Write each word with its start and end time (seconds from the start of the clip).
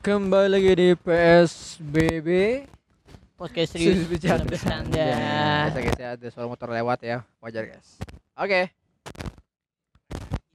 Kembali 0.00 0.48
lagi 0.48 0.72
di 0.72 0.88
PSBB 0.96 2.28
podcast 3.36 3.76
serius 3.76 4.08
bercanda. 4.08 4.48
bercanda. 4.48 4.96
Ya, 4.96 5.68
Biasa 5.68 5.78
guys 5.80 5.98
ya 6.00 6.08
ada 6.16 6.26
suara 6.32 6.48
motor 6.48 6.68
lewat 6.72 7.04
ya 7.04 7.20
Wajar 7.40 7.68
guys 7.68 8.00
Oke 8.32 8.72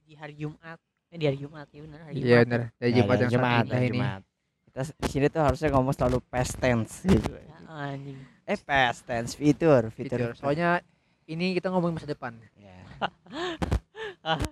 Di 0.02 0.18
hari 0.18 0.34
Jumat. 0.34 0.78
Eh 1.10 1.18
di 1.18 1.26
hari 1.30 1.38
Jumat 1.38 1.66
ya 1.70 1.78
benar 1.78 2.00
hari 2.02 2.14
Iya 2.18 2.42
Jumat. 2.42 2.42
bener 2.42 2.60
Dari 2.74 2.90
Ya, 2.90 2.96
Jumat 2.98 3.14
ya, 3.14 3.22
yang 3.22 3.30
Jumat, 3.30 3.64
ya, 3.64 3.78
ini 3.78 3.90
Jumat. 3.94 4.22
Kita 4.66 4.80
di 4.98 5.08
sini 5.08 5.26
tuh 5.30 5.42
harusnya 5.42 5.68
ngomong 5.70 5.94
selalu 5.94 6.18
past 6.26 6.52
tense 6.58 6.94
gitu. 7.06 7.30
Ya, 7.30 7.56
anjing. 7.70 8.18
Eh 8.44 8.58
past 8.58 9.06
tense 9.06 9.38
fitur, 9.38 9.94
fitur. 9.94 10.18
Fitur. 10.34 10.42
Soalnya 10.42 10.82
ini 11.26 11.54
kita 11.54 11.70
ngomongin 11.70 12.02
masa 12.02 12.10
depan 12.10 12.34
Ya. 12.58 12.74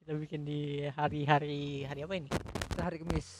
Kita 0.00 0.14
bikin 0.16 0.42
di 0.42 0.86
hari-hari 0.90 1.82
hari 1.82 2.00
apa 2.02 2.14
ini? 2.14 2.30
Kita 2.70 2.82
hari 2.82 2.98
Kamis 3.02 3.38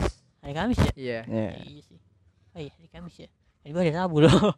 Hari 0.51 0.59
Kamis 0.67 0.79
ya? 0.83 0.93
Iya 0.99 1.21
Ya. 1.31 1.49
Iya 1.63 1.83
sih. 1.87 1.99
Oh 2.51 2.59
iya 2.59 2.71
hari 2.75 2.89
Kamis 2.91 3.15
ya. 3.23 3.29
Hari 3.63 3.71
hari 3.71 3.91
Rabu 3.95 4.19
loh. 4.27 4.51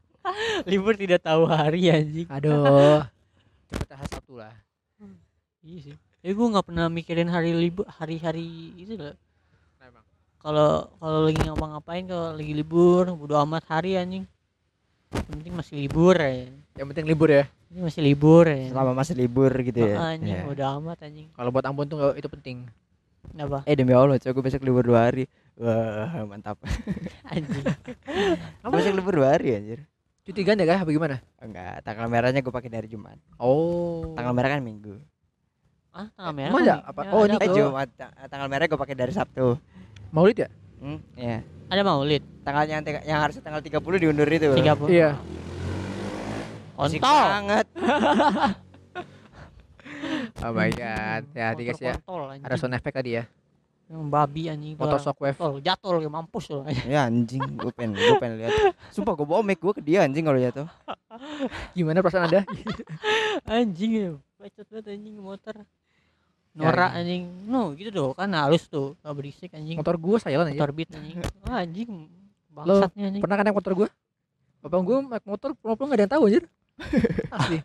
Libur 0.72 0.96
tidak 0.96 1.20
tahu 1.20 1.44
hari 1.44 1.92
anjing. 1.92 2.24
Aduh 2.32 3.04
Cepet 3.68 3.88
hari 3.92 4.08
Sabtu 4.08 4.40
lah 4.40 4.56
Iya 5.60 5.92
sih. 5.92 5.96
Tapi 6.24 6.32
gue 6.32 6.46
nggak 6.56 6.64
pernah 6.72 6.88
mikirin 6.88 7.28
hari 7.28 7.52
libur 7.52 7.84
hari-hari 7.84 8.72
itu 8.80 8.96
loh. 8.96 9.12
Kalau 10.40 10.88
kalau 10.96 11.28
lagi 11.28 11.36
ngapa-ngapain 11.44 12.08
kalau 12.08 12.32
lagi 12.32 12.52
libur, 12.56 13.04
bodo 13.12 13.36
amat 13.44 13.68
hari 13.68 14.00
anjing. 14.00 14.24
Yang 15.12 15.26
penting 15.36 15.52
masih 15.52 15.74
libur 15.84 16.16
ya. 16.16 16.48
Yang 16.80 16.86
penting 16.96 17.06
libur 17.12 17.28
ya 17.28 17.44
Ini 17.68 17.84
masih 17.84 18.00
libur 18.00 18.48
ya. 18.48 18.72
Selama 18.72 18.96
masih 18.96 19.14
libur 19.20 19.52
gitu 19.52 19.84
ya. 19.84 20.16
Anjing, 20.16 20.32
Ya. 20.32 20.48
bodo 20.48 20.64
amat 20.80 21.04
anjing. 21.04 21.28
Kalau 21.36 21.52
buat 21.52 21.68
Ambon 21.68 21.84
tuh 21.92 22.16
itu 22.16 22.24
penting 22.32 22.64
Kenapa? 23.30 23.58
Eh 23.64 23.74
demi 23.74 23.92
Allah, 23.92 24.16
coba 24.16 24.32
gue 24.32 24.44
besok 24.44 24.62
libur 24.62 24.82
dua 24.82 25.00
hari. 25.06 25.24
Wah, 25.56 26.24
mantap. 26.24 26.60
Anjing. 27.24 27.64
Gue 28.60 28.70
besok 28.72 28.92
libur 28.92 29.14
dua 29.14 29.32
hari 29.32 29.56
anjir. 29.56 29.80
Cuti 30.20 30.42
ganda 30.42 30.62
kah? 30.62 30.82
Apa 30.82 30.90
gimana? 30.90 31.16
Enggak, 31.38 31.80
tanggal 31.80 32.06
merahnya 32.06 32.40
gue 32.40 32.50
pakai 32.50 32.66
dari 32.66 32.86
Jumat. 32.86 33.16
Oh 33.36 34.12
Tanggal 34.12 34.32
merah 34.32 34.50
kan 34.50 34.60
Minggu. 34.60 35.00
Ah, 35.90 36.12
tanggal 36.12 36.34
merah. 36.34 36.50
Emang 36.50 36.62
ada 36.62 36.76
apa? 36.82 37.00
Ya, 37.00 37.10
Oh, 37.10 37.22
ini 37.24 37.36
Eh. 37.38 37.48
Jumat, 37.48 37.88
ta- 37.90 38.12
tanggal 38.26 38.48
merah 38.48 38.66
gue 38.66 38.76
pakai 38.76 38.92
dari 38.92 39.10
Sabtu. 39.10 39.56
Maulid 40.10 40.36
ya? 40.36 40.48
Hmm, 40.76 41.00
ya. 41.14 41.40
ada 41.66 41.82
Maulid 41.82 42.20
Tanggalnya 42.42 42.72
yang, 42.74 42.84
tiga- 42.84 43.04
yang 43.06 43.18
harusnya 43.18 43.40
tanggal 43.40 43.58
30 43.60 43.96
diundur 43.96 44.28
itu. 44.28 44.52
30. 44.52 44.92
Iya 44.92 45.16
Asik 46.76 47.00
Kontol. 47.00 47.24
banget. 47.24 47.66
Oh 50.42 50.52
my 50.52 50.70
god 50.72 51.22
Ya 51.32 51.44
hati 51.52 51.62
guys 51.64 51.80
ya 51.80 51.94
Kontol, 52.00 52.36
anjing. 52.36 52.44
Ada 52.44 52.54
sound 52.60 52.76
effect 52.76 52.96
tadi 52.96 53.10
ya 53.18 53.24
Yang 53.86 54.02
babi 54.10 54.42
anjing. 54.50 54.74
Motor 54.74 54.98
shockwave 54.98 55.36
Kontol, 55.38 55.62
jatuh 55.62 55.90
lagi 55.94 56.10
mampus 56.10 56.44
loh. 56.50 56.62
Ya 56.92 57.06
anjing, 57.06 57.42
gue 57.42 57.70
pengen, 57.70 57.94
gue 57.94 58.16
pengen 58.18 58.34
lihat. 58.42 58.74
Sumpah 58.90 59.14
gue 59.14 59.26
bawa 59.26 59.46
mic 59.46 59.62
gue 59.62 59.72
ke 59.78 59.82
dia 59.82 60.02
anjing 60.02 60.26
kalau 60.26 60.38
jatuh. 60.42 60.66
Gimana 61.76 62.02
perasaan 62.02 62.26
anda? 62.26 62.42
anjing 63.56 63.90
ya. 63.94 64.10
Bacot 64.42 64.66
banget 64.66 64.86
anjing 64.90 65.14
motor. 65.22 65.54
Norak 66.56 66.90
Ya, 66.92 66.98
anjing. 67.04 67.22
No, 67.46 67.76
gitu 67.78 67.94
doh. 67.94 68.10
Kan 68.16 68.34
halus 68.34 68.66
tuh. 68.66 68.98
Gak 69.06 69.14
berisik 69.14 69.50
anjing. 69.54 69.78
Motor 69.78 69.96
gue 70.02 70.16
silent 70.18 70.50
aja 70.50 70.58
Motor 70.58 70.72
beat 70.74 70.90
anjing. 70.90 71.16
Ah, 71.46 71.62
anjing. 71.62 71.90
Bangsatnya 72.50 73.04
anjing. 73.06 73.22
Pernah 73.22 73.36
kan 73.38 73.44
naik 73.46 73.54
motor 73.54 73.72
gue? 73.76 73.88
Bapak 74.66 74.82
gue 74.82 74.96
naik 74.98 75.26
motor 75.30 75.50
pulang-pulang 75.62 75.94
gak 75.94 75.98
ada 75.98 76.02
yang 76.02 76.14
tahu 76.18 76.22
anjir 76.26 76.44
Asli 77.30 77.58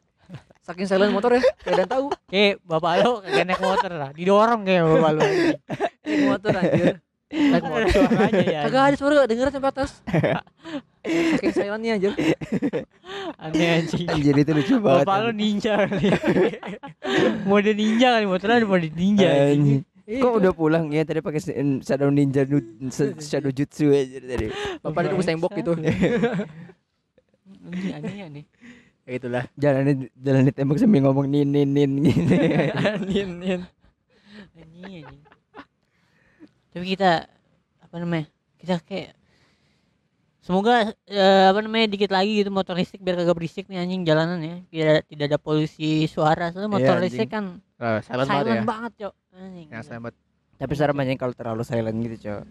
Saking 0.62 0.86
silent 0.86 1.12
motor 1.12 1.34
ya 1.34 1.42
Gak 1.42 1.74
ada 1.74 1.82
yang 1.82 1.90
tahu 1.90 2.06
Kayak 2.30 2.54
bapak 2.70 2.92
lo 3.02 3.12
kagak 3.20 3.46
naik 3.46 3.62
motor 3.62 3.92
lah. 3.92 4.10
Didorong 4.14 4.62
kayak 4.62 4.84
bapak 4.86 5.12
lo. 5.14 5.22
Naik 6.06 6.22
motor 6.24 6.54
anjir 6.54 6.96
Naik 7.32 7.64
Ada 7.64 7.72
motor 7.72 7.88
suaranya 7.90 8.44
ya. 8.46 8.60
Kagak 8.68 8.84
ada 8.84 8.96
suara 8.96 9.26
denger 9.26 9.48
sampai 9.50 9.70
atas 9.72 9.90
Saking 11.02 11.52
silentnya 11.52 11.92
anjir 11.98 12.12
Aneh 13.42 13.68
anjing. 13.82 14.06
Anjir 14.06 14.36
itu 14.38 14.52
lucu 14.54 14.76
banget. 14.78 15.06
Bapak 15.10 15.18
lo 15.26 15.32
ninja 15.34 15.74
kali. 15.82 16.14
mode 17.42 17.72
ninja 17.74 18.08
kali 18.14 18.26
motornya 18.30 18.62
ada 18.62 18.68
mode 18.70 18.90
ninja. 18.94 19.28
anjing. 19.50 19.82
Iya, 20.06 20.22
Kok 20.22 20.34
udah 20.38 20.52
pulang 20.52 20.92
ya 20.92 21.02
tadi 21.02 21.22
pakai 21.22 21.40
se- 21.40 21.56
Shadow 21.82 22.10
Ninja 22.10 22.46
Shadow 23.18 23.50
Jutsu 23.50 23.90
aja 23.90 24.20
tadi. 24.20 24.54
Bapak 24.82 25.10
nunggu 25.10 25.24
tembok 25.24 25.52
gitu 25.56 25.72
Anjing 27.66 27.94
aneh 27.96 28.22
aneh. 28.22 28.44
Ya 29.12 29.20
itulah 29.20 29.44
Jalan 29.60 30.08
jalan 30.16 30.48
di 30.48 30.54
tembok 30.56 30.80
sambil 30.80 31.04
ngomong 31.04 31.28
nin 31.28 31.52
nin 31.52 31.68
nin 31.68 31.92
gitu. 32.00 32.32
Nin 33.12 33.30
nin 33.44 33.60
Anjing 34.56 35.04
anjing. 35.04 35.20
Tapi 36.72 36.86
kita 36.96 37.28
apa 37.84 37.96
namanya? 38.00 38.32
Kita 38.56 38.80
kayak 38.80 39.20
Semoga 40.42 40.96
eh, 41.06 41.46
apa 41.52 41.60
namanya 41.60 41.92
dikit 41.92 42.10
lagi 42.10 42.42
gitu 42.42 42.50
motor 42.50 42.74
listrik 42.74 43.04
biar 43.04 43.20
kagak 43.20 43.38
berisik 43.38 43.68
nih 43.68 43.84
anjing 43.84 44.08
jalanan 44.08 44.40
ya. 44.40 44.56
Tidak 44.72 45.12
tidak 45.12 45.26
ada 45.28 45.38
polusi 45.38 46.08
suara. 46.08 46.50
Soalnya 46.56 46.72
motor 46.72 46.96
anjing. 46.96 47.06
listrik 47.12 47.30
kan 47.36 47.60
Oh, 47.82 47.98
Silent, 48.00 48.30
silent, 48.30 48.46
banget 48.46 48.56
ya 48.56 48.64
banget, 48.64 48.92
Cok. 48.96 49.14
Anjing. 49.36 49.68
Ya 49.68 49.80
silent 49.84 50.02
banget 50.08 50.16
Tapi 50.56 50.74
serem 50.78 50.98
anjing 51.04 51.20
kalau 51.20 51.34
terlalu 51.36 51.64
silent 51.68 51.98
gitu, 52.00 52.18
Cok. 52.32 52.42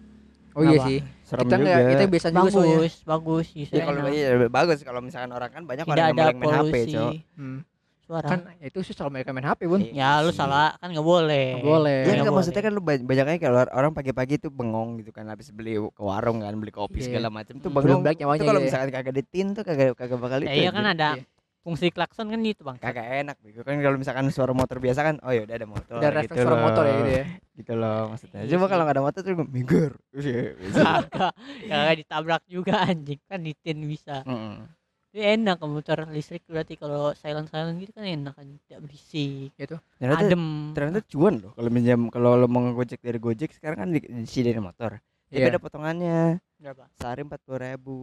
Oh 0.61 0.65
iya 0.67 0.79
sih 0.83 0.99
Serem 1.23 1.43
Kita 1.43 1.57
juga. 1.57 1.65
nggak 1.65 1.81
Kita 1.89 2.05
biasa 2.07 2.29
juga 2.29 2.51
soalnya 2.51 2.77
bagus, 2.77 2.95
bagus. 3.03 3.47
Ya 3.55 3.83
kalau 3.83 4.01
enak. 4.01 4.13
iya, 4.13 4.29
bagus 4.49 4.79
kalau 4.81 5.01
misalkan 5.01 5.31
orang 5.31 5.51
kan 5.51 5.63
banyak 5.65 5.85
tidak 5.85 5.95
orang 5.97 6.09
yang 6.13 6.37
main 6.37 6.55
HP, 6.61 6.75
Cok. 6.91 7.13
hmm. 7.35 7.59
suara. 8.03 8.27
Kan 8.27 8.41
ya 8.53 8.67
itu 8.67 8.79
sih 8.81 8.91
soal 8.91 9.07
mereka 9.09 9.31
main 9.31 9.47
HP 9.47 9.61
bun 9.65 9.79
Iya. 9.81 9.95
ya 9.95 10.11
lu 10.21 10.29
sih. 10.29 10.37
salah 10.37 10.75
kan 10.75 10.91
nggak 10.91 11.07
boleh. 11.07 11.47
Nggak 11.55 11.71
boleh. 11.71 11.99
Ya 12.03 12.13
Nggak 12.19 12.35
maksudnya 12.35 12.59
kan 12.61 12.73
lu 12.73 12.81
ba- 12.81 12.99
banyaknya 13.01 13.39
kalau 13.39 13.59
orang 13.71 13.93
pagi-pagi 13.93 14.35
tuh 14.37 14.51
bengong 14.51 14.99
gitu 14.99 15.11
kan 15.11 15.25
habis 15.25 15.47
beli 15.49 15.79
ke 15.79 16.03
warung 16.03 16.43
kan 16.43 16.51
beli 16.53 16.71
kopi 16.71 16.99
Iya. 16.99 17.07
segala 17.07 17.31
macam 17.31 17.55
tuh 17.57 17.71
Hmm. 17.71 17.79
bengong. 17.79 18.03
Itu 18.03 18.43
kalau 18.43 18.59
ya. 18.59 18.67
misalkan 18.67 18.91
kagak 18.91 19.15
ditin 19.15 19.47
tuh 19.53 19.63
kagak 19.63 19.95
kagak 19.95 20.19
bakal 20.19 20.39
Ya, 20.41 20.51
itu. 20.51 20.59
iya 20.59 20.71
kan 20.73 20.83
anjir. 20.83 20.95
ada 20.97 21.11
Iya. 21.15 21.23
Fungsi 21.61 21.93
klakson 21.93 22.27
kan 22.27 22.41
gitu 22.41 22.65
bang. 22.65 22.77
kagak 22.81 23.07
enak 23.21 23.37
gitu 23.45 23.61
kan 23.61 23.77
kalau 23.79 23.97
misalkan 23.97 24.27
suara 24.33 24.57
motor 24.57 24.81
biasa 24.81 25.01
kan 25.05 25.17
oh 25.21 25.29
ya 25.29 25.45
udah 25.45 25.57
ada 25.57 25.69
motor 25.69 25.97
Udah 26.01 26.11
gitu 26.11 26.19
refleks 26.25 26.41
suara 26.41 26.57
loh. 26.57 26.65
motor 26.65 26.83
ya 26.83 26.95
gitu 26.97 27.11
ya 27.13 27.25
gitu 27.55 27.73
loh 27.77 28.01
maksudnya 28.09 28.41
Iya 28.41 28.51
coba 28.51 28.65
sih. 28.65 28.71
kalau 28.73 28.83
nggak 28.83 28.97
ada 28.97 29.05
motor 29.05 29.21
tuh 29.21 29.33
minggir 29.45 29.93
Iya, 30.11 30.43
bisa. 30.57 30.81
Kagak, 30.81 31.33
kagak 31.69 31.95
ditabrak 32.01 32.43
juga 32.49 32.75
anjing 32.81 33.21
kan 33.29 33.41
ditin 33.41 33.79
bisa. 33.85 34.17
Mm-mm. 34.25 34.65
Ini 35.11 35.43
enak 35.43 35.59
ke 35.59 35.67
motor 35.67 35.99
listrik 36.07 36.47
berarti 36.47 36.79
kalau 36.79 37.11
silent 37.13 37.51
silent 37.51 37.77
gitu 37.77 37.91
kan 37.91 38.07
enak 38.07 38.31
kan 38.31 38.47
tidak 38.65 38.79
berisik, 38.87 39.51
ternyata 39.99 40.23
adem. 40.23 40.71
ternyata 40.71 41.01
cuan 41.03 41.35
loh 41.43 41.51
kalau 41.53 41.67
minjam 41.67 42.01
kalau 42.09 42.39
lo 42.39 42.47
mau 42.47 42.63
ngegojek 42.63 43.03
dari 43.03 43.19
gojek 43.19 43.51
sekarang 43.51 43.79
kan 43.83 43.89
di, 43.91 43.99
diisi 44.01 44.47
dari 44.47 44.63
motor 44.63 45.03
tapi 45.27 45.35
Iya 45.35 45.51
ada 45.51 45.59
potongannya 45.59 46.39
Berapa? 46.63 46.87
sehari 46.95 47.27
empat 47.27 47.43
puluh 47.43 47.59
ribu 47.59 47.97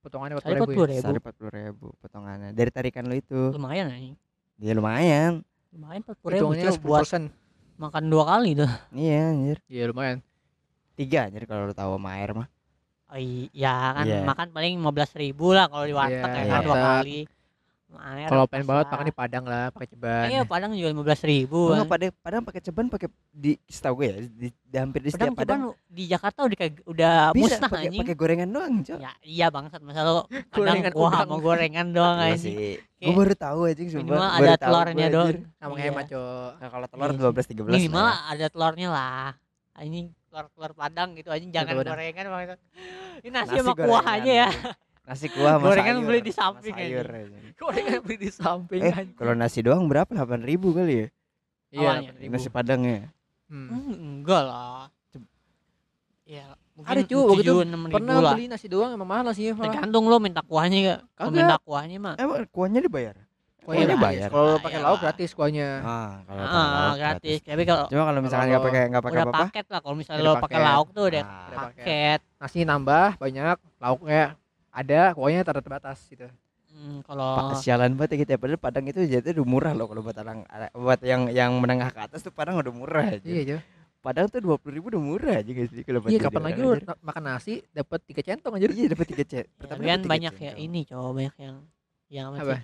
Potongannya 0.00 0.34
empat 0.34 0.44
empat 0.48 0.56
ribu 0.56 0.70
puluh 0.72 0.88
ya 0.88 0.90
ribu, 0.90 1.02
sehari 1.04 1.18
empat 1.20 1.34
puluh 1.36 1.52
ribu 1.52 1.86
potongannya 2.00 2.50
dari 2.56 2.70
tarikan 2.72 3.04
lo 3.04 3.14
itu 3.14 3.40
lumayan 3.52 3.92
anjing. 3.92 4.16
ya 4.56 4.72
lumayan 4.72 5.32
Lumayan 5.70 6.00
empat 6.00 6.16
puluh 6.18 6.32
ribu 6.34 6.52
Cok, 6.56 6.80
buat 6.80 7.04
10% 7.04 7.28
makan 7.76 8.04
dua 8.08 8.24
kali 8.26 8.50
tuh. 8.56 8.70
iya 8.92 9.28
anjir 9.28 9.58
Iya 9.68 9.84
lumayan 9.92 10.18
tiga 10.96 11.28
anjir 11.28 11.44
kalau 11.44 11.68
lo 11.68 11.74
tahu 11.76 12.00
sama 12.00 12.16
air 12.16 12.32
mah 12.32 12.48
Oh, 13.10 13.18
iya 13.18 13.74
kan 13.92 14.04
Iya. 14.06 14.22
makan 14.22 14.48
paling 14.54 14.78
lima 14.78 14.94
belas 14.94 15.10
ribu 15.12 15.50
lah 15.50 15.66
kalau 15.66 15.82
di 15.82 15.90
warteg 15.92 16.16
Iya, 16.22 16.30
ya 16.30 16.44
iya. 16.46 16.52
kan 16.54 16.60
dua 16.62 16.70
warteg. 16.72 16.86
kali. 16.86 17.18
Kalau 17.92 18.44
pengen 18.44 18.64
banget 18.64 18.86
makan 18.88 19.04
di 19.04 19.12
Padang 19.12 19.44
lah 19.44 19.64
pakai 19.68 19.88
ceban 19.88 20.26
Iya 20.26 20.42
padang 20.42 20.70
juga 20.72 20.88
lima 20.88 21.02
belas 21.02 21.20
ribu. 21.20 21.58
Oh, 21.60 21.66
kan. 21.68 21.76
nggak, 21.76 21.88
pada 21.88 22.04
padahal 22.16 22.44
pakai 22.44 22.62
ceban 22.62 22.86
pakai 22.86 23.08
di 23.30 23.52
setahu 23.64 23.94
gue 23.96 24.06
ya 24.06 24.16
di, 24.22 24.48
di 24.48 24.76
hampir 24.76 25.00
di 25.00 25.10
Padang 25.10 25.26
setiap 25.26 25.34
padang 25.36 25.60
cuman 25.66 25.88
di 25.88 26.04
Jakarta 26.06 26.38
udah 26.42 26.56
kayak 26.56 26.74
udah 26.84 27.12
bisa 27.30 27.42
musnah 27.50 27.68
pakai 27.68 27.86
anjing. 27.86 28.00
pakai 28.00 28.14
gorengan 28.14 28.48
doang 28.48 28.74
cok 28.80 28.98
Ya 28.98 29.12
iya 29.20 29.46
bangsat 29.48 29.80
masa 29.80 30.00
lo 30.02 30.22
kuah 30.92 31.10
udang. 31.10 31.18
sama 31.20 31.36
gorengan 31.36 31.86
doang 31.90 32.16
Iya 32.16 32.26
anjing. 32.30 32.56
sih 32.56 32.72
gue 33.00 33.12
baru 33.12 33.34
tahu 33.34 33.60
aja 33.66 33.80
sumpah 33.82 33.98
Minimal 34.00 34.28
ada 34.30 34.52
tahu 34.52 34.60
telurnya 34.62 35.06
doang. 35.08 35.28
Sama 35.56 35.72
Iya. 35.72 35.82
hemat 35.84 36.04
cok 36.06 36.50
nah, 36.54 36.68
kalau 36.68 36.86
telur 36.86 37.04
Iya 37.06 37.18
dua 37.18 37.30
belas 37.30 37.46
tiga 37.46 37.62
belas 37.64 37.76
Minimal 37.76 38.06
ada 38.24 38.46
telurnya 38.46 38.88
lah. 38.88 39.28
Anjing 39.72 40.06
telur-telur 40.26 40.72
padang 40.72 41.08
gitu 41.12 41.28
anjing 41.28 41.50
jangan 41.50 41.74
Padang. 41.74 41.90
gorengan 41.90 42.24
maksud. 42.28 42.58
Ini 43.20 43.28
nasi, 43.30 43.54
sama 43.56 43.74
kuah 43.74 43.82
gorengan, 44.00 44.14
aja 44.16 44.32
ya. 44.32 44.48
nasi 45.02 45.26
kuah 45.28 45.52
sama 45.54 45.64
Gorengan 45.66 45.94
sayur, 45.94 46.06
beli 46.06 46.20
di 46.20 46.30
sama 46.30 46.46
samping 46.54 46.74
sayur 46.74 47.06
aja. 47.06 47.38
Gorengan 47.54 47.98
beli 48.00 48.16
di 48.16 48.30
samping 48.30 48.80
eh 48.80 48.94
kalau 49.12 49.34
nasi 49.34 49.58
doang 49.60 49.84
berapa 49.84 50.08
delapan 50.08 50.40
ribu 50.40 50.70
kali 50.70 50.94
ya 50.96 51.06
Iya 51.70 51.88
awalnya. 52.02 52.10
8.000. 52.18 52.30
nasi 52.30 52.48
padangnya 52.48 52.98
Hmm. 53.46 53.66
Hmm, 53.66 53.94
enggak 54.16 54.42
lah. 54.44 54.86
Ya, 56.22 56.46
mungkin 56.72 56.86
Ada, 56.88 57.02
cu, 57.02 57.18
waktu 57.26 57.42
itu 57.42 57.54
7, 57.56 57.66
6 57.66 57.82
ribu 57.82 57.94
Pernah 57.98 58.16
lah. 58.16 58.32
beli 58.32 58.44
nasi 58.46 58.66
doang 58.66 58.90
emang 58.94 59.08
mahal 59.08 59.26
sih 59.32 59.50
malah 59.50 59.66
Tergantung 59.66 60.04
lo 60.06 60.16
minta 60.16 60.38
kuahnya 60.40 60.78
gak? 60.84 61.00
Kalau 61.12 61.30
minta 61.32 61.56
kuahnya 61.58 61.96
mah 61.98 62.14
emang 62.16 62.46
kuahnya 62.46 62.78
dibayar 62.80 63.16
Kuahnya 63.60 63.84
Kuahnya 63.84 63.96
bayar. 63.98 64.28
Kalau 64.28 64.54
pakai 64.56 64.78
lauk 64.80 64.98
gratis 65.00 65.30
kuahnya. 65.32 65.68
ah 65.80 66.12
kalau 66.24 66.40
ah, 66.40 66.68
lauk 66.86 66.96
gratis. 66.96 67.38
Tapi 67.44 67.62
kalau 67.64 67.84
cuma 67.86 68.02
kalau 68.04 68.20
misalkan 68.20 68.40
Kalau 68.40 68.52
nggak 68.52 68.64
pakai 68.64 68.82
nggak 68.88 69.02
pakai 69.02 69.12
udah 69.12 69.22
apa 69.22 69.30
apa 69.32 69.44
paket 69.44 69.66
lah 69.66 69.80
kalau 69.80 69.96
misalnya 69.98 70.22
lo 70.22 70.32
pakai 70.38 70.58
lauk 70.60 70.88
tuh 70.90 71.04
udah 71.06 71.22
Ah. 71.22 71.50
Paket. 71.60 72.20
Nasi 72.38 72.58
nambah 72.62 73.08
banyak, 73.16 73.56
lauknya 73.76 74.22
ada, 74.70 75.14
tak 75.44 75.54
terbatas 75.62 75.98
gitu. 76.06 76.26
Hmm, 76.70 77.02
kalau 77.02 77.50
Pak, 77.50 77.66
sialan 77.66 77.98
banget 77.98 78.14
ya 78.14 78.18
kita 78.22 78.32
padahal 78.38 78.62
Padang 78.62 78.86
itu 78.86 79.02
jadi 79.02 79.34
udah 79.34 79.46
murah 79.46 79.72
loh 79.74 79.90
kalau 79.90 80.06
buat 80.06 80.14
orang 80.22 80.46
buat 80.70 81.02
yang 81.02 81.26
yang 81.34 81.50
menengah 81.58 81.90
ke 81.90 81.98
atas 82.06 82.22
tuh 82.22 82.30
Padang 82.30 82.62
udah 82.62 82.70
murah 82.70 83.18
aja. 83.18 83.26
Iya, 83.26 83.42
Jo. 83.42 83.56
Padahal 84.00 84.30
tuh 84.32 84.40
dua 84.40 84.56
puluh 84.56 84.80
ribu 84.80 84.86
udah 84.88 85.02
murah 85.02 85.34
aja 85.42 85.50
guys 85.50 85.68
sih 85.74 85.82
kalau 85.84 86.00
Iya 86.08 86.22
kapan 86.24 86.42
lagi 86.46 86.60
lu 86.62 86.72
makan 87.04 87.22
nasi 87.26 87.60
dapat 87.74 88.00
tiga 88.06 88.22
centong 88.22 88.54
anjir. 88.56 88.70
Iya 88.72 88.96
dapat 88.96 89.06
tiga. 89.12 89.24
Ya, 89.28 89.44
Pertama 89.44 89.76
tapi 89.82 89.90
kan 89.90 90.00
banyak 90.08 90.34
ya 90.38 90.40
centong. 90.54 90.64
ini 90.64 90.80
cowok 90.88 91.10
banyak 91.12 91.34
yang 91.36 91.56
yang 92.08 92.24
apa, 92.32 92.38
Apa? 92.40 92.54
sih? 92.54 92.62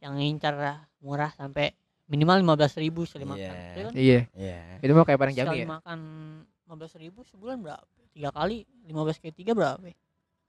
Yang 0.00 0.12
ngincar 0.16 0.54
murah 1.02 1.30
sampai 1.34 1.66
minimal 2.08 2.36
lima 2.40 2.54
belas 2.56 2.72
ribu 2.78 3.04
sekali 3.04 3.26
makan. 3.28 3.42
Iya. 3.42 3.52
Itu 3.74 3.80
kan 3.84 3.92
Iya. 3.92 4.20
Iya. 4.32 4.58
Itu 4.80 4.92
mau 4.96 5.04
kayak 5.04 5.18
padang 5.20 5.36
jami 5.36 5.44
sekali 5.50 5.60
ya. 5.60 5.68
makan 5.68 5.98
lima 6.46 6.74
belas 6.78 6.92
ribu 6.96 7.20
sebulan 7.26 7.56
berapa? 7.60 7.84
Tiga 8.14 8.30
kali 8.32 8.56
lima 8.86 9.00
belas 9.04 9.18
kali 9.20 9.34
tiga 9.34 9.52
berapa? 9.52 9.82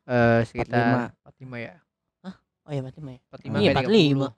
Eh 0.10 0.42
sekitar 0.50 1.14
45 1.22 1.62
ya. 1.62 1.76
Oh 2.66 2.72
iya 2.74 2.82
berarti 2.86 3.00
mah 3.02 3.14
ya. 3.14 3.22
45 3.34 3.62
Iya 3.62 3.72
kali 3.74 4.04
45 4.14 4.30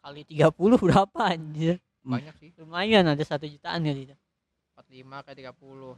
kali 0.00 0.20
30 0.28 0.84
berapa 0.84 1.20
anjir? 1.24 1.76
30. 2.04 2.08
Banyak 2.08 2.34
sih. 2.40 2.50
Lumayan 2.60 3.04
ada 3.08 3.24
satu 3.24 3.44
jutaan 3.44 3.84
ya 3.84 3.92
itu. 3.92 4.16
45 4.76 5.24
kali 5.24 5.36
30. 5.44 5.96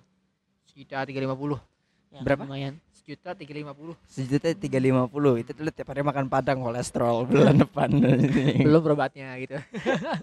Sejuta 0.66 1.02
350. 1.02 1.58
Ya, 2.08 2.20
Berapa? 2.24 2.42
Lumayan. 2.48 2.74
Sejuta 2.90 3.30
350. 3.36 3.94
Sejuta 4.08 4.48
tiga 4.56 4.78
lima 4.80 5.04
puluh 5.06 5.36
itu 5.38 5.52
dulu 5.52 5.68
tiap 5.68 5.92
hari 5.92 6.00
makan 6.00 6.26
padang 6.26 6.64
kolesterol 6.64 7.28
bulan 7.28 7.56
depan. 7.68 7.88
Belum 8.64 8.80
berobatnya 8.80 9.36
gitu. 9.38 9.60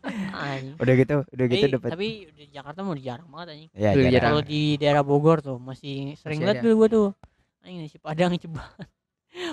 Udah 0.81 0.94
gitu, 0.97 1.15
udah 1.24 1.45
gitu 1.47 1.65
dapat. 1.77 1.89
tapi 1.95 2.30
di 2.36 2.45
Jakarta 2.51 2.83
mau 2.83 2.97
jarang 3.00 3.30
banget 3.31 3.47
anjing. 3.56 3.69
Ya. 3.77 4.19
Kalau 4.21 4.42
di 4.44 4.75
daerah 4.75 5.01
Bogor 5.06 5.39
tuh 5.39 5.57
masih 5.62 6.18
sering 6.19 6.42
dulu 6.62 6.86
gua 6.86 6.89
tuh. 6.89 7.07
Anjing 7.66 7.82
nasi 7.82 7.98
Padang 7.98 8.32
ceban. 8.42 8.62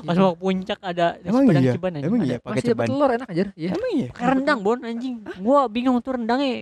Pas 0.05 0.15
Iya. 0.15 0.23
mau 0.23 0.35
puncak 0.35 0.79
ada 0.79 1.19
nasi 1.19 1.27
Emang 1.27 1.43
Padang 1.45 1.65
iya? 1.65 1.73
ceban 1.75 1.91
anjing. 1.93 2.07
Emang 2.07 2.21
Ada. 2.21 2.29
iya 2.29 2.39
pakai 2.39 2.63
ceban. 2.63 2.87
telur 2.87 3.11
enak 3.11 3.27
anjir. 3.27 3.47
Iya. 3.55 3.71
Emang 3.73 3.91
iya. 3.93 4.09
Pakai 4.09 4.27
rendang 4.31 4.59
bon 4.61 4.79
anjing. 4.81 5.15
Gua 5.39 5.61
bingung 5.67 5.97
tuh 5.99 6.13
rendangnya 6.15 6.53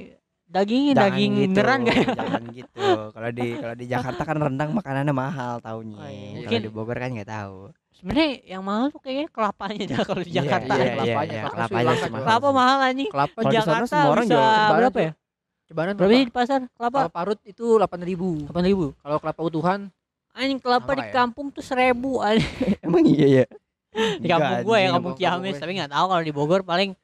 dagingnya 0.47 0.93
Jangan 0.93 1.05
daging 1.07 1.31
gitu, 1.33 1.47
beneran 1.53 1.79
kayak 1.85 2.07
Jangan 2.19 2.43
gitu. 2.51 2.87
Kalau 3.09 3.31
di 3.31 3.47
kalau 3.55 3.75
di 3.77 3.87
Jakarta 3.87 4.23
kan 4.25 4.37
rendang 4.41 4.71
makanannya 4.73 5.13
mahal 5.13 5.53
taunya. 5.59 5.95
Oh, 5.95 6.07
iya. 6.07 6.17
Kalau 6.17 6.39
Mungkin- 6.41 6.63
di 6.63 6.71
Bogor 6.71 6.97
kan 6.97 7.11
nggak 7.13 7.31
tahu. 7.31 7.57
sebenarnya 7.93 8.29
yang 8.49 8.63
mahal 8.65 8.89
tuh 8.89 8.97
kayaknya 8.99 9.27
kelapanya 9.29 9.85
dah 9.85 9.99
kalau 10.01 10.23
di 10.25 10.31
Iya, 10.31 10.37
Jakarta. 10.41 10.73
iya, 10.73 10.85
kelapanya, 10.89 11.05
iya, 11.05 11.43
kelapa 11.45 11.53
kelapanya 11.69 11.95
Kelapa 12.25 12.49
sih. 12.49 12.55
mahal 12.57 12.79
anjing. 12.81 13.11
Kelapa 13.13 13.41
Jakarta 13.47 13.85
semua 13.87 14.09
orang 14.09 14.25
bisa 14.25 14.41
berapa 14.73 14.99
ya? 14.99 15.13
Cebanan 15.69 15.93
Berapa 15.95 16.11
sih 16.11 16.25
di 16.25 16.33
pasar? 16.33 16.61
Kelapa 16.73 16.99
Kalau 16.99 17.13
parut 17.13 17.39
itu 17.45 17.67
8000. 17.77 18.49
8000. 18.49 18.97
Kalau 18.97 19.17
kelapa 19.21 19.41
utuhan 19.45 19.81
Anjing 20.31 20.61
kelapa 20.63 20.87
Sama 20.95 20.99
di 20.99 21.05
ya? 21.05 21.13
kampung 21.13 21.47
tuh 21.51 21.65
1000 21.65 21.97
anjing. 22.27 22.49
Emang 22.81 23.03
iya 23.07 23.27
ya. 23.27 23.45
Di 23.91 24.27
kampung 24.31 24.57
gua 24.63 24.77
ya, 24.79 24.89
kampung 24.95 25.15
Ciamis, 25.19 25.55
gue. 25.59 25.63
tapi 25.67 25.73
nggak 25.75 25.91
tahu 25.91 26.05
kalau 26.07 26.23
di 26.23 26.33
Bogor 26.33 26.61
paling 26.63 26.95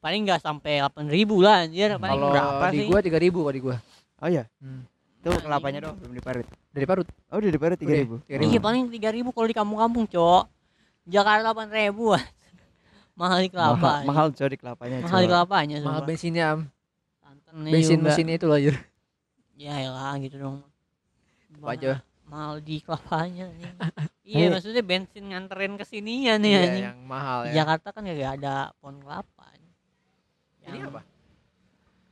paling 0.00 0.20
nggak 0.24 0.40
sampai 0.40 0.80
8000 0.80 1.12
lah 1.44 1.56
anjir. 1.68 1.90
Paling 2.00 2.20
kalau 2.20 2.32
berapa 2.32 2.64
di 2.72 2.78
sih? 2.80 2.86
gua 2.88 3.00
3000 3.04 3.28
kalau 3.44 3.52
di 3.52 3.62
gua. 3.62 3.76
Oh 4.20 4.28
iya. 4.28 4.44
Hmm. 4.60 4.82
Tuh 5.20 5.36
kelapanya 5.36 5.84
dong 5.84 6.00
belum 6.00 6.16
diparut. 6.16 6.48
Dari 6.72 6.86
parut. 6.88 7.08
Oh 7.28 7.36
udah 7.36 7.52
diparut 7.52 7.76
tiga 7.76 7.92
ribu. 7.92 8.24
Iya 8.24 8.40
3000. 8.40 8.64
paling 8.64 8.82
3000 8.88 9.36
kalau 9.36 9.46
di 9.52 9.56
kampung-kampung, 9.56 10.04
Cok. 10.08 10.44
Jakarta 11.04 11.52
8000 11.52 11.92
ah. 12.16 12.24
Mahal 13.20 13.38
di 13.44 13.48
kelapa. 13.52 13.76
Mahal, 13.76 14.08
mahal 14.08 14.26
coy 14.32 14.48
di 14.48 14.56
kelapanya. 14.56 14.96
Mahal 15.04 15.20
di 15.20 15.28
Cok. 15.28 15.32
kelapanya 15.36 15.76
Mahal 15.84 16.00
sumpah. 16.00 16.08
bensinnya 16.08 16.44
am. 16.56 16.60
Bensin 17.50 17.98
mesinnya 18.00 18.38
itu 18.40 18.46
loh 18.48 18.56
anjir. 18.56 18.76
Ya 19.60 19.76
elah 19.76 20.16
gitu 20.22 20.40
dong. 20.40 20.56
Apa 21.60 21.76
aja? 21.76 22.00
Mahal 22.30 22.62
di 22.62 22.78
kelapanya 22.78 23.44
anjing. 23.46 23.74
Iya, 24.30 24.46
maksudnya 24.46 24.78
bensin 24.80 25.26
nganterin 25.26 25.74
ke 25.74 25.82
sininya 25.82 26.38
nih 26.38 26.48
Iya, 26.48 26.60
anjing. 26.62 26.84
yang 26.86 26.98
mahal 27.02 27.38
Di 27.42 27.50
ya. 27.50 27.54
Jakarta 27.60 27.90
kan 27.90 28.06
gak 28.06 28.34
ada 28.38 28.70
pohon 28.78 28.96
kelapa. 28.96 29.42
anjing. 29.44 29.74
Ini 30.60 30.66
Yang- 30.70 30.86
apa? 30.86 31.00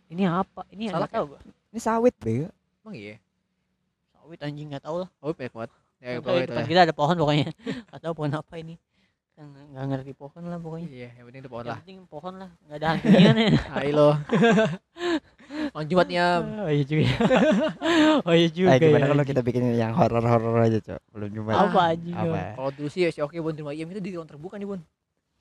Ini 0.08 0.22
apa? 0.26 0.60
Ini 0.68 0.82
nggak 0.88 1.12
tahu 1.12 1.24
gua. 1.28 1.40
Ini 1.70 1.78
sawit 1.78 2.14
bego. 2.18 2.50
Emang 2.82 2.96
iya. 2.96 3.16
Sawit 4.10 4.40
anjing 4.40 4.66
nggak 4.66 4.82
tahu 4.82 4.96
lah. 4.98 5.10
Oh, 5.20 5.30
banyak 5.30 5.54
banget. 5.54 5.70
Ya, 5.98 6.08
tahu, 6.16 6.22
pokoknya 6.24 6.46
depan 6.48 6.58
ya. 6.58 6.68
kita 6.68 6.80
ada 6.80 6.94
pohon 6.96 7.16
pokoknya. 7.16 7.46
Gak 7.90 8.00
tahu 8.00 8.12
pohon 8.14 8.32
apa 8.32 8.54
ini. 8.56 8.74
Kan 9.34 9.46
nggak 9.68 9.84
ngerti 9.88 10.12
pohon 10.12 10.42
lah 10.42 10.58
pokoknya. 10.58 10.88
Iya, 10.88 11.08
yang 11.12 11.24
penting 11.26 11.42
itu 11.42 11.50
pohon 11.50 11.62
Yang 11.62 11.70
lah. 11.70 11.78
penting 11.78 11.98
pohon 12.04 12.34
lah, 12.36 12.50
nggak 12.60 12.76
ada 12.76 12.86
hantunya 12.88 13.30
nih. 13.30 13.48
Hai 13.74 13.90
lo. 13.90 14.08
On 15.74 15.84
Jumatnya. 15.84 16.24
Oh 16.64 16.70
iya 16.70 16.84
juga. 16.84 17.06
oh 18.28 18.34
iya 18.34 18.48
juga. 18.48 18.68
Eh 18.74 18.78
gimana 18.80 19.04
ya, 19.04 19.08
kalau 19.12 19.24
kita 19.24 19.40
bikin 19.44 19.62
yang 19.74 19.92
horor-horor 19.92 20.56
aja, 20.60 20.78
Cok? 20.80 21.00
Belum 21.12 21.28
cuma 21.34 21.50
apa 21.54 21.80
anjing? 21.92 22.14
apa? 22.14 22.38
Kalau 22.56 22.70
dulu 22.72 22.88
sih 22.88 23.08
si 23.08 23.20
oke 23.20 23.36
Bun 23.38 23.54
terima 23.54 23.72
IM 23.74 23.88
itu 23.92 24.00
di 24.00 24.10
ruang 24.16 24.28
terbuka 24.28 24.56
nih 24.56 24.68
Bun. 24.68 24.80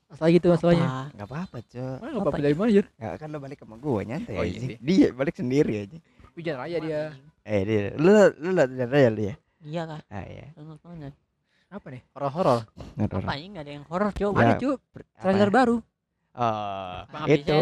Masalah 0.08 0.30
gitu 0.32 0.48
masalahnya. 0.48 0.88
Apa? 0.88 1.04
Enggak 1.12 1.28
apa-apa, 1.28 1.58
Cok. 1.68 1.98
Enggak 2.00 2.24
apa 2.28 2.38
dari 2.40 2.56
mana 2.56 2.68
anjir? 2.72 2.86
Ya 2.96 3.10
kan 3.20 3.28
lo 3.32 3.38
balik 3.40 3.58
sama 3.60 3.76
gua 3.78 4.00
nyantai 4.04 4.36
Oh, 4.36 4.44
aja. 4.44 4.50
iya 4.50 4.60
sih. 4.60 4.78
Dia 4.80 5.08
balik 5.12 5.36
sendiri 5.36 5.74
aja. 5.84 5.98
Hujan 6.36 6.56
raya 6.56 6.78
dia. 6.80 7.02
Eh 7.48 7.62
dia 7.64 7.82
lu 7.96 8.12
lu 8.44 8.50
lihat 8.56 8.70
lihat 8.72 8.92
aja 8.92 9.10
lu 9.10 9.22
ya. 9.24 9.36
Iya 9.64 9.82
kah? 9.88 10.02
Ah 10.12 10.24
iya. 10.28 10.46
Apa 11.68 11.88
nih? 11.92 12.02
Horor-horor. 12.16 12.60
Horor. 12.96 13.22
Apa 13.28 13.34
ini 13.36 13.48
nggak 13.52 13.66
ada 13.68 13.72
yang 13.76 13.86
horor? 13.92 14.12
Ya. 14.16 14.28
Ada 14.32 14.54
Apa? 14.56 14.80
trailer 15.20 15.52
baru. 15.52 15.78
Oh, 16.38 17.02
itu. 17.26 17.58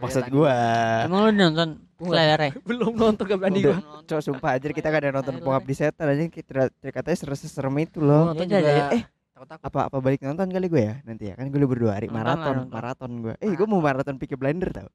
Maksud 0.00 0.24
gua. 0.32 0.56
Emang 1.04 1.20
lu 1.28 1.30
nonton 1.32 1.68
trailernya? 2.00 2.50
Belum 2.68 2.92
nonton 2.96 3.24
gak 3.28 3.38
berani 3.38 3.60
gua. 3.60 3.76
Cok 4.08 4.20
sumpah 4.24 4.50
aja 4.56 4.66
kita 4.72 4.88
gak 4.88 5.00
ada 5.04 5.10
nonton 5.14 5.34
Trailer. 5.36 5.46
pengabdi 5.46 5.74
setan 5.76 6.06
aja 6.08 6.22
kita 6.26 6.90
katanya 6.90 7.16
serem 7.36 7.74
itu 7.78 7.98
loh. 8.00 8.32
nonton 8.32 8.46
Iya, 8.48 8.58
juga. 8.58 8.72
iya. 8.72 8.86
Eh. 8.96 9.04
Apa 9.40 9.88
apa 9.88 9.96
balik 10.04 10.20
nonton 10.20 10.52
kali 10.52 10.68
gue 10.68 10.82
ya 10.84 10.94
nanti 11.08 11.32
ya 11.32 11.34
kan 11.36 11.48
gue 11.48 11.56
libur 11.56 11.80
dua 11.80 11.96
hari 11.96 12.12
maraton 12.12 12.68
maraton 12.68 13.10
gue. 13.24 13.34
Eh 13.40 13.48
gue 13.56 13.64
mau 13.64 13.80
maraton 13.80 14.20
Peaky 14.20 14.36
Blinder 14.36 14.68
tau. 14.68 14.88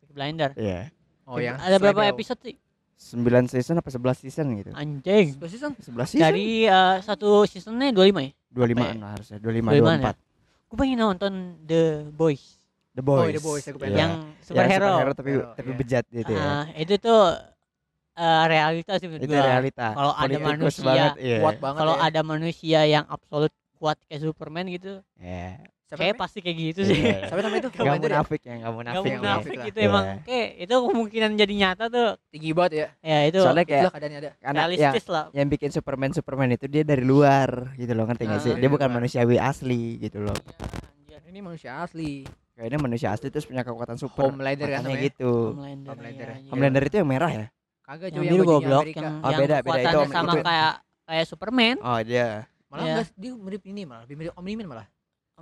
Peaky 0.00 0.12
Blinder. 0.16 0.50
Iya. 0.56 0.88
Oh 1.28 1.36
yang 1.36 1.60
Ada 1.60 1.76
berapa 1.76 2.08
episode 2.08 2.40
sih? 2.40 2.56
9 3.02 3.50
season 3.50 3.82
apa 3.82 3.90
11 3.90 4.22
season 4.22 4.46
gitu. 4.62 4.70
Anjing. 4.72 5.34
Sebelas 5.34 5.50
season? 5.52 5.72
11 5.74 6.06
season. 6.06 6.22
Dari 6.22 6.70
eh, 6.70 6.96
satu 7.02 7.42
seasonnya 7.50 7.90
25 7.90 8.22
ya? 8.22 8.30
25 8.54 8.78
an 8.78 8.96
Apa 9.02 9.08
harusnya 9.18 9.36
25 9.42 9.74
25 9.74 10.06
24. 10.06 10.70
Gue 10.70 10.76
pengen 10.78 10.98
nonton 11.02 11.32
The 11.66 11.82
Boys. 12.14 12.61
The 12.92 13.00
Oh, 13.00 13.08
Boys. 13.16 13.32
The 13.32 13.40
Boys, 13.40 13.64
aku 13.64 13.78
pengen. 13.78 13.92
Iya. 13.92 13.98
Yang 13.98 14.12
Yang 14.12 14.44
superhero. 14.44 14.90
tapi 15.12 15.30
Hero, 15.30 15.48
tapi 15.54 15.66
iya. 15.66 15.76
bejat 15.76 16.04
gitu 16.08 16.30
ya. 16.30 16.44
Ah, 16.44 16.64
itu 16.74 16.94
tuh 16.98 17.22
eh, 18.14 18.44
realitas 18.46 18.96
sih 18.96 19.08
menurut 19.08 19.24
Itu 19.24 19.32
gua. 19.32 19.44
realita. 19.46 19.86
Kalau 19.90 20.12
ada 20.14 20.36
manusia 20.38 20.84
banget, 20.84 21.12
iya. 21.18 21.38
Kuat 21.40 21.56
banget 21.58 21.78
Kalau 21.78 21.94
ya. 21.94 22.00
ada 22.04 22.20
manusia 22.22 22.80
yang 22.84 23.04
absolut 23.06 23.52
kuat 23.74 23.96
kayak 24.04 24.20
Superman 24.22 24.68
gitu, 24.68 25.00
Iya. 25.16 25.64
Siapa 25.84 25.98
kayak 25.98 26.16
pasti 26.16 26.38
kayak 26.40 26.56
gitu 26.58 26.80
sih. 26.86 26.96
Iya. 26.98 27.28
Siapa 27.28 27.40
namanya 27.42 27.60
itu? 27.62 27.70
Gak 27.70 27.80
ya? 27.82 27.92
munafik 27.94 28.40
ya, 28.40 28.54
gak 28.54 28.60
Gak 28.62 28.72
munafik. 28.72 28.96
yang 29.06 29.20
munafik 29.20 29.20
munafik 29.50 29.58
gitu 29.62 29.76
lah. 29.76 29.84
emang. 29.86 30.04
Iya. 30.04 30.16
Kayak 30.22 30.48
itu 30.58 30.74
kemungkinan 30.82 31.30
jadi 31.34 31.54
nyata 31.54 31.84
tuh. 31.86 32.08
Tinggi 32.28 32.50
banget 32.50 32.72
ya. 32.72 32.86
Ya 33.02 33.18
itu 33.26 33.38
Soalnya 33.38 33.64
kayak 33.66 33.82
keadaannya 33.90 34.18
ada. 34.18 34.30
ya, 34.34 34.50
realistis 34.50 35.04
lah. 35.06 35.24
yang 35.32 35.48
bikin 35.48 35.68
Superman 35.68 36.10
Superman 36.10 36.48
itu 36.50 36.64
dia 36.66 36.80
dari 36.82 37.00
luar 37.02 37.48
gitu 37.74 37.92
loh 37.92 38.04
ngerti 38.04 38.24
gak 38.26 38.40
sih? 38.40 38.52
Ah. 38.52 38.58
Dia 38.58 38.68
bukan 38.68 38.80
Dari 38.82 38.88
luar. 38.90 39.00
manusiawi 39.02 39.36
asli 39.38 39.82
gitu 39.98 40.18
loh. 40.22 40.36
Iya, 41.02 41.16
anjir. 41.18 41.20
Ini 41.26 41.38
manusia 41.42 41.70
asli. 41.78 42.24
Kayaknya 42.62 42.78
manusia 42.78 43.08
asli 43.10 43.26
terus 43.26 43.42
punya 43.42 43.66
kekuatan 43.66 43.98
super. 43.98 44.22
Homelander 44.24 44.70
kan 44.70 44.86
namanya. 44.86 45.02
gitu. 45.02 45.32
Homelander. 45.50 45.90
Homelander 45.90 46.06
iya, 46.14 46.22
ya. 46.22 46.38
anjir. 46.38 46.50
Homelander 46.54 46.82
itu 46.86 46.94
yang 46.94 47.08
merah 47.10 47.30
ya? 47.32 47.46
Kagak 47.82 48.06
yang 48.06 48.14
cuy 48.14 48.22
biru 48.22 48.30
bajunya 48.38 48.46
goblok 48.46 48.82
Amerika. 48.84 49.00
yang, 49.02 49.14
Oh, 49.18 49.26
yang 49.26 49.40
beda, 49.42 49.56
beda. 49.58 49.80
Itu 49.82 49.98
sama 50.06 50.32
itu- 50.32 50.44
kayak 50.46 50.72
kayak 51.02 51.24
Superman. 51.26 51.76
Oh 51.82 51.98
dia. 52.00 52.28
Malah 52.64 52.78
Iya. 52.78 52.92
enggak 52.94 53.06
dia 53.12 53.32
mirip 53.36 53.62
ini 53.66 53.82
malah, 53.82 54.02
lebih 54.06 54.16
mirip 54.16 54.32
Omni-Man 54.32 54.66
malah. 54.68 54.86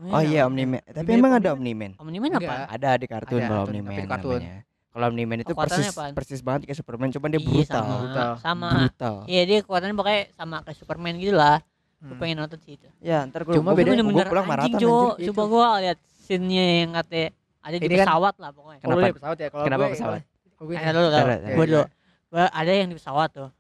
Oh 0.01 0.23
iya 0.25 0.41
Omni-Man. 0.43 0.81
Tapi 0.83 1.05
Mirip 1.05 1.21
emang 1.21 1.33
ada 1.37 1.49
Omni-Man. 1.53 1.93
Omni-Man. 1.95 2.31
Omni-Man 2.33 2.41
apa? 2.41 2.55
Ada 2.73 2.91
di 2.97 3.07
kartun 3.07 3.41
kalau 3.45 3.63
Omni-Man 3.63 3.93
kartun. 4.09 4.41
namanya. 4.41 4.57
Kalau 4.91 5.05
Omni-Man 5.07 5.39
itu 5.39 5.53
Kekuatannya 5.53 5.77
persis 5.77 5.93
apaan? 5.93 6.13
persis 6.17 6.41
banget 6.41 6.61
kayak 6.65 6.79
Superman, 6.81 7.09
cuman 7.11 7.29
dia 7.29 7.37
Iya, 7.37 7.47
brutal. 7.47 7.69
sama 7.77 7.95
Brutal. 8.01 8.33
sama 8.41 8.69
Brutal. 8.73 9.15
Iya 9.29 9.43
dia 9.45 9.59
kekuatannya 9.61 9.95
pokoknya 9.95 10.23
sama 10.33 10.57
kayak 10.65 10.77
Superman 10.81 11.13
gitu 11.15 11.35
lah. 11.35 11.57
Gue 12.01 12.09
Hmm. 12.09 12.19
pengen 12.19 12.37
nonton 12.39 12.59
sih 12.59 12.73
itu. 12.75 12.89
Ya, 12.99 13.23
ntar 13.23 13.45
gue 13.45 13.53
Cuma 13.53 13.71
gua, 13.71 13.77
beda- 13.77 13.87
gua 13.87 13.95
bener-bener 13.95 14.27
pulang 14.27 14.47
anjing 14.49 14.57
maraton 14.57 14.73
anjir. 15.13 15.29
Coba 15.29 15.43
gua 15.47 15.67
lihat 15.79 15.99
scene-nya 16.31 16.65
yang 16.81 16.91
katanya 16.95 17.29
ada 17.61 17.75
di 17.75 17.83
Ini 17.83 17.91
kan- 17.93 18.07
pesawat 18.07 18.35
lah 18.39 18.51
pokoknya. 18.55 18.79
Kalau 18.79 18.95
Kenapa? 18.95 19.11
lu 19.11 19.17
pesawat 19.19 19.37
ya, 19.37 19.49
kalau 19.51 19.65
Kenapa 19.67 19.83
gue- 19.83 19.93
pesawat? 19.93 20.21
kalau 20.23 20.65
gue 20.65 20.71
dulu, 20.71 20.79
Bentar, 20.79 20.95
dulu. 20.95 21.09
bentar. 21.11 21.27
Gua 21.51 21.65
dulu. 21.67 21.85
Gua 22.31 22.45
ada 22.47 22.71
yang 22.71 22.87
di 22.87 22.97
pesawat 22.97 23.29
tuh. 23.35 23.51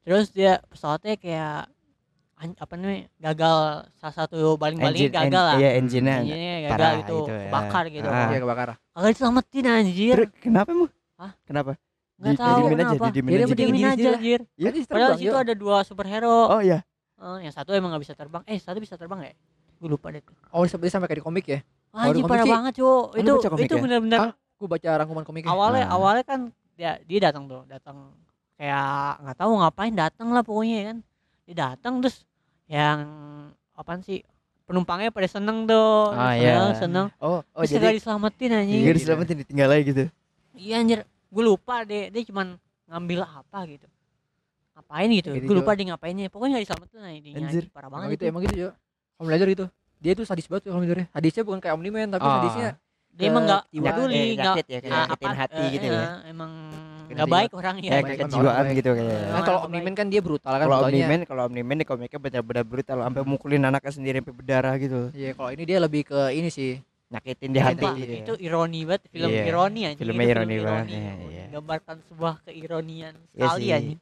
Terus 0.00 0.26
dia 0.30 0.52
pesawatnya 0.64 1.14
kayak 1.14 1.56
an- 2.36 2.58
apa 2.58 2.72
namanya 2.74 3.02
gagal 3.18 3.56
salah 3.94 4.14
satu 4.16 4.38
baling-balingnya 4.54 5.08
Engine- 5.08 5.18
gagal 5.28 5.42
en- 5.42 5.48
lah. 5.50 5.56
Iya, 5.58 5.70
engine-nya. 5.76 6.16
Engine-nya 6.18 6.56
gagal 6.58 6.72
parah 6.72 6.92
gitu, 6.96 7.16
gitu 7.18 7.32
ya. 7.32 7.40
kebakar 7.44 7.84
gitu. 7.90 8.08
Ah. 8.08 8.26
Iya 8.26 8.38
kebakaran. 8.40 8.76
Kagak 8.90 9.10
diselamatin 9.12 9.64
anjir. 9.66 10.16
Terus 10.16 10.30
kenapa 10.40 10.68
emang? 10.70 10.90
Hah? 11.16 11.32
Kenapa? 11.44 11.72
Enggak 12.16 12.32
Di- 12.32 12.40
tahu 12.40 12.56
aja, 12.56 12.70
kenapa. 12.72 13.04
didiemin 13.06 13.28
Dia 13.28 13.36
aja. 13.36 13.46
Didiemin 13.46 13.74
diri 13.74 13.84
aja 13.84 13.92
lah. 14.06 14.16
anjir. 14.16 14.40
Iya. 14.56 14.66
Tadi 14.66 14.78
Padahal 14.82 14.96
terbang, 15.06 15.18
situ 15.18 15.28
yuk. 15.28 15.44
ada 15.44 15.54
dua 15.54 15.76
superhero. 15.82 16.36
Oh 16.48 16.60
iya. 16.60 16.78
Eh, 17.16 17.38
yang 17.44 17.52
satu 17.52 17.70
emang 17.72 17.92
gak 17.92 18.02
bisa 18.02 18.14
terbang. 18.14 18.42
Eh, 18.44 18.56
satu 18.56 18.76
bisa 18.76 18.94
terbang 18.94 19.20
ya? 19.22 19.32
Gue 19.76 19.88
lupa 19.90 20.08
deh. 20.08 20.20
tuh. 20.20 20.32
Oh, 20.50 20.64
seperti 20.64 20.88
sampai 20.88 21.08
kayak 21.08 21.20
di 21.20 21.24
komik 21.24 21.44
ya. 21.46 21.60
Anjir 21.98 22.22
parah 22.24 22.44
sih- 22.44 22.52
banget, 22.52 22.72
lu 22.76 22.90
Itu 23.16 23.32
itu 23.58 23.74
ya? 23.74 23.82
benar-benar 23.82 24.20
Ah, 24.20 24.32
Gue 24.56 24.68
baca 24.68 24.88
rangkuman 24.94 25.24
komiknya. 25.24 25.48
awalnya 25.48 25.84
Ah. 25.84 25.94
awalnya 25.94 26.24
kan 26.24 26.40
dia 26.72 27.00
dia 27.02 27.18
datang 27.22 27.44
tuh, 27.44 27.62
datang 27.66 28.12
kayak 28.54 29.20
nggak 29.20 29.36
tahu 29.36 29.52
ngapain 29.56 29.92
datang 29.92 30.28
lah 30.30 30.40
pokoknya 30.40 30.78
kan. 30.86 30.98
Dia 31.44 31.54
datang 31.68 31.94
terus 32.00 32.24
yang 32.66 32.98
apaan 33.72 34.00
sih? 34.00 34.20
Penumpangnya 34.64 35.08
pada 35.08 35.24
seneng 35.26 35.62
tuh. 35.64 36.10
Ah, 36.10 36.34
seneng, 36.34 36.68
iya. 36.68 36.74
seneng. 36.74 37.06
Oh, 37.16 37.38
oh 37.38 37.62
terus 37.62 37.70
jadi 37.70 37.94
diselamatin 37.94 38.50
anjing. 38.52 38.82
Iya 38.82 38.92
diselamatin 38.92 39.36
ditinggal 39.38 39.68
aja 39.70 39.82
gitu. 39.84 40.02
Iya 40.52 40.74
anjir. 40.80 40.98
Gue 41.26 41.44
lupa 41.44 41.82
deh, 41.82 42.08
dia 42.08 42.22
cuman 42.24 42.58
ngambil 42.86 43.20
apa 43.22 43.58
gitu. 43.66 43.86
ngapain 44.72 45.08
gitu 45.08 45.32
Kayak 45.32 45.40
gitu, 45.40 45.48
gue 45.48 45.56
lupa 45.56 45.72
dia 45.72 45.86
ngapainnya 45.88 46.28
pokoknya 46.28 46.52
nggak 46.52 46.64
diselamatin 46.68 46.98
intinya 47.10 47.36
Anjir. 47.40 47.64
anjing. 47.64 47.72
parah 47.72 47.88
emang 47.88 47.96
banget 47.96 48.08
gitu 48.10 48.20
itu 48.20 48.28
emang 48.28 48.42
gitu 48.44 48.54
Jo 48.54 48.68
Kamen 49.16 49.30
Rider 49.32 49.48
gitu 49.48 49.66
dia 49.98 50.12
tuh 50.12 50.24
sadis 50.24 50.44
banget 50.44 50.62
tuh 50.62 50.70
Kamen 50.70 50.82
Rider 50.82 51.08
sadisnya 51.08 51.42
bukan 51.42 51.58
kayak 51.58 51.74
Omni-Man 51.74 52.08
tapi 52.10 52.22
Ah. 52.22 52.34
sadisnya 52.38 52.68
dia 53.10 53.26
emang 53.26 53.42
nggak 53.42 53.62
peduli 53.72 54.12
Eh, 54.14 54.28
nggak 54.34 54.54
ya, 54.66 54.78
nyakitin 54.84 55.34
hati 55.34 55.56
eh, 55.58 55.68
gitu 55.72 55.86
ya. 55.88 56.04
emang 56.26 56.50
Nyakitin 56.68 57.14
nggak 57.16 57.28
baik 57.30 57.50
orangnya 57.50 57.80
Kayak 57.82 57.96
baik, 57.96 58.04
kayak 58.06 58.18
orang 58.18 58.28
kejiwaan 58.28 58.64
gitu 58.76 58.90
kayak. 58.92 59.08
Eh, 59.08 59.24
kan 59.26 59.42
kalau 59.42 59.60
Omni-Man 59.62 59.84
baik. 59.86 59.96
kan 59.96 60.06
dia 60.06 60.20
brutal 60.20 60.52
kan 60.52 60.60
Kalau. 60.62 60.78
Omni-Man, 60.84 61.20
kalau 61.24 61.42
Omni-Man 61.46 61.76
di 61.76 61.86
komiknya 61.86 62.18
benar-benar 62.18 62.64
brutal 62.64 62.98
sampai 63.00 63.22
mukulin 63.24 63.62
anaknya 63.62 63.88
sendiri 63.90 64.16
sampai 64.20 64.34
berdarah 64.34 64.74
gitu. 64.76 65.00
iya 65.12 65.30
kalau 65.32 65.50
ini 65.50 65.62
dia 65.64 65.78
lebih 65.78 66.02
ke 66.04 66.20
ini 66.30 66.48
sih 66.50 66.76
Nyakitin 67.06 67.50
di 67.50 67.60
hati. 67.62 67.86
Gitu 67.96 68.12
itu 68.20 68.32
ironi 68.42 68.80
banget 68.82 69.02
film 69.08 69.30
Iya. 69.30 69.42
ironi 69.46 69.80
anjing 69.86 70.00
Filmnya 70.02 70.24
Itu 70.26 70.32
ironi 70.34 70.56
banget, 70.58 70.86
iya, 70.86 70.98
ironi. 71.06 71.26
iya. 71.30 71.44
gambarkan 71.48 71.96
sebuah 72.04 72.34
keironian 72.42 73.14
Iya 73.32 73.46
sekali 73.46 73.64
sih. 73.64 73.96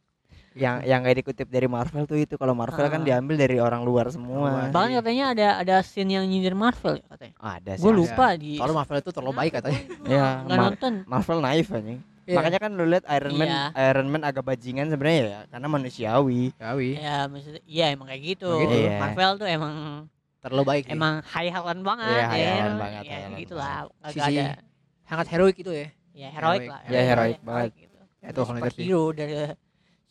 Yang 0.55 0.77
yang 0.85 0.99
gak 1.01 1.17
dikutip 1.17 1.47
dari 1.47 1.67
Marvel 1.67 2.05
tuh 2.05 2.15
itu 2.17 2.35
kalau 2.35 2.55
Marvel 2.55 2.87
kan 2.87 3.03
Ah. 3.03 3.05
diambil 3.05 3.35
dari 3.37 3.59
orang 3.59 3.83
luar 3.83 4.07
semua. 4.09 4.71
bahkan 4.71 4.97
katanya 4.97 5.25
ada 5.29 5.47
ada 5.59 5.75
scene 5.81 6.11
yang 6.13 6.23
nyindir 6.23 6.55
Marvel 6.55 6.97
ya 6.97 7.07
katanya 7.09 7.35
Ada 7.37 7.73
sih. 7.75 7.83
gue 7.83 7.91
ada. 7.91 7.99
lupa 7.99 8.27
di 8.35 8.53
soalnya 8.55 8.77
Marvel 8.77 8.99
itu 8.99 9.11
terlalu 9.11 9.35
baik 9.37 9.53
katanya 9.53 9.81
Iya, 10.09 10.27
nggak 10.41 10.55
Ma- 10.55 10.65
nonton 10.65 10.93
Marvel 11.05 11.39
naif 11.41 11.67
anjing. 11.69 12.01
Iya. 12.25 12.37
Makanya 12.37 12.59
kan 12.59 12.71
lu 12.73 12.85
lihat 12.87 13.05
Iron 13.11 13.35
Man 13.35 13.47
Iya. 13.47 13.63
Iron 13.85 14.09
Man 14.09 14.23
agak 14.23 14.43
bajingan 14.43 14.87
sebenarnya 14.89 15.21
ya 15.21 15.41
karena 15.51 15.67
manusiawi. 15.69 16.43
Yawi 16.55 16.91
ya 16.97 17.17
maksudnya 17.27 17.63
iya 17.67 17.87
emang 17.91 18.07
kayak 18.07 18.23
gitu, 18.25 18.49
Emang 18.49 18.63
gitu. 18.65 18.77
Iya. 18.81 18.99
Marvel 18.99 19.31
tuh 19.37 19.49
emang 19.49 19.75
terlalu 20.39 20.63
baik 20.65 20.85
sih. 20.85 20.93
emang 20.93 21.15
high 21.21 21.51
halan 21.51 21.81
banget 21.81 22.09
Iya, 22.11 22.25
high 22.27 22.39
ya 22.39 22.53
halan 22.55 22.77
banget, 22.79 23.03
ya 23.03 23.15
halan 23.19 23.33
gitulah 23.37 23.69
agak 23.99 24.13
Sisi 24.15 24.39
ada 24.39 24.45
sangat 25.05 25.27
heroik 25.29 25.57
itu 25.59 25.73
ya 25.75 25.89
ya 26.15 26.29
heroik 26.31 26.63
heroik. 26.63 26.71
lah 26.71 26.81
Ya, 26.87 27.01
heroik 27.03 27.39
banget. 27.43 27.71
gitu. 27.75 27.99
Ya, 28.17 28.29
itu 28.31 28.41
superhero 28.41 29.03
dari 29.13 29.35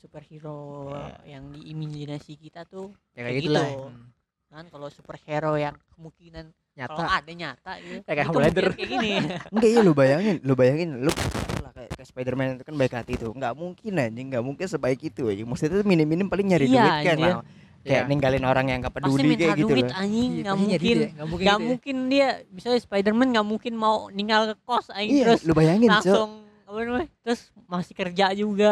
superhero 0.04 0.92
Iya. 0.92 1.40
yang 1.40 1.44
diimajinasi 1.50 2.36
kita 2.36 2.62
tuh 2.66 2.92
ya 3.16 3.24
Kayak 3.24 3.26
kayak 3.26 3.40
gitu 3.40 3.52
lah 3.54 3.64
gitu. 3.66 3.88
Hmm. 3.88 4.06
kan 4.50 4.66
kalau 4.68 4.88
superhero 4.88 5.54
yang 5.56 5.74
kemungkinan 5.90 6.46
kalau 6.76 7.00
nyata 7.00 7.04
ada 7.16 7.32
nyata 7.32 7.72
gitu 7.80 7.96
Ya, 7.96 8.02
kayak 8.04 8.26
itu 8.26 8.36
mungkin 8.36 8.54
kayak 8.70 8.90
gini 8.92 9.12
Enggak 9.54 9.70
iya 9.70 9.82
lu 9.82 9.94
bayangin, 9.94 10.36
lu 10.42 10.54
bayangin 10.54 10.90
lu 11.00 11.12
lah 11.60 11.72
kayak, 11.72 11.90
kayak 11.94 12.08
Spider-Man 12.08 12.48
itu 12.54 12.64
kan 12.64 12.76
baik 12.76 12.94
hati 12.94 13.14
tuh. 13.16 13.32
Enggak 13.32 13.54
mungkin 13.54 13.92
anjing, 13.96 14.28
enggak 14.28 14.44
mungkin 14.44 14.66
sebaik 14.68 15.00
itu 15.00 15.22
anjing. 15.24 15.46
Maksudnya 15.46 15.80
tuh 15.80 15.88
minim-minim 15.88 16.28
paling 16.28 16.46
nyari 16.46 16.66
Iya, 16.66 16.76
duit 16.76 16.94
kan. 17.04 17.18
lah. 17.18 17.36
Kayak 17.84 18.00
Iya. 18.00 18.02
ninggalin 18.08 18.44
orang 18.44 18.66
yang 18.66 18.80
gak 18.80 18.96
peduli 18.96 19.30
kayak 19.34 19.54
gitu 19.56 19.70
duit 19.70 19.86
loh. 19.86 19.94
anjing 19.94 20.30
Iya, 20.30 20.42
nggak 20.42 20.56
mungkin 20.56 20.80
duit 20.80 20.96
ya, 20.96 21.10
nggak 21.10 21.28
mungkin 21.28 21.44
nggak 21.44 21.54
gitu 21.54 21.62
ya. 21.62 21.70
mungkin 21.70 21.96
dia 22.08 22.28
misalnya 22.48 22.80
Spiderman 22.80 23.28
nggak 23.30 23.48
mungkin 23.48 23.74
mau 23.76 23.98
ninggal 24.10 24.42
ke 24.48 24.56
kos 24.62 24.88
anjing 24.90 25.14
Iya, 25.14 25.24
terus 25.30 25.42
lu 25.44 25.54
bayangin, 25.54 25.90
langsung 25.90 26.30
apa 26.64 26.80
namanya 26.80 27.10
terus 27.22 27.42
masih 27.66 27.94
kerja 27.94 28.26
juga 28.34 28.72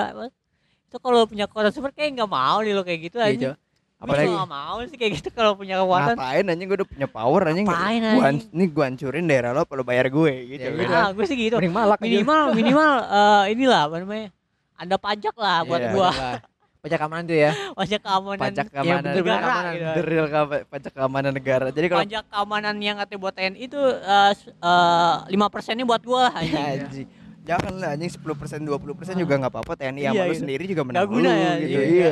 itu 0.91 0.99
kalau 0.99 1.23
punya 1.23 1.47
kekuatan 1.47 1.71
super 1.71 1.89
kayak 1.89 2.11
nggak 2.13 2.27
mau 2.29 2.59
nih 2.59 2.73
lo 2.73 2.83
kayak 2.83 2.99
gitu 3.01 3.15
Iya, 3.15 3.25
anjing 3.25 3.41
Jo. 3.41 3.51
apalagi 3.95 4.01
Apalagi 4.01 4.27
nggak 4.33 4.51
mau 4.51 4.75
sih 4.83 4.97
kayak 4.97 5.11
gitu 5.15 5.29
kalau 5.31 5.51
punya 5.53 5.75
kekuatan 5.77 6.13
ngapain 6.13 6.43
anjing 6.45 6.67
gue 6.67 6.77
udah 6.77 6.89
punya 6.89 7.07
power 7.07 7.41
anjing. 7.45 7.63
Ngapain, 7.63 8.01
Gua 8.11 8.25
anjing? 8.27 8.49
ini 8.51 8.65
gua 8.67 8.83
hancurin 8.85 9.25
daerah 9.25 9.51
lo 9.51 9.63
perlu 9.63 9.83
bayar 9.83 10.05
gue 10.05 10.31
gitu. 10.49 10.61
Ya 10.61 10.71
udah. 10.75 10.99
ah 10.99 11.09
gue 11.09 11.23
sih 11.23 11.37
gitu 11.39 11.55
mending 11.55 11.71
malak 11.71 11.95
aja. 11.95 12.05
minimal 12.05 12.43
minimal 12.51 12.91
eh, 13.15 13.43
inilah 13.49 13.81
apa 13.81 13.95
namanya 13.97 14.27
ada 14.75 14.95
pajak 14.97 15.35
lah 15.37 15.57
buat 15.63 15.79
Iya. 15.79 15.91
gua 15.91 16.09
Lah, 16.11 16.37
pajak 16.81 16.97
keamanan 16.97 17.23
tuh 17.23 17.37
ya 17.37 17.51
pajak 17.79 17.99
keamanan 18.01 18.39
Pajak 18.41 18.51
yang 18.57 18.73
keamanan. 18.73 19.01
bener-bener 19.05 19.21
negara 19.23 19.39
keamanan 19.39 19.71
gitu. 19.71 19.85
The 19.87 20.03
real 20.03 20.27
ka- 20.27 20.65
pajak 20.67 20.91
keamanan 20.91 21.31
negara. 21.31 21.65
Jadi 21.69 21.85
kalau 21.87 22.01
pajak 22.03 22.23
keamanan 22.27 22.75
yang 22.81 22.95
katanya 22.97 23.19
buat 23.21 23.33
TNI 23.33 23.59
itu 23.61 23.79
eh, 23.79 24.31
s- 24.33 24.49
eh, 24.51 25.15
lima 25.29 25.47
persennya 25.47 25.85
buat 25.85 26.01
gua 26.01 26.33
anjing. 26.33 26.57
anjing. 26.59 27.07
Jangan 27.41 27.73
lah 27.81 27.97
anjing 27.97 28.11
10% 28.11 28.21
20% 28.61 29.17
juga 29.17 29.33
nggak 29.41 29.51
apa-apa 29.51 29.73
TNI 29.73 30.01
sama 30.05 30.13
Iya, 30.13 30.23
lu 30.23 30.33
gitu. 30.33 30.41
sendiri 30.45 30.63
juga 30.69 30.81
Nggak 30.85 30.93
menang 30.93 31.09
guna 31.09 31.29
lu 31.29 31.41
ya, 31.41 31.51
gitu. 31.57 31.79
iya. 31.81 31.81
Iya. 31.89 32.09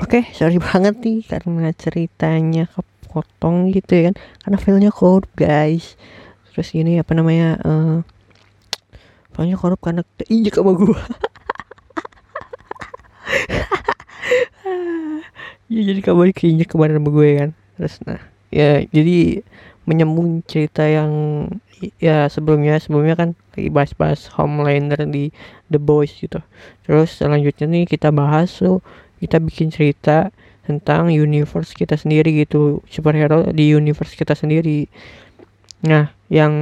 Oke, 0.00 0.20
sorry 0.34 0.58
banget 0.58 0.94
nih 0.98 1.18
karena 1.22 1.70
ceritanya 1.76 2.64
kepotong 2.66 3.70
gitu 3.70 3.90
ya 3.94 4.02
kan. 4.10 4.14
Karena 4.42 4.58
filenya 4.58 4.90
korup, 4.90 5.30
guys. 5.36 5.94
Terus 6.50 6.74
ini 6.74 6.98
apa 6.98 7.14
namanya? 7.14 7.60
eh 7.62 7.98
filenya 9.30 9.54
korup 9.54 9.78
karena 9.78 10.02
keinjek 10.18 10.58
sama 10.58 10.74
gua. 10.74 10.98
ya 15.70 15.80
jadi 15.86 16.00
kabar 16.02 16.26
keinjek 16.34 16.66
kemarin 16.66 16.98
sama 16.98 17.10
gue 17.14 17.28
kan. 17.38 17.50
Terus 17.78 17.94
nah, 18.02 18.18
ya 18.50 18.82
jadi 18.90 19.46
menyambung 19.86 20.42
cerita 20.44 20.82
yang 20.82 21.12
ya 22.00 22.28
sebelumnya 22.28 22.76
sebelumnya 22.76 23.16
kan 23.16 23.28
lagi 23.56 23.72
bahas-bahas 23.72 24.28
Homelander 24.36 25.08
di 25.08 25.32
The 25.72 25.80
Boys 25.80 26.12
gitu. 26.16 26.44
Terus 26.84 27.16
selanjutnya 27.16 27.66
nih 27.70 27.84
kita 27.88 28.12
bahas 28.12 28.52
tuh 28.52 28.84
kita 29.20 29.40
bikin 29.40 29.72
cerita 29.72 30.28
tentang 30.64 31.08
universe 31.10 31.72
kita 31.72 31.96
sendiri 31.96 32.44
gitu 32.44 32.84
superhero 32.86 33.48
di 33.50 33.72
universe 33.72 34.12
kita 34.14 34.36
sendiri. 34.36 34.86
Nah 35.82 36.12
yang 36.28 36.52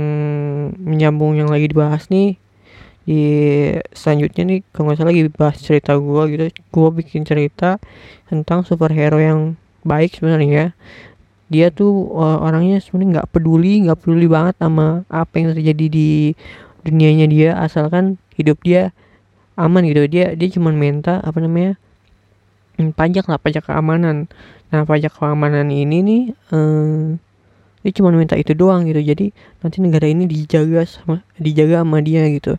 menyambung 0.79 1.35
yang 1.35 1.51
lagi 1.51 1.69
dibahas 1.69 2.07
nih 2.09 2.39
di 3.09 3.23
selanjutnya 3.97 4.45
nih 4.45 4.61
kalau 4.71 4.93
nggak 4.93 4.99
salah 5.01 5.11
lagi 5.11 5.23
bahas 5.33 5.59
cerita 5.59 5.97
gua 5.99 6.31
gitu. 6.31 6.49
Gua 6.71 6.89
bikin 6.95 7.27
cerita 7.27 7.83
tentang 8.31 8.63
superhero 8.63 9.19
yang 9.19 9.59
baik 9.83 10.19
sebenarnya 10.21 10.77
dia 11.49 11.73
tuh 11.73 12.13
uh, 12.13 12.39
orangnya 12.45 12.81
sebenarnya 12.81 13.21
nggak 13.21 13.29
peduli 13.33 13.85
nggak 13.89 13.99
peduli 14.05 14.27
banget 14.29 14.55
sama 14.61 15.05
apa 15.09 15.33
yang 15.41 15.57
terjadi 15.57 15.87
di 15.89 16.11
dunianya 16.85 17.27
dia 17.29 17.51
asalkan 17.59 18.21
hidup 18.37 18.61
dia 18.65 18.93
aman 19.59 19.83
gitu. 19.89 20.05
Dia 20.09 20.37
dia 20.39 20.49
cuma 20.53 20.71
minta 20.71 21.21
apa 21.25 21.41
namanya 21.43 21.81
Hmm, 22.79 22.95
pajak 22.95 23.27
lah 23.27 23.43
pajak 23.43 23.67
keamanan. 23.67 24.31
Nah 24.71 24.87
pajak 24.87 25.11
keamanan 25.19 25.67
ini 25.75 25.99
nih 25.99 26.23
eh, 26.55 27.19
dia 27.83 27.93
cuma 27.99 28.15
minta 28.15 28.39
itu 28.39 28.55
doang 28.55 28.87
gitu. 28.87 29.03
Jadi 29.03 29.35
nanti 29.59 29.83
negara 29.83 30.07
ini 30.07 30.31
dijaga 30.31 30.87
sama 30.87 31.27
dijaga 31.43 31.83
sama 31.83 31.99
dia 31.99 32.23
gitu 32.31 32.55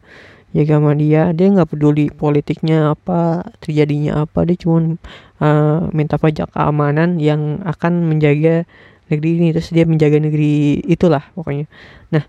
jaga 0.55 0.81
sama 0.81 0.93
dia. 0.97 1.31
Dia 1.35 1.47
nggak 1.53 1.69
peduli 1.75 2.09
politiknya 2.13 2.93
apa 2.93 3.45
terjadinya 3.61 4.25
apa. 4.25 4.45
Dia 4.47 4.57
cuma 4.57 4.97
eh, 5.41 5.79
minta 5.93 6.15
pajak 6.17 6.53
keamanan 6.53 7.21
yang 7.21 7.61
akan 7.65 8.09
menjaga 8.09 8.65
negeri 9.09 9.29
ini. 9.41 9.47
Terus 9.55 9.69
dia 9.73 9.85
menjaga 9.85 10.17
negeri 10.21 10.81
itulah 10.85 11.23
pokoknya. 11.37 11.65
Nah 12.13 12.23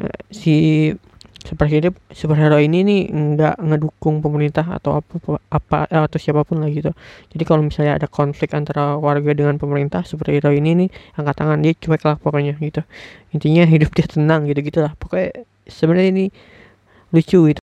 eh, 0.00 0.18
si 0.32 0.54
superhero 1.42 1.90
superhero 2.14 2.54
ini 2.62 2.86
nih 2.86 3.00
nggak 3.10 3.56
ngedukung 3.58 4.22
pemerintah 4.22 4.62
atau 4.78 5.02
apa 5.02 5.42
apa 5.50 5.90
atau 5.90 6.18
siapa 6.22 6.46
pun 6.46 6.62
lah 6.62 6.70
gitu. 6.70 6.94
Jadi 7.34 7.42
kalau 7.42 7.66
misalnya 7.66 7.98
ada 7.98 8.06
konflik 8.06 8.54
antara 8.54 8.94
warga 8.96 9.34
dengan 9.34 9.58
pemerintah 9.58 10.06
superhero 10.06 10.54
ini 10.54 10.86
nih 10.86 10.88
angkat 11.18 11.34
tangan 11.34 11.58
dia 11.60 11.74
cuek 11.74 12.02
lah 12.06 12.16
pokoknya 12.22 12.54
gitu. 12.62 12.86
Intinya 13.34 13.66
hidup 13.66 13.90
dia 13.92 14.06
tenang 14.06 14.46
gitu 14.46 14.62
gitulah 14.62 14.94
pokoknya 14.96 15.42
sebenarnya 15.66 16.10
ini 16.14 16.26
lucu 17.12 17.52
gitu. 17.52 17.62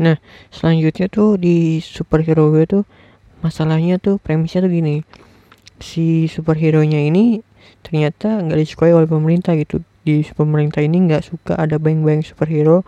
Nah 0.00 0.18
selanjutnya 0.50 1.06
tuh 1.06 1.38
di 1.38 1.78
superhero 1.78 2.50
gue 2.50 2.64
tuh 2.66 2.82
masalahnya 3.40 3.96
tuh 4.02 4.18
premisnya 4.18 4.66
tuh 4.66 4.72
gini. 4.72 5.06
Si 5.80 6.28
superhero 6.28 6.84
nya 6.84 7.00
ini 7.00 7.40
ternyata 7.80 8.42
nggak 8.44 8.58
disukai 8.58 8.92
oleh 8.92 9.08
pemerintah 9.08 9.54
gitu. 9.56 9.80
Di 10.02 10.26
pemerintah 10.34 10.82
ini 10.82 11.08
nggak 11.08 11.22
suka 11.24 11.54
ada 11.56 11.78
bank-bank 11.78 12.26
superhero 12.26 12.82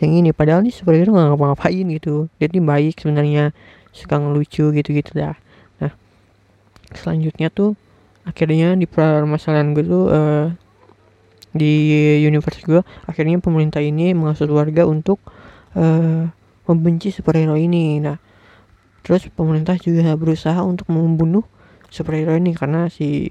yang 0.00 0.16
ini. 0.16 0.30
Padahal 0.32 0.64
nih 0.66 0.74
superhero 0.74 1.14
nggak 1.14 1.36
ngapa-ngapain 1.36 1.86
gitu. 1.92 2.26
Ini 2.40 2.58
baik 2.62 2.98
sebenarnya. 2.98 3.54
Suka 3.92 4.16
ngelucu 4.16 4.72
gitu-gitu 4.72 5.12
dah. 5.12 5.36
Nah 5.76 5.92
selanjutnya 6.96 7.52
tuh 7.52 7.76
akhirnya 8.24 8.72
di 8.78 8.86
permasalahan 8.88 9.74
gue 9.76 9.84
tuh 9.84 10.04
eh, 10.08 10.46
di 11.52 11.72
universe 12.24 12.64
gue 12.64 12.80
akhirnya 13.04 13.36
pemerintah 13.38 13.84
ini 13.84 14.16
menghasut 14.16 14.48
warga 14.48 14.88
untuk 14.88 15.20
eh, 15.76 16.28
membenci 16.66 17.12
superhero 17.12 17.54
ini. 17.56 18.00
Nah 18.00 18.16
terus 19.02 19.26
pemerintah 19.34 19.76
juga 19.76 20.14
berusaha 20.14 20.62
untuk 20.62 20.88
membunuh 20.88 21.44
superhero 21.92 22.32
ini 22.32 22.56
karena 22.56 22.88
si 22.88 23.30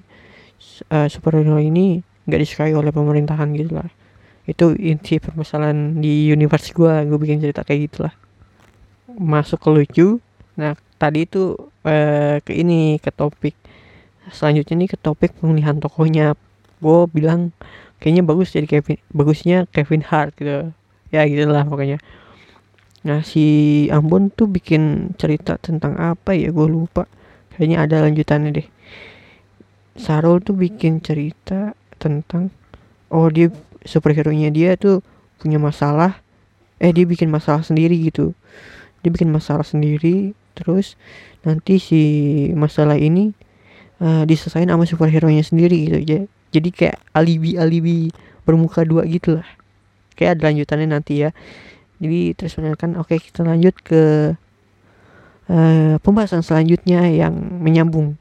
eh, 0.90 1.08
superhero 1.10 1.58
ini 1.58 2.06
nggak 2.30 2.42
disukai 2.42 2.74
oleh 2.78 2.94
pemerintahan 2.94 3.50
gitu 3.58 3.82
lah. 3.82 3.90
Itu 4.46 4.78
inti 4.78 5.18
permasalahan 5.18 6.02
di 6.02 6.30
universe 6.30 6.74
gua 6.74 7.02
gue 7.06 7.18
bikin 7.18 7.42
cerita 7.42 7.66
kayak 7.66 7.90
gitulah. 7.90 8.14
Masuk 9.18 9.60
ke 9.62 9.70
lucu. 9.74 10.08
Nah 10.58 10.78
tadi 11.02 11.26
itu 11.26 11.58
eh, 11.88 12.38
ke 12.46 12.54
ini 12.54 13.02
ke 13.02 13.10
topik. 13.10 13.58
Selanjutnya 14.30 14.86
nih 14.86 14.90
ke 14.94 14.98
topik 15.02 15.34
pemilihan 15.42 15.82
tokohnya. 15.82 16.38
Gue 16.82 17.06
bilang 17.10 17.54
kayaknya 18.02 18.26
bagus 18.26 18.50
jadi 18.50 18.66
Kevin 18.66 18.98
bagusnya 19.14 19.70
Kevin 19.70 20.02
Hart 20.02 20.34
gitu. 20.42 20.74
Ya 21.14 21.22
gitulah 21.30 21.64
pokoknya. 21.70 22.02
Nah 23.06 23.22
si 23.22 23.86
Ambon 23.94 24.34
tuh 24.34 24.50
bikin 24.50 25.14
cerita 25.22 25.62
tentang 25.62 25.96
apa 26.02 26.34
ya? 26.34 26.50
Gue 26.50 26.66
lupa. 26.66 27.06
Kayaknya 27.54 27.78
ada 27.86 27.96
lanjutannya 28.10 28.50
deh. 28.58 28.68
Sarul 29.94 30.42
tuh 30.42 30.58
bikin 30.58 31.06
cerita 31.06 31.78
tentang 32.02 32.50
oh 33.14 33.30
dia 33.30 33.54
superhero 33.86 34.34
nya 34.34 34.50
dia 34.50 34.74
tuh 34.76 35.06
punya 35.38 35.62
masalah. 35.62 36.18
Eh 36.82 36.90
dia 36.90 37.06
bikin 37.06 37.30
masalah 37.30 37.62
sendiri 37.62 37.94
gitu. 38.02 38.34
Dia 39.06 39.14
bikin 39.14 39.30
masalah 39.30 39.64
sendiri 39.64 40.34
terus 40.58 40.98
nanti 41.46 41.78
si 41.78 42.02
masalah 42.58 42.98
ini 42.98 43.32
eh, 44.02 44.24
diselesain 44.26 44.68
sama 44.68 44.84
superhero 44.90 45.30
nya 45.30 45.46
sendiri 45.46 45.88
gitu 45.88 45.98
aja 46.02 46.20
jadi 46.52 46.70
kayak 46.70 46.98
alibi 47.16 47.56
alibi 47.56 48.12
bermuka 48.44 48.84
dua 48.84 49.08
gitu 49.08 49.40
lah 49.40 49.48
kayak 50.16 50.38
ada 50.38 50.52
lanjutannya 50.52 50.88
nanti 50.92 51.24
ya 51.24 51.30
jadi 51.98 52.36
terus 52.36 52.58
kan 52.78 52.94
oke 52.98 53.16
kita 53.18 53.42
lanjut 53.42 53.76
ke 53.82 54.34
eh, 55.50 55.96
pembahasan 56.00 56.44
selanjutnya 56.44 57.08
yang 57.10 57.34
menyambung 57.36 58.16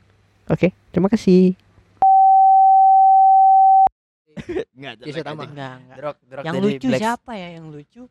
oke 0.49 0.73
terima 0.91 1.11
kasih 1.11 1.55
Enggak, 4.73 5.05
Kisah 5.05 5.21
utama. 5.21 5.45
Enggak, 5.45 5.75
enggak. 5.85 5.97
Drog, 6.01 6.17
drog 6.25 6.45
Yang 6.49 6.57
lucu 6.65 6.89
Black- 6.89 7.03
siapa 7.05 7.33
ya 7.37 7.49
yang 7.61 7.67
lucu? 7.69 8.03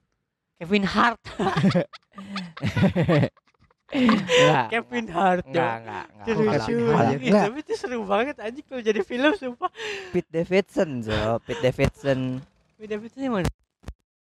Kevin 0.62 0.86
Hart. 0.86 1.18
Enggak. 3.90 4.66
Kevin 4.72 5.06
Hart. 5.10 5.44
Enggak, 5.44 5.74
enggak, 5.76 6.06
enggak. 6.06 6.26
Itu 6.26 6.32
Enggak, 6.32 6.56
enggak. 6.62 7.18
Enggak. 7.20 7.44
Tapi 7.44 7.58
itu 7.60 7.74
seru 7.74 8.00
banget 8.04 8.36
anjing 8.38 8.66
kalau 8.66 8.82
jadi 8.82 9.02
film 9.02 9.32
sumpah. 9.34 9.72
Pete 10.10 10.30
Davidson, 10.30 10.90
Zo. 11.02 11.22
Pete 11.42 11.62
Davidson. 11.62 12.20
Beda 12.76 12.96
beda 12.96 13.18
yang 13.18 13.34
mana? 13.36 13.50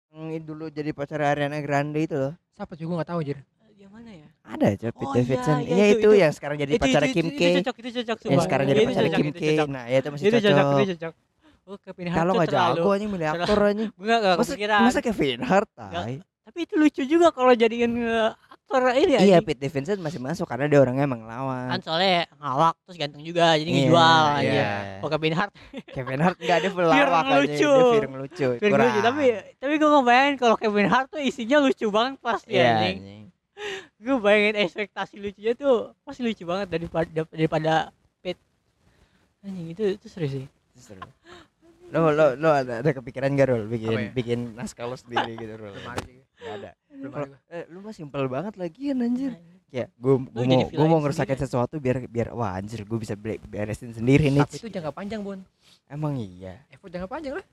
Yang 0.10 0.44
dulu 0.44 0.66
jadi 0.68 0.90
pacar 0.92 1.20
Ariana 1.22 1.60
Grande 1.60 2.00
itu 2.00 2.16
loh. 2.16 2.34
Siapa 2.52 2.74
juga 2.74 3.04
gak 3.04 3.10
tahu 3.12 3.20
anjir. 3.22 3.38
Yang 3.78 3.92
mana 3.94 4.10
ya? 4.10 4.28
Ada 4.44 4.66
aja 4.72 4.88
Pete 4.90 5.06
Oh, 5.06 5.14
Davidson. 5.14 5.56
iya, 5.60 5.70
Iya 5.70 5.86
itu- 5.86 5.94
itu, 5.94 6.10
itu. 6.10 6.10
yang 6.18 6.34
sekarang 6.34 6.58
jadi 6.58 6.72
pacar 6.76 7.04
Kim 7.06 7.28
K. 7.28 7.38
Itu 7.38 7.60
cocok, 7.62 7.76
itu 7.78 7.90
cocok 7.94 8.18
Yang 8.26 8.42
sekarang 8.42 8.66
jadi 8.66 8.80
Itu 8.80 8.88
pacar 8.88 9.04
cocok, 9.04 9.18
Kim 9.18 9.28
itu 9.28 9.38
K. 9.38 9.46
cocok. 9.48 9.68
Nah, 9.70 9.84
ya 9.86 9.98
itu 9.98 10.10
masih 10.10 10.24
Itu 10.24 10.34
cocok, 10.34 10.50
cocok. 10.50 10.80
itu 10.80 10.94
cocok. 10.96 11.14
Oh, 11.68 11.78
Kevin 11.78 12.08
Hart 12.08 12.18
Kalau 12.18 12.32
nggak 12.34 12.48
jago 12.50 12.90
anjing 12.90 13.10
milih 13.12 13.28
aktor 13.30 13.60
anjing. 13.62 13.90
Gue 13.92 14.08
gak, 14.08 14.20
gak 14.20 14.34
Masa, 14.34 14.48
kepikiran. 14.50 14.80
masa 14.82 15.00
Kevin 15.04 15.40
Hart? 15.44 15.70
Tai. 15.70 16.16
Tapi 16.48 16.60
itu 16.64 16.74
lucu 16.74 17.02
juga 17.04 17.28
kalau 17.30 17.52
jadiin 17.54 17.92
aktor 18.68 18.84
ini 18.94 19.16
Iya. 19.16 19.40
Pete 19.40 19.64
Davidson 19.64 19.96
masih 19.98 20.20
masuk 20.20 20.44
karena 20.44 20.68
dia 20.68 20.78
orangnya 20.78 21.04
emang 21.04 21.24
lawan. 21.24 21.72
Kan 21.72 21.80
soalnya 21.80 22.28
ngawak 22.36 22.76
terus 22.84 22.98
ganteng 22.98 23.24
juga 23.24 23.56
jadi 23.56 23.64
Iya, 23.66 23.80
ngejual 23.82 24.24
aja. 24.28 24.44
iya. 24.44 24.68
Oh 25.00 25.08
Kevin 25.08 25.34
Hart 25.34 25.52
Kevin 25.90 26.20
Hart 26.20 26.38
enggak 26.38 26.58
ada 26.58 26.70
pelawak 26.76 27.00
anjing, 27.00 27.32
lucu. 27.40 27.72
dia 27.72 27.96
film 27.96 28.14
lucu. 28.18 28.48
Kurang. 28.60 28.84
lucu 28.84 29.00
tapi 29.02 29.24
tapi 29.56 29.74
gue 29.74 29.90
ngebayangin 29.90 30.36
kalau 30.36 30.56
Kevin 30.56 30.88
Hart 30.88 31.08
tuh 31.08 31.22
isinya 31.22 31.58
lucu 31.58 31.88
banget 31.88 32.20
pasti 32.20 32.52
Iya, 32.52 32.68
anjing. 32.76 32.98
anjing. 33.00 33.24
Gue 34.04 34.18
bayangin 34.20 34.56
ekspektasi 34.62 35.16
lucunya 35.18 35.54
tuh 35.54 35.76
pasti 36.04 36.22
lucu 36.22 36.44
banget 36.44 36.68
daripada 36.70 37.08
daripada 37.26 37.74
Pet. 38.20 38.36
Anjing 39.42 39.68
itu 39.72 39.84
itu 39.94 40.06
seru 40.06 40.28
sih. 40.28 40.46
Seru. 40.76 41.02
Lo 41.88 42.12
lo 42.12 42.36
lo 42.36 42.50
ada, 42.52 42.84
ada 42.84 42.92
kepikiran 42.92 43.32
gak 43.32 43.48
Rul 43.48 43.64
bikin 43.66 43.90
ya? 43.90 44.12
bikin 44.12 44.40
naskah 44.54 44.84
lo 44.84 44.94
sendiri 44.94 45.34
gitu 45.34 45.56
Rul? 45.56 45.72
Gak 45.72 46.52
ada. 46.54 46.72
Belum 46.98 47.14
juga. 47.14 47.38
eh, 47.48 47.64
lu 47.70 47.80
mah 47.80 47.94
simpel 47.94 48.24
banget 48.26 48.54
lagi 48.56 48.90
anjir. 48.90 49.32
Anjing. 49.34 49.56
Ya, 49.68 49.86
gue 49.94 50.14
gue 50.18 50.44
mau 50.44 50.64
gue 50.64 50.88
mau 50.88 51.00
ngerusakin 51.04 51.36
sendiri. 51.36 51.44
sesuatu 51.44 51.76
biar 51.78 51.98
biar 52.08 52.28
wah 52.32 52.56
anjir 52.56 52.82
gue 52.82 52.98
bisa 52.98 53.14
beresin 53.20 53.92
sendiri 53.92 54.32
nih. 54.32 54.42
Tapi 54.42 54.58
itu 54.58 54.70
jangka 54.72 54.92
panjang, 54.92 55.20
Bun. 55.22 55.44
Emang 55.86 56.16
iya. 56.16 56.64
Effort 56.72 56.88
jangka 56.88 57.06
panjang 57.06 57.36
lah. 57.36 57.46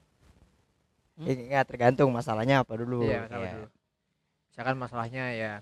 Hmm? 1.15 1.27
Ya, 1.27 1.33
nggak 1.35 1.65
tergantung 1.69 2.11
masalahnya 2.11 2.63
apa 2.63 2.73
dulu. 2.75 3.03
Iya, 3.03 3.27
tahu 3.27 3.43
Ya. 3.43 3.53
dulu. 3.53 3.67
Misalkan 4.49 4.77
masalahnya 4.79 5.25
ya 5.31 5.53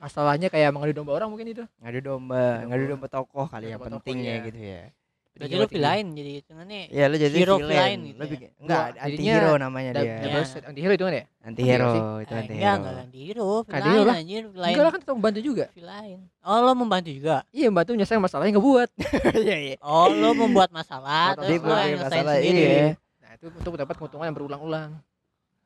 masalahnya 0.00 0.48
kayak 0.48 0.72
mengadu 0.72 0.92
domba 0.96 1.12
orang 1.14 1.28
mungkin 1.30 1.46
itu. 1.46 1.64
Ngadu 1.78 2.00
domba, 2.00 2.64
Ngadu 2.64 2.66
ngadu 2.66 2.82
domba. 2.82 2.92
domba 2.96 3.06
tokoh 3.12 3.46
kali 3.46 3.54
Ngadu 3.54 3.70
yang 3.70 3.78
domba 3.78 3.86
tokoh, 3.86 4.00
pentingnya 4.02 4.32
iya. 4.34 4.46
gitu 4.48 4.60
ya. 4.60 4.82
Berarti 5.30 5.54
lu 5.54 5.66
villain 5.66 6.06
jadi 6.10 6.30
hitungannya 6.36 6.82
Iya 6.90 7.04
lo 7.06 7.16
jadi 7.16 7.32
Hero 7.32 7.54
villain. 7.56 7.70
villain 7.72 7.98
gitu 8.02 8.18
Lo 8.18 8.24
ya? 8.26 8.50
enggak 8.60 8.84
anti 8.98 9.22
hero 9.22 9.52
namanya 9.56 9.90
dia. 9.94 10.14
Double 10.20 10.44
set 10.44 10.62
anti 10.64 10.80
hero 10.80 10.92
itu 10.92 11.04
kan 11.04 11.14
ya? 11.14 11.24
Anti 11.40 11.62
hero 11.62 11.90
itu 12.20 12.32
anti 12.34 12.52
enggak, 12.52 12.60
hero. 12.60 12.76
enggak 12.76 12.94
anti 13.00 13.20
hero, 13.22 13.48
villain 13.62 14.00
lah. 14.02 14.16
anjir, 14.16 14.42
villain. 14.46 14.70
Enggak 14.70 14.82
lah 14.82 14.92
kan 14.92 15.00
kita 15.00 15.12
membantu 15.14 15.40
juga. 15.40 15.64
Villain. 15.72 16.18
Oh, 16.40 16.58
lo 16.58 16.72
membantu 16.74 17.10
juga. 17.10 17.36
Iya, 17.50 17.66
membantu 17.68 17.90
menyelesaikan 17.94 18.20
masalahnya 18.20 18.50
nggak 18.52 18.66
buat. 18.66 18.88
Iya 19.46 19.56
iya. 19.56 19.76
Oh, 19.80 20.06
lo 20.08 20.30
membuat 20.34 20.68
masalah 20.70 21.32
terus 21.34 21.46
lo 21.46 21.52
yang 21.52 21.62
bikin 21.62 21.80
nyelesain 21.94 22.04
masalah 22.20 22.34
sendiri. 22.36 22.60
iya. 22.60 22.88
Nah, 23.20 23.30
itu 23.32 23.46
untuk 23.48 23.70
mendapat 23.72 23.94
keuntungan 23.96 24.26
yang 24.26 24.36
berulang-ulang. 24.36 24.90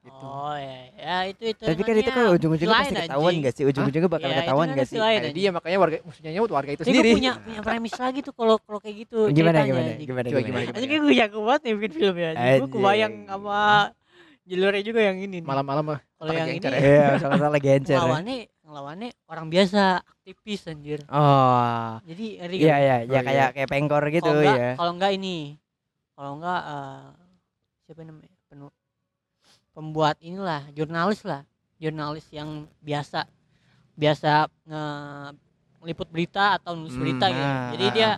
Gitu. 0.05 0.21
Oh, 0.21 0.53
ya, 0.53 0.81
ya 1.01 1.17
itu 1.33 1.43
itu. 1.57 1.65
Tapi 1.65 1.81
kan 1.81 1.95
itu 1.97 2.11
kan 2.13 2.25
ujung-ujungnya 2.37 2.77
pasti 2.77 2.93
ketahuan 2.93 3.33
anjing. 3.33 3.41
gak 3.49 3.55
sih? 3.57 3.65
Ujung-ujungnya 3.65 4.11
bakal 4.13 4.29
Ya, 4.29 4.33
itu 4.37 4.41
ketahuan 4.45 4.67
gak 4.77 4.89
sih? 4.93 4.99
Nah, 5.01 5.33
dia 5.33 5.49
makanya 5.49 5.79
warga 5.81 5.97
maksudnya 6.05 6.31
warga 6.45 6.71
itu 6.77 6.83
gue 6.85 6.93
sendiri. 6.93 7.11
punya 7.17 7.33
punya 7.41 7.61
premis 7.65 7.95
lagi 7.97 8.21
tuh 8.21 8.35
kalau 8.37 8.61
kalau 8.61 8.79
kayak 8.85 8.97
gitu. 9.09 9.33
Gimana 9.33 9.65
gimana? 9.65 9.97
Gimana 9.97 10.27
Coba 10.29 10.41
gimana? 10.45 10.65
gimana? 10.69 10.77
Kayak 10.77 11.01
gue 11.01 11.15
jago 11.17 11.39
banget 11.49 11.61
nih 11.65 11.73
bikin 11.81 11.93
film 11.97 12.17
ya. 12.21 12.31
Gue 12.61 12.69
kebayang 12.69 13.15
sama 13.25 13.59
jalurnya 14.45 14.83
juga 14.85 15.01
yang 15.01 15.17
ini. 15.25 15.41
nih. 15.41 15.49
Malam-malam 15.49 15.85
mah. 15.89 16.01
Kalau 16.21 16.33
yang 16.37 16.49
ini 16.53 16.61
ya. 16.61 16.77
Iya, 16.77 17.09
salah-salah 17.25 17.61
gencer. 17.65 17.97
ya. 17.97 18.01
ngelawannya 18.05 18.37
ngelawannya 18.65 19.11
orang 19.29 19.47
biasa, 19.49 20.05
aktivis 20.05 20.69
anjir. 20.69 21.01
Oh. 21.09 21.97
Jadi 22.05 22.45
ngeri 22.45 22.57
Iya 22.61 22.77
kan? 22.77 22.81
iya, 22.85 22.97
ya 22.97 23.09
iya. 23.09 23.21
kayak 23.25 23.49
kayak 23.57 23.69
pengkor 23.73 24.05
gitu 24.13 24.25
kalau 24.29 24.41
enggak, 24.45 24.57
ya. 24.61 24.73
Kalau 24.77 24.93
enggak 25.01 25.13
ini. 25.17 25.37
Kalau 26.13 26.31
enggak 26.37 26.61
eh, 26.61 27.05
siapa 27.89 28.01
namanya? 28.05 28.34
Pembuat 29.75 30.17
inilah, 30.23 30.71
jurnalis 30.71 31.27
lah. 31.27 31.43
Jurnalis 31.83 32.25
yang 32.31 32.71
biasa 32.79 33.27
biasa 33.95 34.47
nge 34.67 34.85
liput 35.85 36.09
berita 36.09 36.57
atau 36.57 36.73
nulis 36.79 36.97
berita 36.97 37.29
gitu. 37.29 37.43
Nah, 37.45 37.71
Jadi 37.77 37.87
dia 37.93 38.11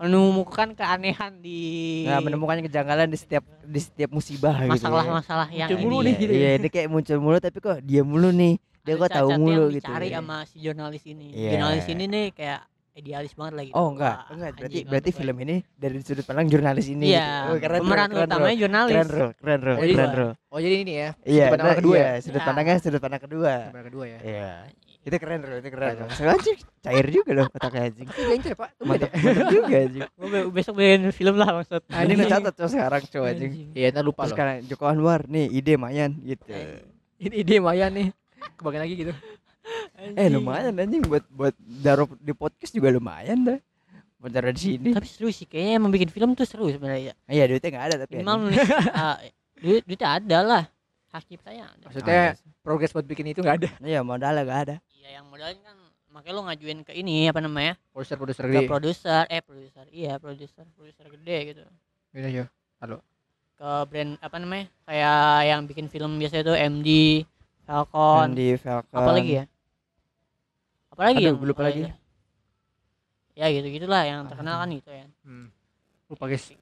menemukan 0.00 0.72
keanehan 0.72 1.32
di 1.38 1.60
Nah, 2.08 2.24
menemukan 2.24 2.56
kejanggalan 2.64 3.08
di 3.08 3.18
setiap 3.20 3.44
di 3.62 3.80
setiap 3.80 4.10
musibah 4.10 4.56
gitu. 4.56 4.66
ya. 4.66 4.72
masalah-masalah 4.72 5.48
yang 5.52 5.68
Muncul 5.68 5.84
mulu 5.84 5.96
ini 6.00 6.04
nih 6.04 6.12
ya. 6.12 6.20
gitu. 6.20 6.32
Iya, 6.32 6.50
dia 6.56 6.70
kayak 6.72 6.88
muncul 6.88 7.18
mulu 7.20 7.36
tapi 7.38 7.58
kok 7.60 7.78
dia 7.84 8.02
mulu 8.02 8.28
nih. 8.32 8.54
Dia 8.80 8.94
Ada 8.96 9.00
kok 9.04 9.10
tahu 9.12 9.28
mulu 9.36 9.52
yang 9.52 9.64
gitu. 9.76 9.76
dicari 9.84 10.08
sama 10.08 10.36
si 10.48 10.56
jurnalis 10.58 11.04
ini. 11.04 11.28
Iya. 11.36 11.50
Jurnalis 11.52 11.86
ini 11.86 12.04
nih 12.08 12.26
kayak 12.32 12.60
idealis 12.94 13.32
banget 13.38 13.54
lagi. 13.56 13.70
Oh 13.72 13.94
enggak, 13.94 14.16
enggak. 14.30 14.50
Berarti 14.58 14.78
berarti 14.86 15.10
film 15.14 15.36
ini 15.42 15.56
dari 15.74 15.96
sudut 16.02 16.24
pandang 16.26 16.46
jurnalis 16.50 16.86
ini. 16.90 17.14
Iya, 17.14 17.22
gitu. 17.22 17.50
Oh, 17.50 17.56
keren, 17.62 17.80
pemeran 17.84 18.08
keren, 18.10 18.26
utamanya 18.26 18.56
jurnalis. 18.58 18.94
Keren, 18.94 19.08
bro. 19.08 19.28
Keren, 19.38 19.58
bro. 19.60 19.72
Oh, 19.72 19.80
jadi- 19.80 19.94
Keren, 19.94 20.10
bro. 20.10 20.28
Oh, 20.50 20.58
jadi 20.58 20.76
ini 20.82 20.92
ya. 20.92 21.08
Iya, 21.22 21.44
Sudut 21.46 21.52
pandang 21.54 21.68
nah, 21.70 21.78
kedua 21.78 21.96
iya, 21.96 22.08
ya? 22.10 22.18
sudut 22.20 22.42
pandangnya 22.42 22.76
sudut 22.82 23.00
pandang 23.00 23.22
kedua. 23.22 23.52
Yang 23.70 23.86
kedua 23.90 24.04
ya. 24.04 24.18
Iya. 24.20 24.50
Itu 25.00 25.16
keren, 25.16 25.38
bro. 25.40 25.54
Itu 25.56 25.68
keren. 25.72 25.94
Soalnya 26.12 26.32
anjing, 26.36 26.58
cair 26.84 27.06
juga 27.08 27.30
loh 27.32 27.46
otaknya 27.48 27.80
anjing. 27.88 28.06
Itu 28.10 28.22
gencer, 28.26 28.54
Pak. 28.58 28.70
Mantap, 28.84 29.10
juga 29.48 29.76
anjing. 29.80 30.02
Besok 30.52 30.74
bikin 30.76 31.00
film 31.14 31.34
lah 31.40 31.50
maksud. 31.56 31.80
Ini 31.88 32.12
lu 32.18 32.24
catat 32.28 32.52
coy 32.52 32.68
sekarang 32.68 33.02
coy 33.08 33.24
anjing. 33.30 33.52
Iya, 33.72 33.86
ntar 33.94 34.04
lupa 34.04 34.26
loh. 34.26 34.34
sekarang 34.34 34.66
Joko 34.68 34.84
Anwar 34.90 35.24
nih 35.30 35.46
ide 35.48 35.80
Mayan 35.80 36.20
gitu. 36.20 36.44
Ini 37.20 37.34
ide 37.44 37.54
lumayan 37.60 37.92
nih. 37.92 38.08
Kebagian 38.56 38.82
lagi 38.84 38.94
gitu. 38.96 39.12
Eh 40.00 40.28
lumayan 40.32 40.72
anjing 40.74 41.04
buat 41.04 41.24
buat 41.28 41.54
daro 41.60 42.08
di 42.16 42.32
podcast 42.32 42.72
juga 42.72 42.88
lumayan 42.88 43.44
dah. 43.44 43.58
Buat 44.16 44.32
daro 44.32 44.48
di 44.52 44.60
sini. 44.60 44.90
Tapi 44.96 45.06
seru 45.08 45.28
sih 45.28 45.44
kayaknya 45.44 45.76
emang 45.76 45.92
bikin 45.92 46.08
film 46.08 46.32
tuh 46.32 46.48
seru 46.48 46.72
sebenarnya. 46.72 47.12
Iya 47.28 47.44
duitnya 47.48 47.68
nggak 47.68 47.86
ada 47.92 47.96
tapi. 48.04 48.14
Minimal 48.20 48.36
nulis 48.48 48.58
ah, 48.96 49.16
duit 49.60 49.82
duitnya 49.84 50.08
ada 50.08 50.38
lah. 50.40 50.64
Hak 51.10 51.22
ciptanya 51.26 51.64
ada. 51.68 51.84
Maksudnya 51.90 52.22
Ah, 52.32 52.52
progres 52.62 52.92
buat 52.94 53.04
bikin 53.04 53.28
itu 53.28 53.40
nggak 53.44 53.56
ada. 53.60 53.68
Iya 53.82 54.00
modalnya 54.00 54.42
nggak 54.46 54.60
ada. 54.68 54.76
Iya 54.96 55.08
yang 55.20 55.26
modalin 55.28 55.58
kan 55.60 55.76
makanya 56.10 56.34
lo 56.34 56.42
ngajuin 56.46 56.78
ke 56.82 56.92
ini 56.94 57.30
apa 57.30 57.38
namanya? 57.38 57.74
Produser-produser 57.94 58.44
Ke 58.46 58.50
gede. 58.50 58.66
produser, 58.66 59.22
eh 59.30 59.42
produser. 59.42 59.84
Iya, 59.90 60.12
produser, 60.18 60.64
produser 60.74 61.06
gede 61.06 61.36
gitu. 61.54 61.62
Gitu 62.14 62.28
ya. 62.42 62.44
Ke 63.60 63.70
brand 63.86 64.12
apa 64.18 64.36
namanya? 64.40 64.66
Kayak 64.88 65.20
yang 65.46 65.60
bikin 65.68 65.86
film 65.86 66.16
biasa 66.18 66.40
itu 66.40 66.54
MD, 66.56 66.88
Falcon, 67.62 68.32
di 68.34 68.56
Falcon. 68.58 68.96
apa 68.96 69.10
lagi 69.14 69.32
ya? 69.38 69.44
Apa 71.00 71.16
lagi 71.16 71.24
Aduh, 71.24 71.28
yang 71.32 71.48
lupa 71.48 71.64
lagi. 71.64 71.88
Ya 73.32 73.48
gitu-gitulah 73.48 74.04
yang 74.04 74.28
terkenal 74.28 74.60
kan 74.60 74.68
gitu 74.68 74.92
ya. 74.92 75.08
Hmm. 75.24 75.48
Lupa 76.12 76.28
guys. 76.28 76.52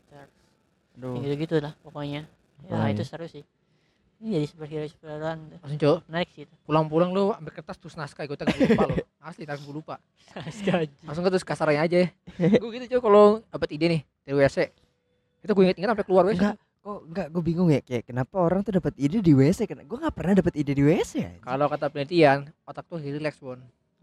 Aduh. 0.95 1.19
Ya 1.19 1.27
gitu-gitu 1.27 1.59
lah 1.59 1.75
pokoknya. 1.83 2.23
Ya 2.63 2.71
Pokoknya. 2.71 2.95
itu 2.95 3.03
seru 3.03 3.27
sih. 3.27 3.43
Ini 4.23 4.39
jadi 4.39 4.47
superhero 4.47 4.87
superheroan. 4.87 5.59
Langsung 5.59 5.79
cowok. 5.83 5.99
menarik 6.07 6.31
sih 6.39 6.47
itu. 6.47 6.55
Pulang-pulang 6.71 7.11
lu 7.11 7.35
ambil 7.35 7.51
kertas 7.51 7.83
terus 7.83 7.99
naskah 7.99 8.31
gue 8.31 8.39
tak 8.39 8.55
lupa 8.55 8.87
lo. 8.87 8.95
Asli 9.27 9.43
tak 9.43 9.59
gue 9.59 9.75
lupa. 9.75 9.99
Langsung 11.03 11.27
ke 11.27 11.31
terus 11.35 11.43
kasarnya 11.43 11.83
aja. 11.83 12.07
gue 12.63 12.71
gitu 12.79 12.87
cowok 12.95 13.03
kalau 13.03 13.27
dapat 13.43 13.69
ide 13.75 13.87
nih 13.91 14.01
dari 14.23 14.35
WC. 14.39 14.71
Itu 15.43 15.51
gue 15.51 15.65
inget-inget 15.67 15.91
sampai 15.99 16.07
keluar 16.07 16.31
WC. 16.31 16.39
Enggak. 16.39 16.55
Kok 16.87 16.99
enggak 17.11 17.27
gue 17.35 17.43
bingung 17.43 17.75
ya 17.75 17.83
kayak 17.83 18.07
kenapa 18.07 18.39
orang 18.39 18.63
tuh 18.63 18.79
dapat 18.79 18.95
ide 19.03 19.19
di 19.19 19.35
WC 19.35 19.67
kan? 19.67 19.83
Gue 19.83 19.99
nggak 19.99 20.15
pernah 20.15 20.39
dapat 20.39 20.55
ide 20.55 20.79
di 20.79 20.87
WC. 20.87 21.43
Kalau 21.43 21.67
kata 21.67 21.91
penelitian, 21.91 22.47
otak 22.63 22.87
tuh 22.87 23.03
relax, 23.03 23.35
Bon. 23.43 23.59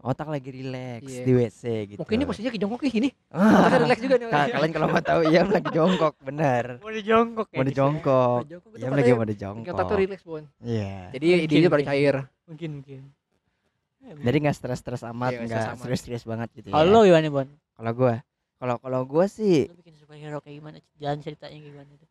Otak 0.06 0.28
lagi 0.28 0.48
relax 0.48 1.02
Iya. 1.02 1.22
di 1.22 1.32
WC 1.34 1.62
gitu. 1.88 1.98
Mungkin 1.98 2.14
ini 2.14 2.24
posisinya 2.24 2.52
kejongkok 2.54 2.80
nih 2.80 2.92
gini. 2.92 3.08
Ah, 3.34 3.42
Otaknya 3.58 3.78
relax 3.82 3.98
juga 3.98 4.14
nih. 4.16 4.26
Ka- 4.28 4.48
kalian 4.48 4.72
kalau 4.72 4.86
mau 4.86 5.02
tahu 5.02 5.20
iya 5.26 5.40
lagi 5.42 5.68
jongkok 5.68 6.14
benar. 6.20 6.64
Mau 6.78 6.92
dijongkok 6.92 7.48
Mau 7.50 7.64
dijongkok. 7.64 8.40
Jongkok 8.46 8.70
itu 8.70 8.78
Iya 8.78 8.86
lagi 8.88 9.10
mau 9.10 9.18
bikin 9.18 9.30
dijongkok. 9.32 9.74
Otak 9.74 9.84
tuh 9.84 9.96
relax, 9.98 10.20
Bon. 10.22 10.44
Iya. 10.60 10.94
Jadi 11.10 11.26
Mungkin, 11.28 11.44
ide-ide 11.44 11.66
baru 11.66 11.74
mungkin. 11.76 11.90
cair. 11.92 12.16
Mungkin 12.46 12.70
mungkin. 12.72 13.00
Ya, 13.98 14.12
Jadi 14.22 14.36
nggak 14.38 14.56
stres-stres 14.56 15.02
amat, 15.04 15.30
Iya, 15.32 15.36
nggak 15.36 15.46
nggak 15.46 15.58
stres 15.58 15.74
amat. 15.74 15.82
serius-serius 15.82 16.24
banget 16.24 16.48
gitu. 16.54 16.68
Kalau 16.70 16.86
ya. 16.86 16.94
lo 16.94 17.00
gimana 17.04 17.26
Bon? 17.28 17.48
Kalau 17.74 17.92
gua, 17.92 18.14
kalau 18.56 18.74
kalau 18.78 19.00
gua 19.02 19.26
sih 19.26 19.66
Lo 19.66 19.74
bikin 19.74 19.94
superhero 19.94 20.38
kayak 20.38 20.56
gimana? 20.56 20.76
Jalan 20.96 21.18
ceritanya 21.20 21.50
kayak 21.52 21.66
gimana 21.68 21.90
tuh? 21.92 22.08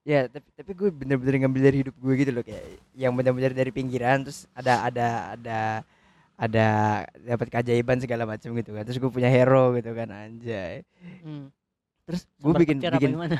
ya 0.00 0.24
tapi 0.26 0.48
tapi 0.56 0.72
gue 0.72 0.88
bener-bener 0.88 1.44
ngambil 1.44 1.60
dari 1.62 1.76
hidup 1.84 1.92
gue 1.94 2.14
gitu 2.16 2.32
loh 2.32 2.40
kayak 2.40 2.64
yang 2.96 3.12
bener-bener 3.12 3.52
dari 3.52 3.68
pinggiran 3.68 4.24
terus 4.24 4.48
ada 4.56 4.80
ada 4.82 5.06
ada 5.36 5.58
ada 6.40 6.68
dapat 7.14 7.46
keajaiban 7.48 8.00
segala 8.00 8.24
macam 8.24 8.48
gitu 8.50 8.72
kan 8.72 8.82
terus 8.82 8.96
gue 8.96 9.10
punya 9.10 9.28
hero 9.28 9.76
gitu 9.76 9.92
kan 9.92 10.08
anjay 10.08 10.80
Hmm. 11.20 11.52
terus 12.02 12.24
gue 12.34 12.52
bikin 12.56 12.80
bikin 12.80 13.12
gimana? 13.12 13.36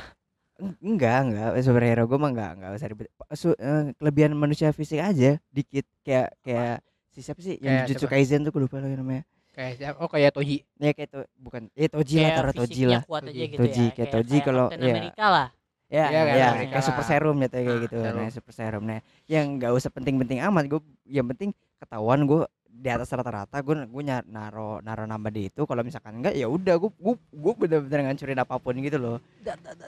Eng- 0.55 0.77
enggak 0.79 1.17
enggak 1.23 1.47
superhero 1.59 2.05
gue 2.05 2.15
mah 2.15 2.29
enggak 2.29 2.51
enggak 2.55 2.69
usah 2.71 2.87
ribet 2.87 3.07
Su- 3.33 3.57
eh, 3.57 3.91
kelebihan 3.95 4.31
manusia 4.31 4.69
fisik 4.69 4.99
aja 4.99 5.41
dikit 5.47 5.89
kayak 6.01 6.29
kayak 6.39 6.85
si 7.09 7.19
siapa 7.19 7.41
sih 7.41 7.57
yang 7.57 7.73
Kayak 7.75 7.85
Jujutsu 7.89 8.05
siapa? 8.05 8.13
Kaisen 8.15 8.39
tuh 8.41 8.51
gue 8.51 8.61
lupa 8.61 8.77
lagi 8.77 8.93
namanya 8.93 9.23
kayak 9.51 9.73
siapa 9.75 9.97
oh 9.97 10.07
kayak 10.07 10.31
Toji 10.31 10.57
ya 10.77 10.91
kayak 10.91 11.09
tuh 11.09 11.23
bukan 11.35 11.67
eh 11.73 11.89
Toji 11.89 12.15
lah 12.15 12.23
Kayak 12.23 12.37
taruh 12.37 12.53
Toji 12.55 12.81
lah 12.85 13.01
Toji. 13.03 13.41
gitu 13.47 13.59
Toji, 13.59 13.83
ya. 13.83 13.91
kayak 13.91 14.09
Toji 14.13 14.37
kalau- 14.39 14.69
Captain 14.69 14.81
iya. 14.81 14.93
America 14.95 15.25
lah. 15.27 15.47
ya 15.49 15.57
Iya, 15.91 16.05
ya, 16.07 16.21
kayak 16.21 16.37
ya 16.37 16.47
mereka. 16.53 16.71
kayak 16.71 16.85
super 16.85 17.03
serum 17.03 17.35
ya 17.35 17.47
kayak 17.49 17.67
Ah, 17.67 17.79
gitu 17.81 17.97
serum. 17.99 18.15
nah 18.15 18.29
super 18.29 18.53
serum 18.53 18.83
nah 18.85 18.99
yang 19.27 19.45
nggak 19.57 19.71
usah 19.73 19.89
penting-penting 19.89 20.39
amat 20.41 20.63
gue 20.67 20.79
yang 21.05 21.27
penting 21.27 21.49
ketahuan 21.75 22.23
gue 22.23 22.41
di 22.73 22.87
atas 22.87 23.09
rata-rata 23.09 23.59
gue 23.59 23.75
gue 23.83 24.01
naro 24.25 24.79
naro 24.79 25.03
nambah 25.03 25.29
di 25.29 25.47
itu 25.47 25.61
kalau 25.63 25.81
misalkan 25.81 26.17
enggak 26.17 26.33
ya 26.33 26.45
udah 26.45 26.75
gue 26.77 26.89
gue 26.89 27.13
gue 27.13 27.53
bener-bener 27.55 27.99
ngancurin 28.07 28.37
apa 28.37 28.55
pun 28.57 28.73
gitu 28.75 28.97
loh. 28.97 29.17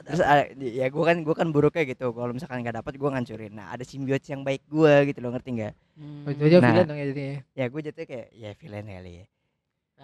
Terus 0.04 0.20
ada- 0.20 0.46
ya 0.54 0.86
gue 0.86 1.02
kan 1.02 1.16
gue 1.18 1.34
kan 1.34 1.48
buruknya 1.48 1.84
gitu 1.86 2.10
kalau 2.10 2.30
misalkan 2.30 2.60
nggak 2.60 2.78
dapat 2.78 2.94
gue 2.94 3.08
ngancurin. 3.08 3.52
Nah 3.52 3.66
ada 3.68 3.82
simbiote 3.82 4.28
yang 4.28 4.42
baik 4.42 4.62
gue 4.64 4.92
gitu 5.08 5.18
loh 5.18 5.32
ngerti 5.32 5.50
nggak 5.54 5.74
Hmm. 5.94 6.22
oh, 6.22 6.30
itu 6.30 6.42
aja 6.44 6.56
Nah. 6.56 6.66
villain 6.68 6.86
dong 6.86 6.98
ya 6.98 7.06
jadinya 7.06 7.36
ya? 7.52 7.64
gue 7.64 7.80
jatuhnya 7.80 8.08
kayak 8.08 8.26
ya 8.32 8.50
villain 8.52 8.82
kali 8.84 9.12
ya. 9.14 9.26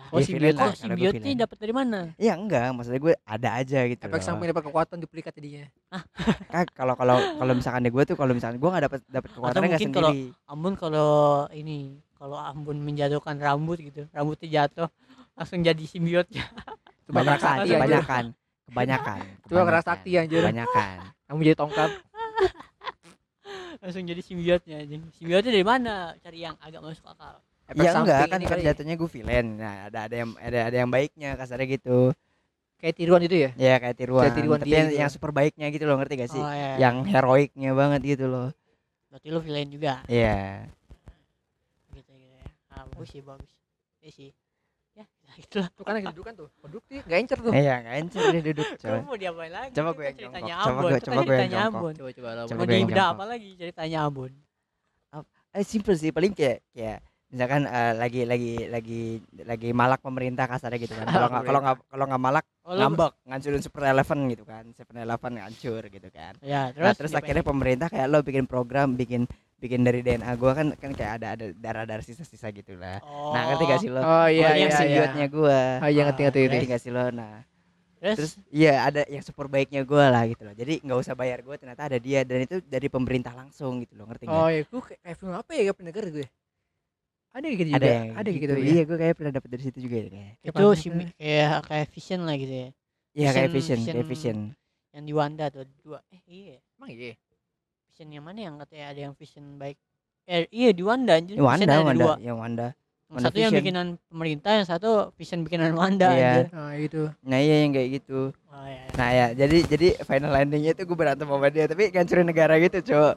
Oh, 0.09 0.16
Ya, 0.16 0.23
si 0.23 0.31
villain 0.31 0.49
Biot- 0.49 0.57
lah, 0.57 0.64
Kok 0.64 0.71
kalau 0.73 0.87
gue 0.87 0.87
simbiot 0.95 1.12
villain. 1.12 1.27
nih 1.27 1.35
dapat 1.37 1.57
dari 1.59 1.75
mana? 1.75 2.01
ya 2.16 2.33
enggak 2.33 2.66
maksudnya 2.73 3.01
gue 3.01 3.14
ada 3.21 3.49
aja 3.53 3.79
gitu 3.85 4.03
efek 4.05 4.23
samping 4.23 4.49
dapat 4.49 4.64
kekuatan 4.64 4.97
duplikat 4.99 5.33
jadinya. 5.33 5.66
Kan 6.55 6.66
kalau 6.73 6.95
kalau 6.95 7.19
kalau 7.37 7.53
misalkan 7.53 7.83
deh 7.83 7.93
gue 7.93 8.05
tuh 8.05 8.14
kalau 8.14 8.33
misalkan 8.33 8.57
gue 8.57 8.66
nggak 8.69 8.85
dapat 8.87 9.01
dapat 9.05 9.29
kekuatannya 9.31 9.59
nggak 9.69 9.71
mungkin 9.77 9.90
kalau- 9.93 10.14
sendiri. 10.14 10.47
Ambon 10.47 10.75
kalau 10.75 11.11
ini 11.53 11.79
kalau 12.21 12.37
Ambon 12.37 12.77
menjatuhkan 12.77 13.41
rambut 13.41 13.81
gitu, 13.81 14.05
rambutnya 14.13 14.69
jatuh 14.69 14.93
langsung 15.33 15.65
jadi 15.65 15.81
bakal 15.81 16.29
kebanyakan 17.09 17.57
anjir 17.65 17.75
kebanyakan 17.75 18.25
kebanyakan 18.69 19.19
Itu 19.41 19.53
bakal 19.57 19.81
sakti, 19.81 20.11
anjir. 20.21 20.41
kebanyakan 20.45 20.97
kamu 21.27 21.41
jadi 21.49 21.57
tongkat 21.57 21.91
langsung 23.83 24.05
jadi 24.05 24.21
simbiotnya 24.21 24.77
anjing. 24.85 25.03
Simbiotnya 25.17 25.51
dari 25.57 25.65
mana? 25.65 26.13
Cari 26.21 26.39
yang 26.45 26.55
agak 26.61 26.85
masuk 26.85 27.09
akal. 27.09 27.41
efek 27.71 27.81
ya 27.87 27.91
enggak 27.97 28.19
kan 28.27 28.41
kan 28.43 28.51
kali. 28.51 28.63
jatuhnya 28.67 28.95
gue 28.99 29.11
villain 29.15 29.47
nah 29.55 29.75
ada 29.87 29.99
ada 30.11 30.15
yang 30.19 30.31
ada 30.43 30.59
ada 30.67 30.77
yang 30.77 30.91
baiknya 30.91 31.39
kasarnya 31.39 31.79
gitu 31.79 32.11
kayak 32.83 32.95
tiruan 32.99 33.23
itu 33.23 33.37
ya 33.47 33.51
ya 33.55 33.79
kayak 33.79 33.95
tiruan, 33.95 34.25
Kayak 34.27 34.37
tiruan 34.43 34.59
tapi 34.59 34.75
yang, 34.75 34.89
gitu. 34.91 34.99
yang 34.99 35.11
super 35.15 35.31
baiknya 35.31 35.67
gitu 35.71 35.85
loh 35.87 35.95
ngerti 36.03 36.15
gak 36.19 36.31
sih 36.35 36.43
Oh, 36.43 36.51
iya. 36.51 36.83
yang 36.83 37.07
heroiknya 37.07 37.71
banget 37.79 38.19
gitu 38.19 38.27
loh 38.27 38.51
berarti 39.07 39.27
lu 39.31 39.39
villain 39.39 39.71
juga. 39.71 40.03
Iya 40.11 40.11
Gitu 40.11 40.11
gitu 40.11 40.27
ya. 40.27 40.67
Ah, 40.67 40.80
bagus 43.01 43.09
sih 43.11 43.23
bagus. 43.23 43.51
Iya 43.99 44.13
sih. 44.13 44.31
Ya, 44.91 45.07
gitu 45.41 45.57
lah. 45.57 45.69
tuh 45.71 45.83
kan 45.83 45.93
lagi 45.95 46.07
dudukan 46.11 46.33
tuh 46.35 46.49
duduk 46.61 46.83
sih 46.85 46.99
nggak 47.01 47.19
encer 47.21 47.39
tuh 47.39 47.53
iya 47.53 47.75
nggak 47.79 47.97
encer 48.01 48.21
dia 48.29 48.43
duduk 48.45 48.69
coy 48.77 48.91
Kamu 48.91 49.05
mau 49.05 49.17
diapain 49.17 49.51
lagi? 49.51 49.71
Coba 49.73 49.91
gue 49.91 50.03
kan 50.03 50.05
yang 50.05 50.19
ceritanya 50.19 50.43
jongkok. 50.43 50.61
Coba 50.61 50.75
Ambon. 50.75 50.91
gue- 50.91 51.01
coba 51.01 51.15
kan 51.15 51.25
gue 51.25 51.37
yang. 51.37 51.65
Ambon. 51.65 51.93
coba 51.95 52.11
coba 52.11 52.29
lah 52.29 52.43
Coba 52.45 52.57
Mau 52.57 52.67
gue 52.67 52.77
jongkok. 52.77 53.09
apa 53.09 53.25
lagi 53.25 53.49
ceritanya 53.55 53.99
Ambon? 54.05 54.33
eh 55.51 55.65
simple 55.65 55.95
sih 55.95 56.11
paling 56.11 56.31
kayak 56.31 56.63
kayak 56.71 57.03
misalkan 57.27 57.63
eh, 57.65 57.93
lagi 57.93 58.23
lagi 58.23 58.53
lagi 58.67 59.03
lagi 59.41 59.69
malak 59.73 59.99
pemerintah 59.99 60.47
kasarnya 60.47 60.79
gitu 60.81 60.95
kan 60.95 61.07
kalau 61.07 61.27
nggak 61.29 61.43
kalau 61.45 61.61
nggak 61.61 61.77
kalau 61.87 62.05
nggak 62.07 62.23
malak 62.23 62.47
Oh, 62.63 62.75
ngambek 62.77 63.13
ngancurin 63.25 63.59
super 63.59 63.83
eleven 63.85 64.19
gitu 64.29 64.45
kan 64.45 64.63
super 64.71 64.95
eleven 64.97 65.33
ngancur 65.37 65.83
gitu 65.85 66.07
kan 66.09 66.39
Ya, 66.41 66.71
terus 66.71 66.71
terus 66.71 66.79
nah, 66.79 66.95
terus 66.95 67.13
akhirnya 67.17 67.43
pemerintah 67.45 67.89
kayak 67.89 68.07
lo 68.07 68.19
bikin 68.21 68.47
program 68.47 68.95
bikin 68.95 69.27
bikin 69.61 69.85
dari 69.85 70.01
DNA 70.01 70.33
gua 70.40 70.57
kan 70.57 70.73
kan 70.75 70.90
kayak 70.96 71.12
ada 71.20 71.27
ada 71.37 71.46
darah 71.53 71.85
darah 71.85 72.01
sisa 72.01 72.25
sisa 72.25 72.49
gitu 72.51 72.75
lah. 72.81 72.99
Oh. 73.05 73.37
nah 73.37 73.53
ngerti 73.53 73.64
gak 73.68 73.81
sih 73.85 73.90
lo? 73.92 74.01
Oh 74.01 74.27
iya 74.27 74.57
yang 74.57 74.57
iya 74.57 74.66
iya. 74.66 74.79
simbiotnya 74.81 75.27
gua. 75.29 75.61
Oh 75.85 75.90
iya 75.92 76.03
ngerti 76.09 76.20
ngerti 76.25 76.38
ngerti 76.40 76.57
ngerti. 76.57 76.73
gak 76.73 76.83
sih 76.83 76.90
lo? 76.90 77.05
Nah 77.12 77.44
Terus, 78.01 78.16
terus 78.16 78.33
iya 78.49 78.88
ada 78.88 79.05
yang 79.12 79.20
super 79.20 79.44
baiknya 79.44 79.85
gua 79.85 80.09
lah 80.09 80.25
gitu 80.25 80.40
loh. 80.40 80.57
Jadi 80.57 80.81
nggak 80.81 80.99
usah 81.05 81.12
bayar 81.12 81.44
gua 81.44 81.61
ternyata 81.61 81.85
ada 81.85 82.01
dia. 82.01 82.25
Dan 82.25 82.49
itu 82.49 82.64
dari 82.64 82.88
pemerintah 82.88 83.37
langsung 83.37 83.85
gitu 83.85 83.92
loh 83.92 84.09
ngerti 84.09 84.25
nggak? 84.25 84.40
Oh 84.40 84.49
iya. 84.49 84.64
Gue 84.64 84.81
kayak 84.81 85.01
kayak 85.05 85.16
film 85.20 85.35
apa 85.37 85.51
ya 85.53 85.73
pernah 85.77 85.88
denger 85.92 86.07
gue? 86.09 86.27
Ada 87.31 87.46
gitu 87.46 87.62
ada 87.62 87.77
juga? 87.77 87.87
yang 87.87 88.09
ada 88.11 88.27
kayak 88.27 88.40
gitu, 88.42 88.55
gitu 88.59 88.73
iya 88.75 88.83
gue 88.83 88.96
kayak 88.99 89.14
pernah 89.14 89.33
dapet 89.37 89.49
dari 89.55 89.62
situ 89.62 89.79
juga 89.85 89.96
ya 90.01 90.09
kayak. 90.11 90.33
Itu 90.42 90.64
si 90.75 90.87
kayak 91.20 91.51
kayak 91.68 91.87
vision 91.94 92.20
lah 92.27 92.35
gitu 92.40 92.55
ya. 92.57 92.68
iya 93.14 93.29
kayak 93.37 93.51
Vision- 93.53 93.79
vision 93.79 93.79
kayak 93.85 94.09
vision- 94.09 94.49
vision. 94.51 94.96
Yang 94.96 95.05
di 95.07 95.12
Wanda 95.14 95.46
tuh 95.53 95.64
dua. 95.85 95.99
Eh 96.11 96.23
iya. 96.27 96.57
emang 96.81 96.90
iya 96.90 97.14
Vision 98.01 98.17
yang 98.17 98.25
mana 98.25 98.41
yang 98.41 98.57
katanya 98.57 98.87
ada 98.89 99.01
yang 99.03 99.13
vision 99.13 99.61
baik? 99.61 99.77
Eh 100.25 100.49
iya 100.49 100.73
di 100.73 100.81
Wanda 100.81 101.21
anjir. 101.21 101.37
Ya, 101.37 101.45
Wanda 101.45 101.69
ada 101.69 101.85
Wanda 101.85 102.01
dua. 102.03 102.15
yang 102.17 102.41
Wanda 102.41 102.69
Yang 102.73 103.13
Wanda 103.13 103.25
satu 103.29 103.37
yang 103.37 103.53
Vision. 103.53 103.61
bikinan 103.61 103.87
pemerintah, 104.09 104.51
yang 104.57 104.65
satu 104.65 104.91
vision 105.13 105.45
bikinan 105.45 105.77
Wanda 105.77 106.09
Iya. 106.09 106.17
anjir. 106.17 106.47
oh 106.51 106.73
itu 106.73 107.03
nah 107.21 107.37
iya 107.37 107.57
yang 107.61 107.73
kayak 107.75 107.89
gitu 107.93 108.33
Oh, 108.49 108.65
iya. 108.65 108.89
nah 108.97 109.09
ya 109.11 109.27
jadi 109.37 109.59
jadi 109.69 109.89
final 110.01 110.33
endingnya 110.33 110.73
itu 110.73 110.83
gue 110.83 110.97
berantem 110.97 111.29
sama 111.29 111.49
dia 111.51 111.69
tapi 111.69 111.93
ngancurin 111.93 112.25
negara 112.25 112.57
gitu 112.59 112.79
cowok 112.83 113.15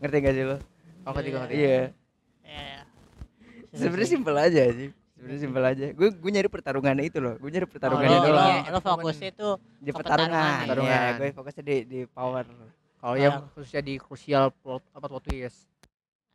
ngerti 0.00 0.16
gak 0.18 0.32
sih 0.32 0.44
lo 0.46 0.56
oh 1.04 1.10
ngerti 1.12 1.28
gue 1.28 1.40
ngerti 1.42 1.54
iya 1.54 1.78
Iya. 2.40 2.78
sebenarnya 3.74 4.08
simpel 4.08 4.36
aja 4.38 4.62
sih 4.70 4.88
sebenarnya 5.12 5.40
simpel 5.42 5.62
aja 5.66 5.84
gue 5.90 6.08
gue 6.10 6.30
nyari 6.32 6.48
pertarungan 6.48 6.96
itu 7.02 7.18
loh 7.18 7.34
gue 7.36 7.50
nyari 7.50 7.66
Oh, 7.66 7.70
pertarungannya 7.70 8.16
lo, 8.16 8.24
doang 8.24 8.56
lo, 8.62 8.72
lo 8.72 8.80
fokusnya 8.80 9.30
tuh 9.34 9.52
di 9.76 9.90
pertarungan, 9.90 10.32
pertarungan. 10.32 10.88
Iya, 10.88 10.96
Pertarungan. 10.96 11.12
gue 11.20 11.28
fokusnya 11.34 11.62
di 11.62 11.76
di 11.84 11.98
power 12.08 12.44
kalau 13.04 13.16
yang 13.20 13.34
khususnya 13.52 13.84
di 13.84 13.94
krusial 14.00 14.48
plot 14.48 14.80
apa 14.90 15.06
plot 15.06 15.24
twist 15.28 15.68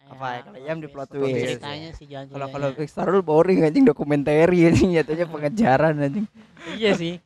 Apa 0.05 0.25
ya, 0.29 0.39
kalau 0.41 0.60
Yam 0.62 0.77
di 0.77 0.88
plot 0.88 1.10
twist. 1.10 1.34
Iya, 1.34 1.45
Ceritanya 1.58 1.89
sih 1.93 2.05
jalan 2.05 2.25
kalau 2.29 2.47
kalau 2.49 2.67
Star 2.86 3.10
Wars 3.10 3.21
boring 3.21 3.62
anjing 3.62 3.86
dokumenter 3.86 4.49
anjing 4.49 4.89
nyatanya 4.93 5.25
pengejaran 5.34 5.93
anjing 5.97 6.25
iya 6.77 6.93
sih. 6.93 7.17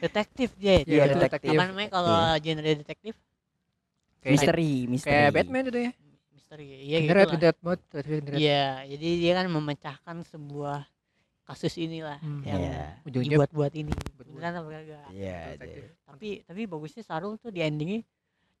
Detektif 0.00 0.54
dia. 0.56 0.80
Iya, 0.80 1.12
detektif. 1.12 1.52
Apa 1.52 1.64
namanya 1.66 1.90
kalau 1.90 2.14
genre 2.38 2.70
detektif? 2.72 3.14
kayak 4.20 4.32
misteri 4.36 4.72
misteri 4.86 5.12
kayak 5.12 5.30
Batman 5.32 5.64
itu 5.66 5.80
ya 5.80 5.92
Misteri. 6.30 6.66
Iya 6.66 6.96
gitu 7.00 7.08
Generate 7.08 7.30
lah. 7.30 7.40
generate. 8.04 8.36
Iya, 8.36 8.64
jadi 8.90 9.08
dia 9.16 9.32
kan 9.32 9.46
memecahkan 9.48 10.16
sebuah 10.28 10.78
kasus 11.46 11.74
inilah 11.78 12.18
Hmm. 12.22 12.42
yang 12.46 12.60
Iya. 12.62 12.84
ujungnya 13.06 13.28
dibuat-buat 13.34 13.72
ini. 13.74 13.92
Beneran 14.14 14.52
apa 14.60 14.68
kagak? 14.70 15.08
iya. 15.14 15.38
Tapi 16.06 16.42
tapi 16.42 16.60
bagusnya 16.66 17.02
Sarul 17.02 17.38
tuh 17.38 17.50
di 17.50 17.62
endingnya 17.62 18.02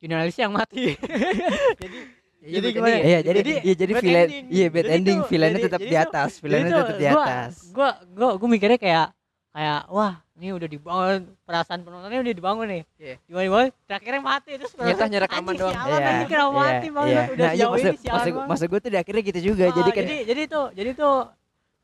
jurnalis 0.00 0.36
yang 0.40 0.52
mati. 0.52 0.96
jadi 1.82 1.98
Iya, 2.40 2.56
Jadi 2.56 2.68
gimana. 2.72 2.96
Iya 3.04 3.18
jadi 3.20 3.38
Jadi, 3.44 3.52
iya 3.60 3.74
jadi 3.76 3.92
villain 4.00 4.28
iya 4.48 4.66
bad 4.72 4.84
Jadi 4.88 4.96
ending 4.96 5.18
villainnya 5.28 5.60
tetap 5.60 5.80
di 5.84 5.92
atas 5.92 6.30
villainnya 6.40 6.72
tetap 6.72 6.96
di 6.96 7.06
atas 7.12 7.52
Gua 7.68 7.90
gua 8.16 8.28
gua 8.40 8.48
mikirnya 8.48 8.80
kayak 8.80 9.12
kayak 9.52 9.80
wah 9.92 10.24
ini 10.40 10.56
udah 10.56 10.68
dibangun 10.72 11.36
perasaan 11.44 11.84
penontonnya 11.84 12.24
udah 12.24 12.32
dibangun 12.32 12.66
nih. 12.72 12.82
Iya. 12.96 13.14
Dibangun 13.28 13.44
dibangun 13.44 13.68
terakhirnya 13.84 14.22
mati 14.24 14.50
terus 14.56 14.72
Ternyata 14.72 15.02
hanya 15.04 15.18
rekaman 15.28 15.52
"Anjing, 15.52 15.60
doang." 15.60 15.74
Sialan 15.76 16.00
anjing 16.00 16.28
kenapa 16.32 16.52
mati 16.56 16.86
banget 16.88 17.12
iya. 17.12 17.20
udah 17.20 17.36
nah, 17.36 17.36
iya, 17.36 17.52
sejauh 17.52 17.72
maksud, 17.76 17.92
ini 17.92 18.08
maksud, 18.08 18.32
maksud 18.48 18.66
gue 18.72 18.80
tuh 18.80 18.90
di 18.90 18.98
akhirnya 19.04 19.22
gitu 19.28 19.40
juga 19.52 19.64
Ah, 19.68 19.74
jadi 19.76 19.90
kan 19.92 20.02
jadi 20.08 20.16
jadi 20.24 20.42
tuh 20.48 20.64
jadi 20.72 20.90
tuh 20.96 21.16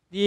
di 0.08 0.26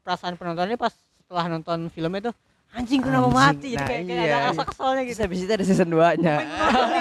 perasaan 0.00 0.34
penontonnya 0.40 0.76
pas 0.80 0.94
setelah 0.96 1.44
nonton 1.44 1.78
filmnya 1.92 2.32
tuh 2.32 2.34
anjing 2.72 3.00
kenapa 3.00 3.26
Anjing, 3.26 3.38
mati? 3.38 3.68
Jadi 3.68 3.76
nah 3.76 3.86
kayak, 3.86 4.02
kayak 4.04 4.18
iya. 4.20 4.34
ada 4.36 4.46
rasa 4.48 4.62
keselnya 4.64 5.02
gitu. 5.04 5.20
Habis 5.24 5.38
itu 5.40 5.52
ada 5.52 5.64
season 5.64 5.88
2 5.88 6.22
nya 6.22 6.34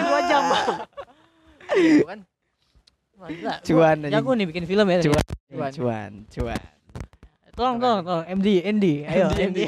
dua 0.08 0.20
jam 0.26 0.44
Iya, 1.68 2.00
kan 2.08 2.20
gila. 3.28 3.54
Gua 3.58 3.60
Cuan, 3.66 3.98
anjing. 4.00 4.14
jago 4.14 4.32
nih 4.34 4.46
bikin 4.48 4.66
film 4.66 4.86
ya 4.88 4.98
Cuan. 5.04 5.24
Cuan. 5.48 5.72
cuan 5.74 6.12
cuan. 6.30 6.62
Tolong 7.52 7.78
tolong 7.82 8.02
tolong. 8.06 8.26
MD 8.30 8.48
MD 8.64 8.86
ayo 9.04 9.28
MD. 9.34 9.42
MD 9.50 9.60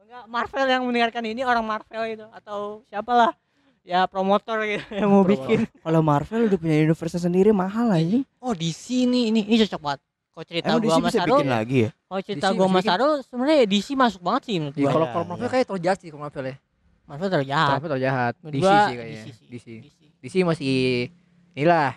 enggak 0.00 0.24
Marvel 0.26 0.66
yang 0.66 0.82
mendengarkan 0.88 1.22
ini 1.24 1.44
orang 1.44 1.62
Marvel 1.62 2.02
itu. 2.08 2.26
Atau 2.32 2.82
siapalah. 2.88 3.36
Ya 3.84 4.04
promotor 4.04 4.64
gitu 4.68 4.84
yang 4.92 5.08
mau 5.08 5.24
Promotor. 5.24 5.48
bikin. 5.48 5.58
Kalau 5.80 6.00
Marvel 6.04 6.48
udah 6.48 6.58
punya 6.60 6.76
universe 6.76 7.16
sendiri 7.16 7.52
mahal 7.52 7.88
anjing. 7.88 8.24
Oh 8.40 8.52
di 8.52 8.68
sini 8.68 9.28
ini 9.32 9.44
ini 9.44 9.56
cocok 9.64 9.80
banget 9.80 10.00
kalau 10.38 10.46
cerita 10.46 10.68
emang 10.68 10.80
gua 10.80 10.94
sama 10.94 11.10
Sarul 11.10 11.34
bikin 11.34 11.48
lagi 11.50 11.78
ya 11.80 11.90
kalau 12.04 12.22
cerita 12.22 12.46
DC 12.46 12.54
gua 12.54 12.66
sama 12.68 12.80
Sarul 12.80 13.12
sebenarnya 13.20 13.58
DC 13.66 13.88
masuk 13.92 14.20
banget 14.22 14.42
sih 14.44 14.56
menurut 14.56 14.70
Iya, 14.72 14.80
gua 14.80 14.90
kalau 14.92 15.02
Iya, 15.02 15.12
kalau 15.12 15.24
Marvel 15.26 15.42
iya. 15.42 15.52
kayak 15.52 15.66
terjahat 15.68 15.98
sih 15.98 16.08
kalau 16.08 16.22
Marvel 16.22 16.44
ya 16.44 16.56
Marvel 17.04 17.28
terlalu 17.28 17.48
jahat 17.48 17.70
Marvel 17.74 17.90
terjahat 17.90 18.32
Menurut 18.38 18.54
DC 18.54 18.70
sih 18.70 18.94
kayaknya 18.94 19.24
DC. 19.48 19.66
DC 20.20 20.34
masih 20.42 20.72
inilah 21.52 21.90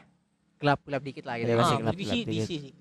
gelap 0.57 0.79
gelap 0.81 1.01
dikit 1.03 1.23
lah 1.23 1.35
gitu 1.37 1.47
Iya, 1.47 1.55
masih 1.55 1.75
gelap- 1.77 1.95
DC, 1.95 2.13
DC 2.23 2.49
sih. 2.59 2.73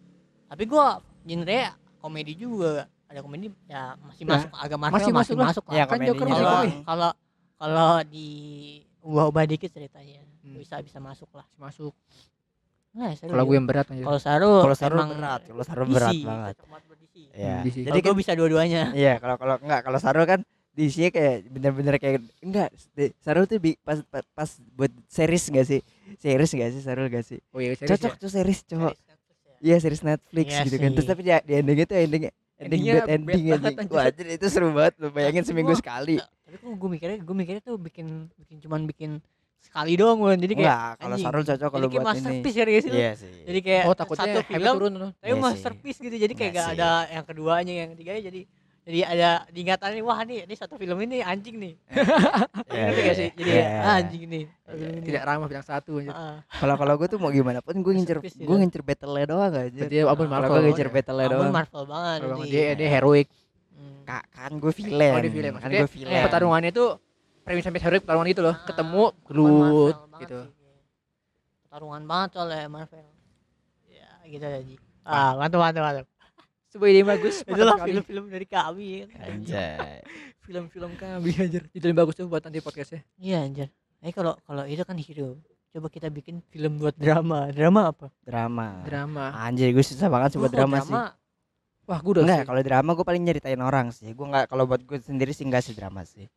Tapi 0.46 0.62
gua 0.64 0.86
genre 1.22 1.60
komedi 1.96 2.32
juga. 2.34 2.72
Ada 3.04 3.20
komedi 3.20 3.50
ya 3.64 3.98
masih 3.98 4.22
Nah, 4.22 4.38
masuk 4.38 4.50
agak 4.54 4.78
Marvel 4.78 4.94
masih 4.94 5.10
masih, 5.10 5.34
masuk 5.34 5.36
masuk 5.36 5.64
lah. 5.66 5.74
Ya, 5.74 5.84
kan 5.84 5.98
Joker 5.98 6.24
masih 6.24 6.36
Kalau 6.36 6.56
komedi. 6.56 6.72
kalau 6.82 7.10
kalau 7.56 7.92
di 8.06 8.28
ubah-ubah 9.00 9.44
dikit 9.46 9.68
ceritanya 9.68 10.20
Hmm. 10.40 10.56
bisa 10.56 10.76
bisa 10.78 10.96
masuk 10.98 11.28
lah. 11.30 11.44
Masuk 11.54 11.92
Nah, 12.90 13.14
kalau 13.14 13.44
gue 13.46 13.54
yang 13.54 13.68
berat 13.70 13.86
aja 13.86 14.02
kalau 14.02 14.18
Saru 14.18 14.52
kalau 14.66 14.74
Sarul 14.74 14.98
emang 14.98 15.10
berat 15.14 15.40
kalau 15.46 15.62
Sarul 15.62 15.86
DC, 15.86 15.94
berat 15.94 16.14
banget. 16.26 16.54
Iya. 17.30 17.56
DC. 17.62 17.76
Jadi 17.86 17.86
Kalau 17.86 18.02
kan 18.02 18.10
gua 18.10 18.18
bisa 18.18 18.32
dua-duanya. 18.34 18.82
Iya, 19.00 19.14
kalau 19.22 19.36
kalau 19.38 19.54
enggak 19.62 19.80
kalau 19.86 19.98
Sarul 20.02 20.26
kan 20.26 20.40
diisinya 20.74 21.10
kayak 21.14 21.36
bener-bener 21.50 21.94
kayak 22.02 22.18
enggak 22.42 22.68
Sarul 23.22 23.46
tuh 23.46 23.62
bi- 23.62 23.78
pas, 23.86 24.02
pas 24.10 24.26
pas 24.34 24.50
buat 24.74 24.90
series 25.06 25.44
enggak 25.54 25.66
sih? 25.70 25.80
Series 26.18 26.50
enggak 26.50 26.70
sih 26.74 26.82
Sarul 26.82 27.06
enggak 27.06 27.24
sih? 27.26 27.38
oh 27.54 27.62
iya 27.62 27.78
serius 27.78 27.94
Cocok 27.94 28.12
ya? 28.14 28.18
tuh 28.18 28.30
series 28.34 28.60
cowok. 28.66 28.94
Series, 28.94 29.06
series 29.06 29.38
ya. 29.46 29.54
Iya 29.62 29.76
series 29.78 30.02
Netflix 30.02 30.46
Iya 30.50 30.60
gitu 30.66 30.76
kan. 30.82 30.90
Terus 30.90 31.06
sih. 31.06 31.10
tapi 31.14 31.20
di, 31.22 31.30
di 31.30 31.52
ending 31.54 31.78
itu 31.78 31.94
ending 31.94 32.22
ending 32.26 32.32
Endingnya 32.60 32.92
bad 32.92 33.08
ending 33.14 33.42
bad 33.46 33.62
anjir. 33.78 33.94
Wah, 33.94 34.04
anjir, 34.10 34.26
itu 34.26 34.46
seru 34.50 34.68
banget 34.74 34.94
lu 34.98 35.08
bayangin 35.14 35.44
seminggu 35.46 35.72
sekali. 35.78 36.18
tapi 36.18 36.56
kok 36.58 36.66
gue 36.66 36.90
mikirnya 36.90 37.18
gue 37.22 37.36
mikirnya 37.38 37.62
tuh 37.62 37.78
bikin 37.78 38.06
bikin 38.34 38.56
cuman 38.58 38.82
bikin 38.90 39.10
sekali 39.60 39.92
doang 39.94 40.18
Wan. 40.18 40.34
jadi 40.34 40.52
kayak 40.52 40.66
Enggak, 40.66 40.92
kalau. 40.98 41.16
Sarul 41.16 41.42
cocok 41.44 41.68
kalau 41.68 41.82
jadi 41.82 41.92
buat 41.92 42.00
ini. 42.00 42.08
masterpiece 42.10 42.56
ya 42.56 42.64
guys 42.66 42.82
itu 42.82 42.96
Iya 42.96 43.12
sih. 43.14 43.32
jadi 43.44 43.58
kayak 43.60 43.82
Oh 43.84 43.94
takutnya 43.94 44.24
satu 44.26 44.40
film 44.44 44.72
turun 44.72 44.92
tuh. 44.94 45.10
tapi 45.12 45.22
Iya 45.22 45.32
sih. 45.32 45.42
masterpiece 45.42 45.98
gitu 46.00 46.16
jadi 46.18 46.32
kayak 46.32 46.50
Iya 46.50 46.56
gak 46.56 46.66
sih. 46.66 46.74
ada 46.74 46.90
yang 47.08 47.24
keduanya 47.24 47.72
yang 47.76 47.88
ketiganya 47.90 48.22
jadi 48.24 48.40
jadi 48.80 49.00
ada 49.04 49.28
diingatan 49.46 49.88
nih 49.92 50.02
wah 50.02 50.20
nih 50.20 50.38
ini 50.42 50.54
satu 50.54 50.74
film 50.74 50.96
ini 50.98 51.20
anjing 51.20 51.56
nih 51.56 51.74
Iya, 52.70 52.86
iya, 52.88 53.00
gak 53.02 53.14
sih 53.14 53.28
iya. 53.28 53.36
jadi 53.36 53.44
Iya, 53.44 53.54
kayak, 53.54 53.68
iya. 53.68 53.84
ah, 53.84 53.94
anjing 53.94 54.22
nih 54.24 54.44
film 54.64 54.88
ini. 54.90 55.04
Tidak 55.04 55.22
ramah 55.22 55.46
bintang 55.46 55.66
satu 55.68 55.92
anjir. 55.96 56.14
Kalau 56.50 56.74
kalau 56.74 56.94
gue 56.96 57.06
tuh 57.06 57.18
mau 57.18 57.30
gimana 57.30 57.58
pun 57.60 57.74
gue 57.76 57.92
ngincer 57.92 58.16
Masterpiece 58.18 58.36
gue 58.36 58.46
gitu. 58.46 58.56
ngincer 58.56 58.82
battle-nya 58.82 59.26
doang 59.26 59.52
aja. 59.52 59.82
Dia 59.84 60.02
abon 60.04 60.16
Kalau 60.18 60.32
Marvel. 60.32 60.50
gue 60.50 60.62
ngincer 60.66 60.88
ya. 60.88 60.92
battle-nya 60.92 61.28
doang. 61.28 61.52
Marvel 61.52 61.84
banget 61.84 62.18
dia 62.46 62.66
dia 62.74 62.88
heroic. 62.90 63.28
Hmm. 63.70 64.00
Ka- 64.02 64.26
kan 64.28 64.52
gue 64.54 64.72
villain. 64.72 65.12
Oh, 65.12 65.20
dia 65.20 65.30
villain. 65.30 65.52
Kan 65.54 65.70
gue 65.70 65.88
villain. 65.90 66.22
Pertarungannya 66.24 66.70
itu 66.70 66.86
premis 67.50 67.66
sampai 67.66 67.82
heroic 67.82 68.02
pertarungan 68.02 68.30
itu 68.30 68.40
loh. 68.40 68.54
Ah, 68.54 68.62
Ketemu 68.62 69.02
gelut 69.26 69.96
gitu. 70.16 70.38
sih. 70.46 70.74
pertarungan 71.60 72.02
banget 72.04 72.28
soalnya 72.32 72.66
Marvel 72.66 73.06
ya 73.84 74.08
gitu 74.24 74.44
aja 74.44 74.58
ah 75.02 75.34
mantap 75.34 75.58
mantap 75.58 75.82
mantap 75.82 76.06
Sebuah 76.70 76.86
ide 76.86 77.02
bagus. 77.02 77.42
itulah 77.42 77.82
film-film 77.82 78.30
dari 78.30 78.46
kami. 78.46 79.10
Anjay. 79.10 80.06
Film-film 80.46 80.94
kami 80.94 81.34
anjir. 81.36 81.66
Itu 81.70 81.82
yang 81.84 81.98
bagus 81.98 82.14
tuh 82.14 82.26
buat 82.26 82.38
nanti 82.40 82.58
podcastnya. 82.58 83.02
iya 83.16 83.42
anjir 83.42 83.74
eh 83.98 84.10
kalau 84.10 84.38
kalau 84.40 84.62
itu 84.64 84.80
kan 84.80 84.94
hero 84.94 85.34
coba 85.68 85.86
kita 85.86 86.06
bikin 86.08 86.38
film 86.46 86.78
buat 86.78 86.94
drama 86.94 87.50
drama 87.50 87.90
apa 87.90 88.06
Drama. 88.22 88.82
Drama. 88.82 89.24
Anjir 89.36 89.70
gue 89.70 89.82
susah 89.82 90.06
banget 90.06 90.34
buat 90.36 90.48
drama, 90.48 90.78
sih. 90.78 90.94
Wah, 91.86 91.98
gue 91.98 92.12
udah 92.12 92.22
Enggak, 92.22 92.40
sih. 92.40 92.46
kalau 92.46 92.60
drama 92.62 92.90
gue 92.94 93.02
paling 93.04 93.22
nyeritain 93.24 93.58
orang 93.58 93.90
sih. 93.90 94.06
Gue 94.08 94.24
nggak 94.24 94.46
kalau 94.46 94.62
buat 94.64 94.78
gue 94.80 94.98
sendiri 95.00 95.30
sih 95.30 95.42
enggak 95.42 95.62
sih 95.62 95.74
drama 95.74 96.02
sih. 96.02 96.30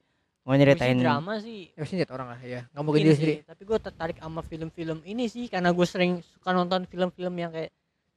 Mau 0.44 0.54
nyeritain 0.54 1.00
drama 1.00 1.40
sih 1.40 1.72
Ya 1.72 1.84
sih 1.88 1.96
lihat 1.96 2.12
orang 2.12 2.36
lah 2.36 2.40
ya. 2.44 2.68
Enggak 2.76 2.84
mungkin 2.84 3.02
sih, 3.08 3.16
sendiri. 3.16 3.36
tapi 3.48 3.62
gue 3.64 3.80
tertarik 3.80 4.18
sama 4.20 4.44
film-film 4.44 5.00
ini 5.08 5.32
sih 5.32 5.48
karena 5.48 5.72
gue 5.72 5.88
sering 5.88 6.20
suka 6.20 6.52
nonton 6.52 6.84
film-film 6.84 7.34
yang 7.34 7.52
kayak 7.52 7.72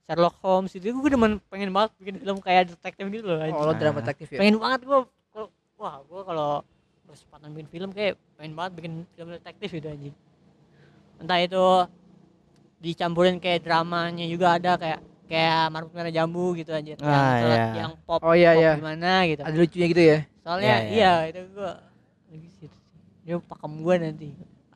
Sherlock 0.06 0.34
Holmes 0.42 0.74
itu 0.74 0.90
gue 0.90 1.10
demen 1.10 1.38
pengen 1.46 1.70
banget 1.70 1.90
bikin 1.98 2.16
film 2.18 2.38
kayak 2.38 2.74
detektif 2.74 3.04
gitu 3.10 3.26
loh. 3.26 3.38
Oh, 3.46 3.62
lo 3.64 3.72
drama 3.74 4.02
detektif 4.02 4.26
ya. 4.28 4.38
pengen 4.42 4.58
banget 4.58 4.80
gue 4.84 4.98
wah 5.76 6.02
gue 6.02 6.22
kalau 6.24 6.50
berkesempatan 7.06 7.48
bikin 7.54 7.68
film 7.70 7.90
kayak 7.94 8.18
pengen 8.34 8.54
banget 8.58 8.72
bikin 8.74 8.92
film 9.14 9.28
detektif 9.30 9.68
gitu 9.70 9.86
anjing 9.86 10.14
entah 11.16 11.38
itu 11.38 11.64
dicampurin 12.76 13.38
kayak 13.38 13.62
dramanya 13.62 14.26
juga 14.26 14.58
ada 14.58 14.74
kayak 14.76 15.00
kayak 15.26 15.62
marbut 15.70 15.92
merah 15.94 16.12
jambu 16.12 16.54
gitu 16.54 16.70
aja 16.70 16.92
yang, 16.92 17.00
Ah, 17.02 17.34
salah- 17.38 17.56
iya. 17.56 17.72
yang 17.82 17.92
pop 18.02 18.20
Oh, 18.20 18.34
iya, 18.34 18.50
pop 18.52 18.62
iya. 18.62 18.72
gimana 18.78 19.10
gitu 19.26 19.40
Ada 19.42 19.56
lucunya 19.56 19.86
gitu 19.90 20.02
ya. 20.02 20.18
soalnya 20.42 20.74
Iya, 20.76 20.76
iya, 20.86 21.12
iya. 21.26 21.28
itu 21.30 21.40
gue 21.50 21.70
lagi 22.28 22.48
situ 22.52 22.78
dia 23.22 23.36
pakem 23.40 23.72
gue 23.76 23.96
nanti 23.98 24.30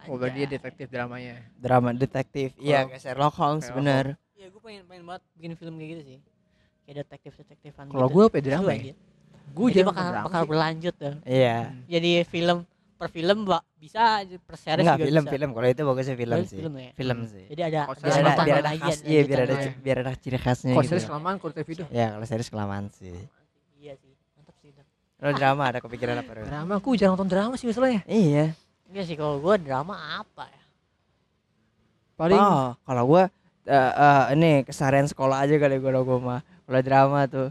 Oh, 0.09 0.17
berarti 0.17 0.33
dia 0.39 0.49
detektif 0.51 0.89
dramanya. 0.89 1.37
drama 1.55 1.93
detektif. 1.93 2.57
Iya, 2.57 2.83
Kalau- 2.83 2.89
kayak 2.89 3.03
Sherlock 3.05 3.35
Holmes 3.37 3.63
Sherlock 3.63 3.77
bener. 3.77 4.05
Iya, 4.33 4.47
gue 4.49 4.61
pengen 4.65 4.83
pengen 4.89 5.05
banget 5.05 5.23
bikin 5.37 5.53
film 5.55 5.75
kayak 5.77 5.91
gitu 5.93 6.03
sih. 6.03 6.19
Kayak 6.83 6.97
detektif-detektifan 7.05 7.85
Kalau 7.87 8.09
gitu. 8.09 8.15
gue 8.17 8.25
apa 8.25 8.35
ya, 8.35 8.43
drama 8.43 8.71
ya? 8.73 8.95
Gue 9.53 9.69
Jadi 9.69 9.85
bakal 9.85 10.05
drama 10.09 10.25
bakal 10.25 10.43
berlanjut 10.49 10.95
tuh. 10.97 11.15
Iya. 11.23 11.57
Hmm. 11.69 11.85
Jadi 11.85 12.11
film 12.25 12.59
per 12.97 13.09
film 13.09 13.37
Mbak, 13.45 13.63
bisa 13.77 14.01
aja, 14.19 14.37
per 14.41 14.57
series 14.57 14.81
Enggak 14.81 14.97
juga 14.97 15.05
film 15.05 15.23
bisa. 15.23 15.33
film 15.37 15.49
kalau 15.53 15.69
itu 15.69 15.83
bagusnya 15.85 16.17
film 16.17 16.33
Oh, 16.33 16.45
sih. 16.49 16.59
Film 16.59 16.75
ya. 16.75 16.91
Film 16.97 17.19
Hmm. 17.21 17.29
sih. 17.29 17.45
Jadi 17.47 17.61
ada 17.63 17.81
Kalau 17.85 17.97
Biar 18.01 18.09
ada 18.17 18.33
Sama 18.33 18.41
biar 18.41 18.57
ada 18.57 18.71
khas, 18.73 18.99
iya 19.05 19.21
biar 19.21 19.41
ada 19.43 19.55
biar 19.77 19.97
ada 20.01 20.13
ciri 20.17 20.39
khasnya 20.41 20.73
Kok 20.73 20.81
gitu. 20.81 20.91
series 20.91 21.07
kelamaan 21.07 21.37
kalau 21.37 21.53
TV 21.53 21.69
itu. 21.71 21.85
Ya, 21.93 22.07
kalau 22.17 22.25
series 22.25 22.49
kelamaan 22.49 22.85
sih. 22.89 23.13
Iya. 25.21 25.29
Kalau 25.29 25.33
drama 25.37 25.63
ada 25.69 25.79
kepikiran 25.85 26.17
apa? 26.25 26.31
Drama 26.49 26.73
aku 26.81 26.97
jarang 26.97 27.13
nonton 27.13 27.29
drama 27.29 27.53
sih 27.61 27.69
masalahnya. 27.69 28.01
Iya. 28.09 28.57
Enggak 28.89 29.05
sih 29.05 29.17
kalau 29.21 29.37
gua 29.37 29.61
drama 29.61 29.93
apa 29.95 30.49
ya? 30.49 30.63
Paling 32.17 32.41
Oh, 32.41 32.73
kalau 32.89 33.03
gua 33.05 33.23
eh, 33.69 33.93
eh, 33.93 34.25
ini 34.33 34.51
keseharian 34.65 35.05
sekolah 35.05 35.45
aja 35.45 35.61
kali 35.61 35.77
gua 35.77 36.01
gua 36.01 36.19
mah. 36.19 36.41
Kalau 36.65 36.81
drama 36.81 37.21
tuh. 37.29 37.49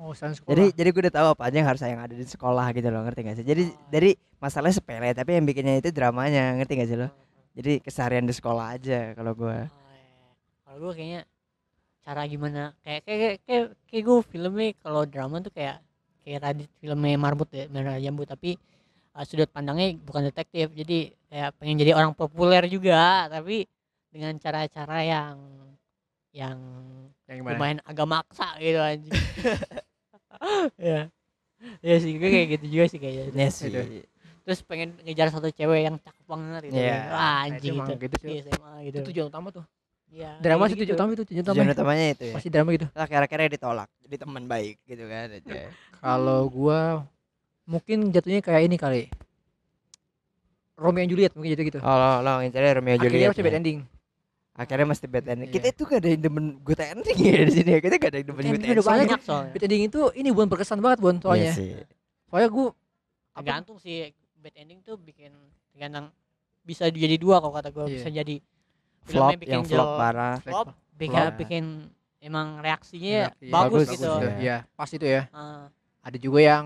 oh, 0.00 0.12
sekolah. 0.16 0.48
Jadi 0.48 0.64
jadi 0.72 0.88
gue 0.92 1.02
udah 1.08 1.14
tahu 1.14 1.28
apa 1.36 1.42
aja 1.48 1.56
yang 1.60 1.68
harus 1.68 1.80
yang 1.84 2.00
ada 2.00 2.12
di 2.12 2.24
sekolah 2.24 2.68
gitu 2.72 2.88
loh, 2.92 3.00
ngerti 3.04 3.20
gak 3.24 3.36
sih? 3.40 3.46
Jadi 3.48 3.62
Oh. 3.72 3.88
dari 3.88 4.10
masalahnya 4.36 4.76
sepele 4.76 5.08
tapi 5.12 5.36
yang 5.36 5.44
bikinnya 5.48 5.80
itu 5.80 5.88
dramanya, 5.88 6.52
ngerti 6.60 6.72
gak 6.80 6.88
sih 6.88 6.98
lo? 7.00 7.08
Jadi 7.56 7.80
keseharian 7.80 8.28
di 8.28 8.32
sekolah 8.36 8.76
aja 8.76 9.12
kalau 9.16 9.32
gua. 9.32 9.64
Oh, 9.68 9.92
iya. 9.92 10.28
Kalau 10.64 10.76
gua 10.84 10.92
kayaknya 10.92 11.20
cara 12.04 12.22
gimana 12.28 12.62
kayak 12.84 13.00
kayak 13.02 13.18
kayak, 13.18 13.36
kayak, 13.48 13.64
kayak 13.88 14.02
gue 14.06 14.18
filmnya 14.30 14.68
kalau 14.78 15.02
drama 15.08 15.36
tuh 15.42 15.50
kayak 15.50 15.82
kayak 16.26 16.40
tadi 16.42 16.64
filmnya 16.82 17.14
Marbut 17.14 17.46
ya 17.54 17.70
Merah 17.70 18.02
Jambu 18.02 18.26
tapi 18.26 18.58
uh, 19.14 19.22
sudut 19.22 19.46
pandangnya 19.46 19.94
bukan 20.02 20.26
detektif 20.26 20.74
jadi 20.74 21.14
kayak 21.30 21.50
pengen 21.62 21.78
jadi 21.78 21.94
orang 21.94 22.10
populer 22.18 22.66
juga 22.66 23.30
tapi 23.30 23.70
dengan 24.10 24.34
cara-cara 24.42 25.06
yang 25.06 25.36
yang 26.34 26.58
yang 27.30 27.38
gimana? 27.40 27.54
lumayan 27.54 27.78
agak 27.86 28.06
maksa 28.10 28.58
gitu 28.58 28.82
anjing 28.82 29.14
ya 30.90 31.08
ya 31.80 31.94
sih 31.96 32.12
gue 32.18 32.28
kayak 32.28 32.48
gitu 32.58 32.64
juga 32.68 32.84
sih 32.90 32.98
kayaknya 32.98 33.24
Iya 33.32 33.48
sih. 33.48 33.70
Itu. 33.70 33.80
terus 34.46 34.60
pengen 34.62 34.94
ngejar 35.02 35.30
satu 35.30 35.48
cewek 35.50 35.86
yang 35.86 35.96
cakep 35.98 36.24
banget 36.26 36.60
gitu 36.70 36.78
Iya. 36.78 36.98
Wah, 37.10 37.18
Nah, 37.18 37.38
itu 37.50 37.54
anjing 37.54 37.74
gitu, 37.74 37.92
gitu. 37.98 38.26
Iya, 38.26 38.42
gitu 38.82 38.96
Itu 39.02 39.08
tujuan 39.10 39.26
utama 39.30 39.48
tuh. 39.50 39.64
Iya, 40.16 40.32
Drama 40.40 40.64
sih 40.64 40.72
gitu. 40.72 40.82
tujuan 40.82 40.96
utama 40.96 41.10
itu 41.12 41.24
tujuan 41.24 41.44
utama. 41.44 41.54
Tujuan 41.54 41.70
utamanya 41.70 42.04
itu 42.10 42.24
ya. 42.24 42.34
Pasti 42.34 42.48
drama 42.48 42.68
gitu. 42.72 42.86
Lah 42.88 43.04
akhir-akhirnya 43.04 43.48
ditolak. 43.52 43.88
Jadi 44.00 44.16
teman 44.16 44.44
baik 44.46 44.74
gitu 44.82 45.04
kan 45.04 45.28
aja. 45.30 45.52
Kalau 45.94 46.40
gua 46.48 46.80
mungkin 47.64 48.08
jatuhnya 48.08 48.40
kayak 48.40 48.62
ini 48.64 48.76
kali. 48.76 49.02
Romeo 50.74 51.02
and 51.02 51.10
Juliet 51.10 51.32
mungkin 51.32 51.52
gitu 51.52 51.62
gitu. 51.66 51.78
Oh, 51.80 51.88
lo, 51.90 52.20
lo 52.20 52.32
ngincernya 52.38 52.72
Romeo 52.74 52.96
Akhirnya 52.96 53.08
Juliet. 53.10 53.30
masih 53.32 53.40
ya. 53.40 53.46
bad 53.46 53.56
ending. 53.56 53.78
Akhirnya 54.56 54.86
mesti 54.86 55.06
bad 55.06 55.26
ending. 55.26 55.48
Iya. 55.48 55.54
Kita 55.54 55.66
itu 55.68 55.82
gak 55.84 55.98
ada 55.98 56.08
yang 56.08 56.22
demen 56.22 56.44
good 56.60 56.80
ending 56.80 57.16
ya 57.18 57.40
di 57.42 57.52
sini. 57.54 57.70
ya. 57.70 57.78
Kita 57.78 57.94
gak 57.96 58.08
ada 58.08 58.18
yang 58.18 58.26
demen 58.26 58.42
Good 58.42 58.52
ending 58.54 58.72
udah 58.72 58.84
banyak. 58.86 59.18
soalnya 59.20 59.52
Bad 59.52 59.62
ending 59.62 59.82
itu 59.86 60.00
ini 60.14 60.28
bukan 60.30 60.48
berkesan 60.48 60.78
banget 60.78 60.98
Iya 60.98 61.12
soalnya. 61.18 61.52
sih. 61.52 61.70
Soalnya 62.26 62.48
gua 62.50 62.66
apa? 62.68 63.36
tergantung 63.36 63.76
sih 63.76 63.96
bad 64.36 64.54
ending 64.54 64.78
tuh 64.80 64.96
bikin 64.96 65.32
tergantung 65.70 66.08
bisa 66.62 66.88
jadi 66.88 67.16
dua 67.16 67.36
kalau 67.38 67.52
kata 67.52 67.68
gue 67.68 67.84
Iya. 67.86 67.94
bisa 67.94 68.08
jadi 68.10 68.34
Flop 69.06 69.30
bikin 69.38 69.54
yang 69.54 69.64
flop 69.64 69.88
parah. 69.96 70.34
flop 70.42 70.66
bikin, 70.98 71.14
Flop. 71.14 71.38
bikin 71.38 71.64
emang 72.18 72.58
reaksinya 72.58 73.30
Iya, 73.38 73.52
bagus, 73.54 73.86
bagus, 73.86 73.94
gitu 73.94 74.10
bagus, 74.10 74.32
Iya, 74.42 74.56
pas 74.74 74.90
itu 74.90 75.06
ya. 75.06 75.22
Ah, 75.30 75.70
Ada 76.02 76.18
juga 76.18 76.38
yang 76.42 76.64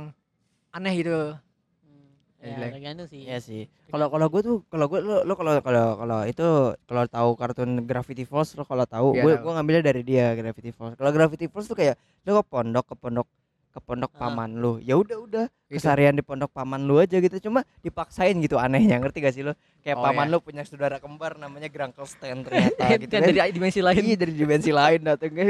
aneh 0.73 0.93
gitu. 0.97 1.37
hmm, 1.85 2.09
Ya, 2.41 2.57
ya, 2.57 2.69
tergantung 2.73 3.09
sih 3.09 3.21
Iya 3.29 3.39
sih. 3.45 3.63
Kalau 3.93 4.07
kalau 4.09 4.27
gue 4.33 4.41
tuh 4.41 4.57
kalau 4.73 4.87
gue 4.89 5.01
lo 5.05 5.17
lo 5.29 5.35
kalau 5.37 5.53
kalau 5.61 5.87
kalau 6.01 6.19
itu 6.25 6.47
kalau 6.89 7.05
tahu 7.11 7.31
kartun 7.37 7.71
Gravity 7.85 8.25
Falls 8.25 8.57
lo 8.57 8.65
kalau 8.65 8.85
tahu 8.89 9.13
Iya, 9.17 9.23
gue 9.25 9.33
gue 9.45 9.53
ngambilnya 9.53 9.85
dari 9.85 10.03
dia 10.07 10.33
Gravity 10.33 10.71
Falls. 10.73 10.97
Kalau 10.97 11.11
Gravity 11.13 11.47
Falls 11.53 11.69
tuh 11.69 11.77
kayak 11.77 11.97
lo 12.25 12.41
ke 12.41 12.45
pondok 12.49 12.85
ke 12.89 12.95
pondok 12.97 13.27
ke 13.71 13.79
pondok 13.79 14.11
Ah. 14.13 14.27
paman 14.27 14.51
lu. 14.53 14.79
Ya 14.79 14.95
udah 14.95 15.19
udah 15.19 15.45
Gitu. 15.65 15.79
kesarian 15.79 16.13
di 16.13 16.21
pondok 16.21 16.51
paman 16.51 16.83
lu 16.83 16.99
aja 16.99 17.17
gitu. 17.17 17.39
Cuma 17.41 17.63
dipaksain 17.79 18.35
gitu 18.37 18.57
anehnya 18.57 18.99
ngerti 18.99 19.19
gak 19.21 19.33
sih 19.33 19.43
lo? 19.43 19.55
Kayak 19.81 19.97
Oh, 19.97 20.05
paman 20.05 20.27
iya. 20.27 20.33
lu 20.33 20.39
punya 20.41 20.63
saudara 20.63 20.97
kembar 20.97 21.35
namanya 21.35 21.67
Grangkelstein 21.67 22.43
ternyata 22.43 22.83
gitu 22.99 23.09
Kan 23.09 23.23
dari 23.25 23.51
dimensi 23.51 23.79
lain. 23.79 24.03
Iya 24.03 24.17
dari 24.19 24.35
dimensi 24.35 24.71
lain 24.71 25.01
atau 25.05 25.25
enggak 25.25 25.49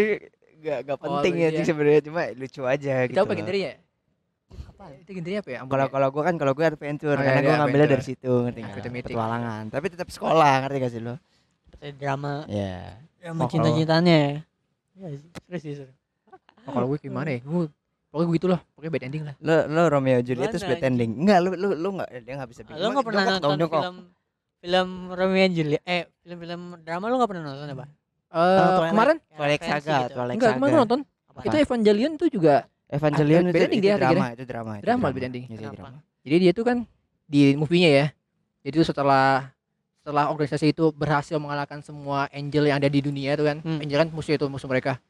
gak, 0.60 0.78
gak 0.84 0.96
Oh, 0.96 1.02
penting 1.02 1.34
ya 1.34 1.48
iya. 1.48 1.56
sih 1.56 1.64
sebenarnya 1.66 2.02
cuma 2.02 2.22
lucu 2.30 2.60
aja 2.62 2.94
gitu. 3.04 3.10
Kita 3.10 3.20
apa 3.20 3.28
loh. 3.28 3.38
gendernya? 3.38 3.72
apa 4.50 4.84
Itu 4.96 5.10
gendernya 5.12 5.40
apa 5.40 5.50
ya? 5.50 5.58
Ampun 5.60 5.70
Kalau 5.70 5.86
ya. 5.86 5.90
kalau 5.90 6.08
gue 6.10 6.22
kan 6.22 6.34
kalau 6.36 6.52
gue 6.52 6.66
adventure 6.66 7.08
Oh, 7.10 7.16
iya, 7.16 7.24
karena 7.24 7.40
iya, 7.40 7.46
gue 7.46 7.54
ngambilnya 7.56 7.88
dari 7.88 8.04
situ 8.04 8.32
ngerti 8.42 8.58
nggak? 8.58 8.70
Adventure 8.70 8.92
mythic. 8.92 9.14
Petualangan. 9.14 9.62
Tapi 9.68 9.86
tetap 9.88 10.08
sekolah 10.10 10.52
ngerti 10.62 10.76
gak 10.78 10.92
sih 10.92 11.00
lo? 11.00 11.14
seperti 11.62 11.96
drama 11.96 12.32
Iya. 12.44 12.76
drama 13.16 13.40
Oh, 13.40 13.48
cinta 13.48 13.68
cintanya 13.70 14.20
ya 14.92 15.06
sih 15.10 15.30
terus 15.40 15.60
sih 15.62 15.72
seru. 15.74 15.92
Oh, 16.60 16.72
kalau 16.74 16.86
gue 16.88 16.98
gimana 16.98 17.28
ya? 17.30 17.40
Gue 17.40 17.72
pokoknya 18.10 18.28
begitu 18.28 18.46
lah. 18.46 18.60
Pokoknya 18.70 18.90
bad 18.90 19.04
ending 19.06 19.22
lah. 19.24 19.34
Lo 19.38 19.56
lo 19.66 19.82
Romeo 19.88 20.18
Juliet 20.20 20.50
terus 20.50 20.62
bad 20.62 20.82
ending. 20.82 21.10
Enggak, 21.16 21.38
lu 21.40 21.50
lu 21.54 21.68
lu 21.72 21.88
enggak 21.94 22.08
dia 22.20 22.32
enggak 22.34 22.50
bisa 22.50 22.60
bikin. 22.62 22.76
lo 22.76 22.86
nggak 22.90 23.06
pernah 23.06 23.24
nonton 23.32 23.50
film 23.60 23.96
film 24.60 24.88
Romeo 25.10 25.40
and 25.40 25.54
Juliet 25.54 25.82
eh 25.82 26.02
film-film 26.20 26.62
drama 26.80 27.04
lo 27.06 27.14
nggak 27.16 27.30
pernah 27.30 27.44
nonton 27.46 27.68
apa 27.72 27.86
Eh, 28.30 28.38
Twilight. 28.38 28.90
kemarin 28.90 29.16
Twilight 29.28 29.62
Saga, 29.64 29.96
gitu. 30.06 30.14
Twilight 30.14 30.36
enggak, 30.38 30.52
kemarin 30.54 30.70
Saga. 30.70 30.82
nonton. 30.84 31.00
Apa? 31.26 31.40
Itu 31.42 31.56
Evangelion 31.58 32.12
tuh 32.14 32.28
juga 32.28 32.54
Evangelion 32.86 33.42
itu, 33.42 33.50
bad 33.50 33.62
ending 33.64 33.78
itu 33.78 33.86
dia 33.86 33.94
drama, 33.94 34.06
akhirnya. 34.06 34.30
itu 34.30 34.44
drama, 34.46 34.70
itu 34.72 34.84
drama 34.84 35.06
bad 35.08 35.24
ending. 35.24 35.44
Itu 35.46 35.62
drama. 35.64 35.88
Jadi 36.22 36.36
dia 36.38 36.52
tuh 36.52 36.64
kan 36.64 36.76
di 37.26 37.40
movie-nya 37.54 37.90
ya. 37.90 38.06
Jadi 38.62 38.74
itu 38.76 38.86
setelah 38.86 39.50
setelah 39.98 40.30
organisasi 40.30 40.70
itu 40.70 40.90
berhasil 40.90 41.34
mengalahkan 41.36 41.82
semua 41.82 42.30
angel 42.30 42.66
yang 42.66 42.78
ada 42.78 42.86
di 42.86 43.00
dunia 43.00 43.34
itu 43.34 43.42
kan. 43.42 43.58
Hmm. 43.62 43.82
Angel 43.82 43.98
kan 43.98 44.08
musuh 44.10 44.34
itu 44.34 44.46
musuh 44.46 44.66
mereka. 44.66 45.02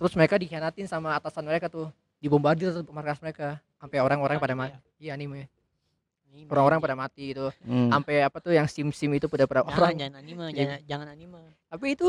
Terus 0.00 0.12
mereka 0.14 0.36
dikhianatin 0.36 0.86
sama 0.86 1.16
atasan 1.16 1.44
mereka 1.44 1.68
tuh. 1.68 1.92
Dibombardir 2.18 2.72
tuh 2.72 2.82
markas 2.88 3.18
mereka. 3.18 3.58
Sampai 3.76 3.98
orang-orang 3.98 4.36
pada 4.36 4.54
mati. 4.54 4.74
Iya 4.98 5.14
anime. 5.14 5.46
Orang-orang 6.46 6.78
pada 6.78 6.94
mati 6.94 7.32
gitu. 7.32 7.48
Hmm. 7.62 7.88
Sampai 7.88 8.20
apa 8.20 8.38
tuh 8.38 8.52
yang 8.52 8.66
sim-sim 8.66 9.10
itu 9.12 9.26
pada 9.26 9.44
pada 9.44 9.62
jangan 9.62 9.72
orang. 9.72 9.92
jangan 9.96 10.14
anime 10.16 10.44
Iya. 10.44 10.54
jangan 10.54 10.78
jangan 10.84 11.06
anime 11.10 11.40
Tapi 11.66 11.86
itu 11.92 12.08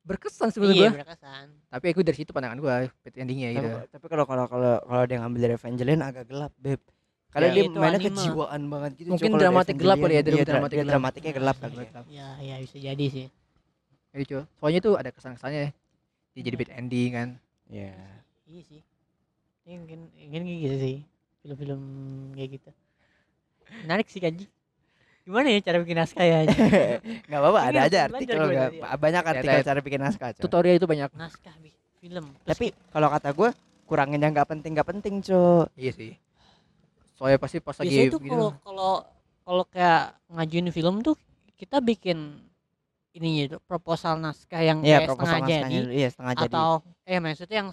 berkesan 0.00 0.48
sebenarnya 0.48 0.76
iya 0.78 0.88
gua. 0.88 0.98
berkesan 0.98 1.46
Tapi 1.68 1.84
aku 1.86 2.00
dari 2.00 2.16
situ 2.16 2.30
pandangan 2.30 2.56
gua 2.56 2.74
endingnya 3.14 3.48
gitu. 3.52 3.68
Tapi, 3.68 3.86
tapi 3.92 4.06
kalau 4.08 4.24
kalau 4.24 4.44
kalau 4.46 4.72
kalau 4.80 5.02
dia 5.04 5.18
ngambil 5.18 5.40
dari 5.42 5.54
Evangeline 5.54 6.00
agak 6.00 6.24
gelap, 6.24 6.52
Beb. 6.56 6.80
Karena 7.28 7.46
Ya, 7.46 7.52
dia 7.52 7.62
itu 7.62 7.76
mainnya 7.76 8.00
anime. 8.00 8.08
kejiwaan 8.08 8.62
banget 8.66 8.90
gitu. 8.96 9.08
Mungkin 9.10 9.28
Cuma 9.28 9.38
dramatik 9.38 9.74
gelap 9.76 9.96
kali 9.96 10.06
ya, 10.08 10.08
Evangelion, 10.08 10.24
dari 10.24 10.32
iya, 10.32 10.40
dra- 10.40 10.52
dramatik 10.54 10.72
dia 10.72 10.80
gelap. 10.80 10.92
dramatiknya 10.94 11.32
gelap 11.34 11.56
kali 11.60 11.74
ya. 11.76 11.90
ya 12.08 12.28
ya 12.40 12.54
bisa 12.58 12.76
jadi 12.80 13.06
sih 13.06 13.26
Jadi 14.08 14.22
cuy, 14.24 14.42
soalnya 14.56 14.80
tuh 14.80 14.94
ada 14.96 15.10
kesan-kesannya 15.12 15.60
ya. 15.60 15.70
Dia 16.32 16.42
jadi 16.42 16.56
bad 16.56 16.70
ending 16.72 17.10
kan. 17.12 17.28
Iya. 17.68 17.92
iya 18.46 18.62
sih 18.64 18.80
mungkin 19.76 20.00
mungkin 20.14 20.40
kayak 20.46 20.60
gitu 20.64 20.76
sih 20.80 20.96
film-film 21.44 21.82
kayak 22.32 22.50
gitu 22.56 22.70
menarik 23.84 24.08
sih 24.08 24.20
kanji 24.20 24.46
gimana 25.28 25.52
ya 25.52 25.60
cara 25.60 25.76
bikin 25.84 26.00
naskah 26.00 26.24
ya? 26.24 26.38
Enggak 26.48 27.40
apa-apa, 27.44 27.60
ada 27.68 27.80
aja 27.84 27.98
artikel 28.08 28.40
nggak- 28.48 28.72
nanti 28.72 28.80
ba- 28.80 28.96
banyak 28.96 29.24
artikel 29.28 29.58
ya. 29.60 29.66
cara 29.68 29.80
bikin 29.84 30.00
naskah. 30.00 30.28
Tutorial 30.32 30.80
itu 30.80 30.88
banyak. 30.88 31.12
naskah 31.12 31.52
film 32.00 32.32
Terus 32.32 32.48
Tapi 32.48 32.66
kalau 32.88 33.12
kata 33.12 33.28
gue 33.36 33.50
kurangin 33.84 34.24
yang 34.24 34.32
nggak 34.32 34.48
penting 34.48 34.72
nggak 34.72 34.88
penting, 34.88 35.20
Cok. 35.20 35.68
Iya 35.76 35.92
sih. 35.92 36.12
Soalnya 37.20 37.36
pasti 37.36 37.60
pas 37.60 37.76
lagi 37.76 37.92
gitu. 37.92 38.16
kalau 38.24 38.48
kalau 38.64 38.92
kalau 39.44 39.64
kayak 39.68 40.16
ngajuin 40.32 40.72
film 40.72 41.04
tuh 41.04 41.12
kita 41.60 41.84
bikin 41.84 42.40
ininya 43.12 43.42
itu 43.52 43.56
proposal 43.68 44.16
naskah 44.16 44.64
yang 44.64 44.80
Iya, 44.80 45.04
kayak 45.04 45.08
proposal 45.12 45.28
setengah 45.34 45.50
jadi 45.50 45.78
iya 45.92 46.08
setengah 46.08 46.34
jadi. 46.38 46.54
atau 46.56 46.70
eh 47.04 47.18
maksudnya 47.20 47.56
yang 47.60 47.70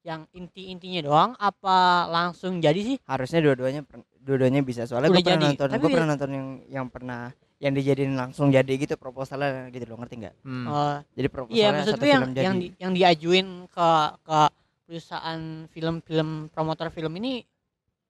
yang 0.00 0.24
inti-intinya 0.32 1.00
doang 1.04 1.30
apa 1.36 2.08
langsung 2.08 2.58
jadi 2.58 2.80
sih 2.80 2.96
Harusnya 3.04 3.44
dua-duanya 3.44 3.84
dua-duanya 4.20 4.60
bisa. 4.62 4.84
Soalnya 4.84 5.10
gue 5.10 5.24
pernah 5.24 5.40
jadi. 5.40 5.46
nonton, 5.56 5.68
gue 5.80 5.90
pernah 5.90 6.08
nonton 6.14 6.30
yang 6.30 6.46
yang 6.68 6.86
pernah 6.86 7.20
yang 7.60 7.72
dijadiin 7.76 8.16
langsung 8.16 8.48
jadi 8.48 8.72
gitu 8.72 8.96
proposalnya 8.96 9.68
gitu 9.68 9.84
loh, 9.84 10.00
ngerti 10.00 10.14
nggak? 10.24 10.34
Hmm. 10.44 10.64
Oh, 10.64 10.96
Jadi 11.12 11.28
iya 11.28 11.32
proposalnya 11.32 11.72
maksud 11.76 11.92
satu 11.92 12.06
yang 12.08 12.22
film 12.22 12.32
jadi. 12.32 12.44
yang 12.44 12.56
di, 12.56 12.66
yang 12.80 12.92
diajuin 12.96 13.46
ke 13.68 13.90
ke 14.24 14.40
perusahaan 14.88 15.40
film-film 15.70 16.28
promotor 16.50 16.88
film 16.88 17.12
ini 17.20 17.44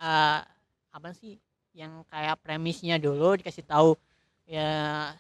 eh 0.01 0.41
apa 0.91 1.11
sih 1.13 1.37
yang 1.77 2.03
kayak 2.09 2.41
premisnya 2.43 2.99
dulu 2.99 3.39
dikasih 3.39 3.63
tahu 3.63 3.95
ya 4.49 5.13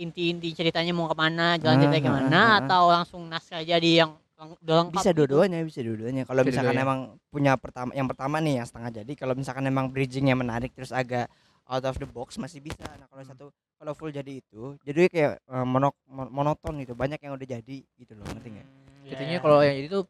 inti-inti 0.00 0.56
ceritanya 0.56 0.96
mau 0.96 1.10
ke 1.10 1.16
mana 1.18 1.60
jalan 1.60 1.76
ceritanya 1.76 2.00
ah, 2.00 2.06
ke 2.06 2.12
mana 2.14 2.38
ah, 2.40 2.46
ah. 2.48 2.58
atau 2.64 2.82
langsung 2.88 3.22
naskah 3.28 3.60
jadi 3.60 4.06
yang 4.06 4.16
udah 4.40 4.74
lengkap 4.78 4.94
bisa 4.94 5.10
gitu. 5.10 5.18
dua-duanya 5.18 5.58
bisa 5.60 5.80
dua-duanya 5.80 6.22
kalau 6.24 6.40
misalkan 6.40 6.72
dua-duanya. 6.72 6.86
emang 6.86 7.00
punya 7.28 7.52
pertama 7.54 7.90
yang 7.92 8.06
pertama 8.06 8.36
nih 8.38 8.54
yang 8.54 8.66
setengah 8.66 8.90
jadi 8.94 9.12
kalau 9.14 9.34
misalkan 9.34 9.64
emang 9.64 9.86
bridgingnya 9.86 10.32
menarik 10.32 10.72
terus 10.72 10.90
agak 10.90 11.28
out 11.64 11.82
of 11.82 11.94
the 11.94 12.06
box 12.06 12.34
masih 12.36 12.58
bisa 12.58 12.82
nah 12.90 13.04
kalau 13.06 13.20
Hmm. 13.20 13.30
satu 13.30 13.44
kalau 13.76 13.92
full 13.92 14.08
jadi 14.10 14.32
itu 14.34 14.80
jadi 14.80 15.00
kayak 15.06 15.32
eh, 15.40 15.66
monok 15.66 15.92
mon- 16.04 16.30
monoton 16.30 16.74
gitu 16.78 16.92
banyak 16.94 17.18
yang 17.18 17.32
udah 17.32 17.48
jadi 17.50 17.76
gitu 17.84 18.12
loh 18.12 18.24
ngerti 18.26 18.48
nggak 18.50 18.66
Hmm, 18.66 19.02
ya, 19.02 19.10
Jadinya 19.10 19.32
ya. 19.34 19.40
kalau 19.40 19.58
yang 19.60 19.74
jadi 19.74 19.88
tuh 19.90 20.02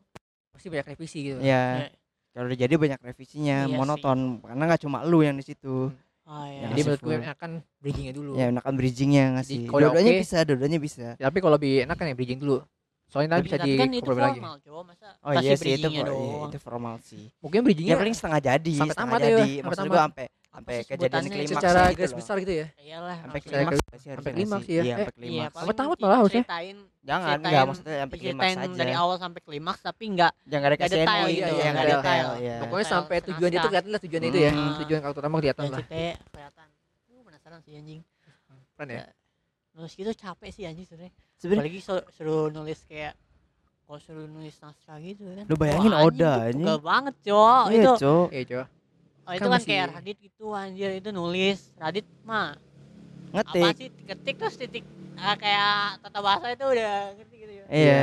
pasti 0.50 0.66
banyak 0.68 0.86
revisi 0.88 1.18
gitu. 1.24 1.38
ya 1.40 1.62
Ya. 1.80 1.88
kalau 2.32 2.46
udah 2.46 2.58
jadi 2.60 2.74
banyak 2.76 3.00
revisinya 3.00 3.56
Iya 3.60 3.66
sih. 3.66 3.76
monoton 3.76 4.18
karena 4.40 4.62
nggak 4.64 4.80
cuma 4.80 4.98
lu 5.02 5.20
yang 5.20 5.34
di 5.34 5.44
situ 5.44 5.90
Oh, 6.22 6.46
Yang 6.46 6.54
iya. 6.54 6.66
Jadi 6.68 6.80
menurut 6.84 7.02
gue 7.02 7.16
akan 7.28 7.50
bridgingnya 7.76 8.14
dulu. 8.14 8.32
ya 8.32 8.46
enakan 8.48 8.72
bridgingnya 8.72 9.24
ngasih 9.34 9.66
kalau 9.66 9.80
dua-duanya 9.84 10.12
oke- 10.12 10.22
bisa 10.22 10.38
dua-duanya 10.40 10.78
bisa 10.78 11.06
Ya, 11.16 11.26
Tapi 11.26 11.38
kalau 11.40 11.58
lebih 11.58 11.72
enak 11.82 11.96
kan 11.96 12.06
yang 12.06 12.14
bridging 12.14 12.38
dulu. 12.38 12.62
Soalnya 13.10 13.30
nanti 13.36 13.50
bisa 13.50 13.58
di 13.58 13.72
kan 13.74 13.90
itu 13.90 14.00
cover 14.00 14.16
lagi. 14.16 14.38
formal 14.38 14.54
coba 14.62 14.80
masa 14.86 15.06
oh 15.18 15.30
kasih 15.34 15.42
iya 15.42 15.54
sih 15.58 15.70
itu 15.74 15.88
iya, 15.90 16.02
doang. 16.06 16.46
itu 16.46 16.58
formal 16.58 16.94
sih 17.02 17.24
Mungkin 17.38 17.58
ya 17.58 17.64
bridgingnya 17.66 17.96
paling 17.98 18.14
setengah 18.14 18.40
jadi 18.40 18.74
sampai 18.78 18.94
setengah 18.94 19.10
tamat 19.10 19.18
ya, 19.18 19.26
jadi 19.26 19.42
sampai 19.50 19.64
maksud 19.66 19.80
tamat. 19.80 19.90
gua 19.90 20.00
sampai 20.00 20.26
sampai 20.50 20.74
kejadian 20.82 21.24
klimaks 21.24 21.50
secara 21.52 21.80
gitu 21.86 21.94
garis 21.94 22.14
besar 22.14 22.36
gitu 22.38 22.52
ya. 22.52 22.66
Iyalah 22.76 23.16
sampai 23.22 23.40
klimaks 23.40 23.78
sampai 24.00 24.32
klimaks 24.32 24.66
ya. 24.66 24.72
iya 24.72 24.80
Eh, 24.80 24.86
sampai 24.90 25.02
Iya, 25.02 25.14
klimaks 25.14 25.54
paling 25.54 25.76
tamat 25.76 25.94
di- 25.94 26.02
malah 26.02 26.18
harusnya. 26.18 26.44
jangan 27.00 27.36
enggak 27.40 27.64
maksudnya 27.66 27.96
sampai 27.98 28.16
klimaks 28.18 28.50
aja 28.52 28.76
dari 28.76 28.94
awal 28.94 29.16
sampai 29.18 29.40
klimaks 29.42 29.80
tapi 29.80 30.04
enggak 30.06 30.32
jangan 30.44 30.66
ada 30.66 30.76
nggak 30.76 30.86
kasihan 30.86 31.06
detail 31.06 31.26
gitu 31.26 31.34
gitu, 31.34 31.50
ya 31.50 31.50
nggak 31.50 31.70
nggak 31.74 31.86
detail. 31.88 32.28
ya 32.38 32.56
Pokoknya 32.62 32.86
sampai 32.86 33.16
tujuan 33.24 33.50
itu 33.50 33.66
kelihatan 33.66 33.90
lah 33.90 34.00
tujuan 34.00 34.22
itu 34.24 34.38
ya. 34.38 34.50
Hmm. 34.50 34.74
Tujuan 34.80 34.98
karakter 35.00 35.20
utama 35.20 35.36
kelihatan 35.38 35.64
lah. 35.66 35.80
kelihatan 35.82 36.66
uh, 37.10 37.22
penasaran 37.26 37.58
sih 37.62 37.74
anjing 37.74 38.00
Keren 38.74 38.88
ya. 38.90 39.02
Nulis 39.72 39.92
gitu 39.92 40.11
capek 40.12 40.50
sih 40.50 40.64
anjing 40.64 40.83
sebenarnya 40.83 41.12
sebenarnya 41.37 41.62
apalagi 41.64 41.80
su- 41.80 42.06
suruh 42.12 42.46
nulis 42.48 42.80
kayak 42.85 43.14
kalau 43.83 43.98
suruh 43.98 44.22
nulis 44.24 44.54
naskah 44.56 44.96
gitu 45.00 45.26
kan. 45.26 45.44
Lu 45.44 45.56
bayangin 45.56 45.90
Wah, 45.90 46.06
Oda, 46.06 46.33
anjing. 46.46 46.62
pegel 46.62 46.78
banget 46.80 47.14
cowok. 47.20 47.64
Iya 47.64 47.74
itu 47.76 47.90
cok 47.98 48.28
Iya, 48.30 48.42
coba. 48.46 48.64
oh, 48.64 48.70
itu 48.70 49.26
kan 49.26 49.38
kan 49.40 49.50
masih- 49.50 49.68
kayak 49.68 49.87
Radit 49.90 50.16
gitu 50.20 50.44
anjir. 50.52 50.90
Itu 50.94 51.09
nulis. 51.11 51.59
Radit 51.74 52.06
mah 52.22 52.54
apa 53.30 53.50
ngetik 53.50 53.74
sih? 53.74 53.88
Ketik 54.04 54.35
terus 54.38 54.54
titik 54.54 54.85
ah, 55.16 55.35
kayak 55.35 55.74
tata 56.00 56.18
bahasa 56.20 56.46
itu 56.48 56.62
udah 56.64 56.94
ngerti 57.14 57.37
gitu 57.37 57.52
ya. 57.52 57.64
Iya. 57.66 58.02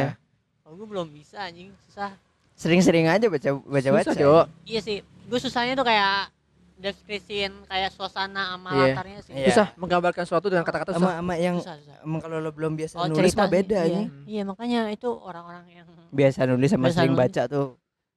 Kalau 0.59 0.75
gue 0.75 0.87
belum 0.87 1.07
bisa 1.09 1.37
anjing. 1.41 1.71
Susah. 1.85 2.11
Sering-sering 2.53 3.07
aja 3.07 3.25
baca 3.25 3.49
baca 3.55 3.89
baca 3.89 4.03
Susah, 4.03 4.19
Cok. 4.19 4.45
iya 4.65 4.79
sih. 4.81 4.99
Gue 5.23 5.39
susahnya 5.39 5.71
tuh 5.73 5.83
kayak 5.83 6.35
deskripsiin 6.77 7.65
kayak 7.65 7.89
suasana 7.89 8.53
sama 8.53 8.69
Iya. 8.71 8.85
latarnya 8.91 9.19
sih 9.19 9.33
Iya. 9.33 9.47
Susah 9.49 9.67
menggambarkan 9.75 10.23
sesuatu 10.23 10.47
dengan 10.47 10.61
kata-kata 10.61 10.91
sama 10.91 11.01
susah. 11.03 11.17
sama 11.17 11.33
yang 11.35 11.55
susah, 11.57 11.75
susah. 11.75 11.97
emang 12.01 12.19
kalau 12.19 12.37
lo 12.37 12.49
belum 12.49 12.73
biasa 12.73 12.93
Oh, 12.95 13.05
nulis 13.07 13.33
mah 13.33 13.49
beda 13.49 13.79
iya. 13.83 14.01
iya 14.25 14.41
makanya 14.43 14.79
itu 14.87 15.09
orang-orang 15.09 15.65
yang 15.71 15.87
biasa 16.09 16.45
nulis 16.45 16.69
sama 16.69 16.85
Biasa 16.85 16.95
sering 16.95 17.11
nulis. 17.11 17.21
baca 17.23 17.41
tuh 17.47 17.65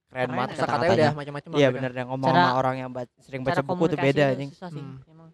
keren 0.06 0.28
banget 0.28 0.48
ya. 0.48 0.56
Kata-katanya 0.56 0.66
kata-katanya 0.66 0.94
udah 1.00 1.16
macam-macam. 1.16 1.50
iya 1.54 1.68
bener 1.70 1.90
deh 1.90 2.04
ngomong 2.04 2.28
Cara- 2.28 2.40
sama 2.42 2.54
orang 2.54 2.74
yang 2.76 2.90
ba- 2.90 3.14
sering 3.18 3.42
baca 3.42 3.62
buku 3.62 3.84
tuh 3.86 3.98
beda 3.98 4.24
itu 4.24 4.34
anjing 4.34 4.50
susah 4.50 4.68
sih 4.68 4.82
Hmm. 4.82 4.98
emang 5.06 5.30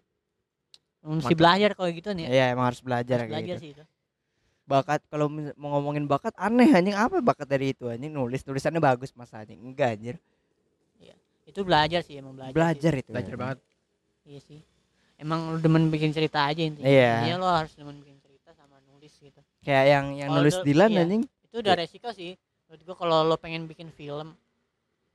mesti 1.17 1.33
belajar 1.33 1.69
kalau 1.73 1.89
gitu 1.89 2.09
nih 2.11 2.25
iya 2.27 2.45
emang 2.49 2.65
harus 2.65 2.79
belajar 2.79 3.17
harus 3.17 3.27
kayak 3.27 3.43
belajar 3.43 3.55
gitu 3.55 3.61
sih 3.61 3.71
itu 3.73 3.83
bakat 4.65 4.99
kalau 5.07 5.25
mau 5.55 5.69
ngomongin 5.73 6.03
bakat 6.05 6.35
aneh 6.35 6.67
anjing 6.69 6.91
apa 6.93 7.19
bakat 7.21 7.47
dari 7.47 7.71
itu 7.71 7.87
anjing 7.87 8.11
nulis 8.11 8.39
tulisannya 8.41 8.79
bagus 8.79 9.11
mas 9.13 9.31
anjing 9.31 9.55
enggak 9.57 9.95
anjir 9.95 10.15
itu 11.47 11.59
belajar 11.61 12.01
sih 12.01 12.15
emang 12.15 12.35
belajar 12.35 12.53
belajar 12.53 12.91
sih. 12.91 13.01
itu 13.01 13.09
Belajar 13.09 13.31
ya. 13.31 13.39
banget. 13.39 13.59
iya 14.23 14.39
sih 14.39 14.59
emang 15.17 15.39
lu 15.49 15.57
demen 15.57 15.87
bikin 15.87 16.11
cerita 16.11 16.43
aja 16.43 16.59
intinya 16.59 16.85
Iya. 16.85 17.35
lo 17.35 17.47
harus 17.47 17.71
demen 17.73 17.95
bikin 17.97 18.19
cerita 18.19 18.51
sama 18.53 18.77
nulis 18.85 19.15
gitu 19.15 19.39
kayak 19.61 19.85
yang 19.87 20.05
yang 20.13 20.29
Kalau 20.29 20.39
nulis 20.41 20.53
udah- 20.53 20.65
Dilan 20.65 20.89
iya. 20.89 21.01
anjing 21.01 21.23
itu 21.23 21.55
udah 21.57 21.73
resiko 21.73 22.09
sih 22.11 22.35
menurut 22.67 22.81
gua 22.83 22.95
kalau 22.97 23.17
lo 23.23 23.35
pengen 23.35 23.63
bikin 23.65 23.87
film 23.89 24.35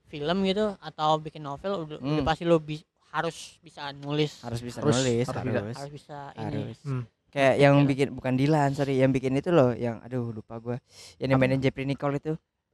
film 0.05 0.37
gitu 0.43 0.77
atau 0.79 1.17
bikin 1.19 1.41
novel 1.41 1.85
udah, 1.85 1.97
udah 1.99 2.17
Hmm. 2.19 2.27
pasti 2.27 2.45
lo 2.45 2.59
bi- 2.59 2.83
harus 3.11 3.61
bisa 3.61 3.93
nulis 3.95 4.41
harus 4.41 4.61
bisa 4.61 4.81
Harus- 4.81 4.97
nulis 4.99 5.27
harus 5.27 5.37
harus 5.37 5.53
bisa. 5.53 5.79
harus 5.79 5.93
bisa 5.93 6.19
ini 6.35 6.61
harus 6.65 6.81
Hmm. 6.83 7.05
kayak 7.29 7.55
yang 7.59 7.75
Iya. 7.75 7.87
bikin 7.87 8.09
bukan 8.11 8.35
Dilan 8.35 8.71
sorry 8.73 8.97
yang 8.97 9.09
bikin 9.11 9.33
itu 9.35 9.49
loh 9.49 9.73
yang 9.75 10.01
aduh 10.01 10.33
lupa 10.33 10.57
gua 10.57 10.77
yang 11.19 11.29
dimainin 11.31 11.61
Jeffrey 11.61 11.85
Nicole 11.85 12.17
itu 12.17 12.33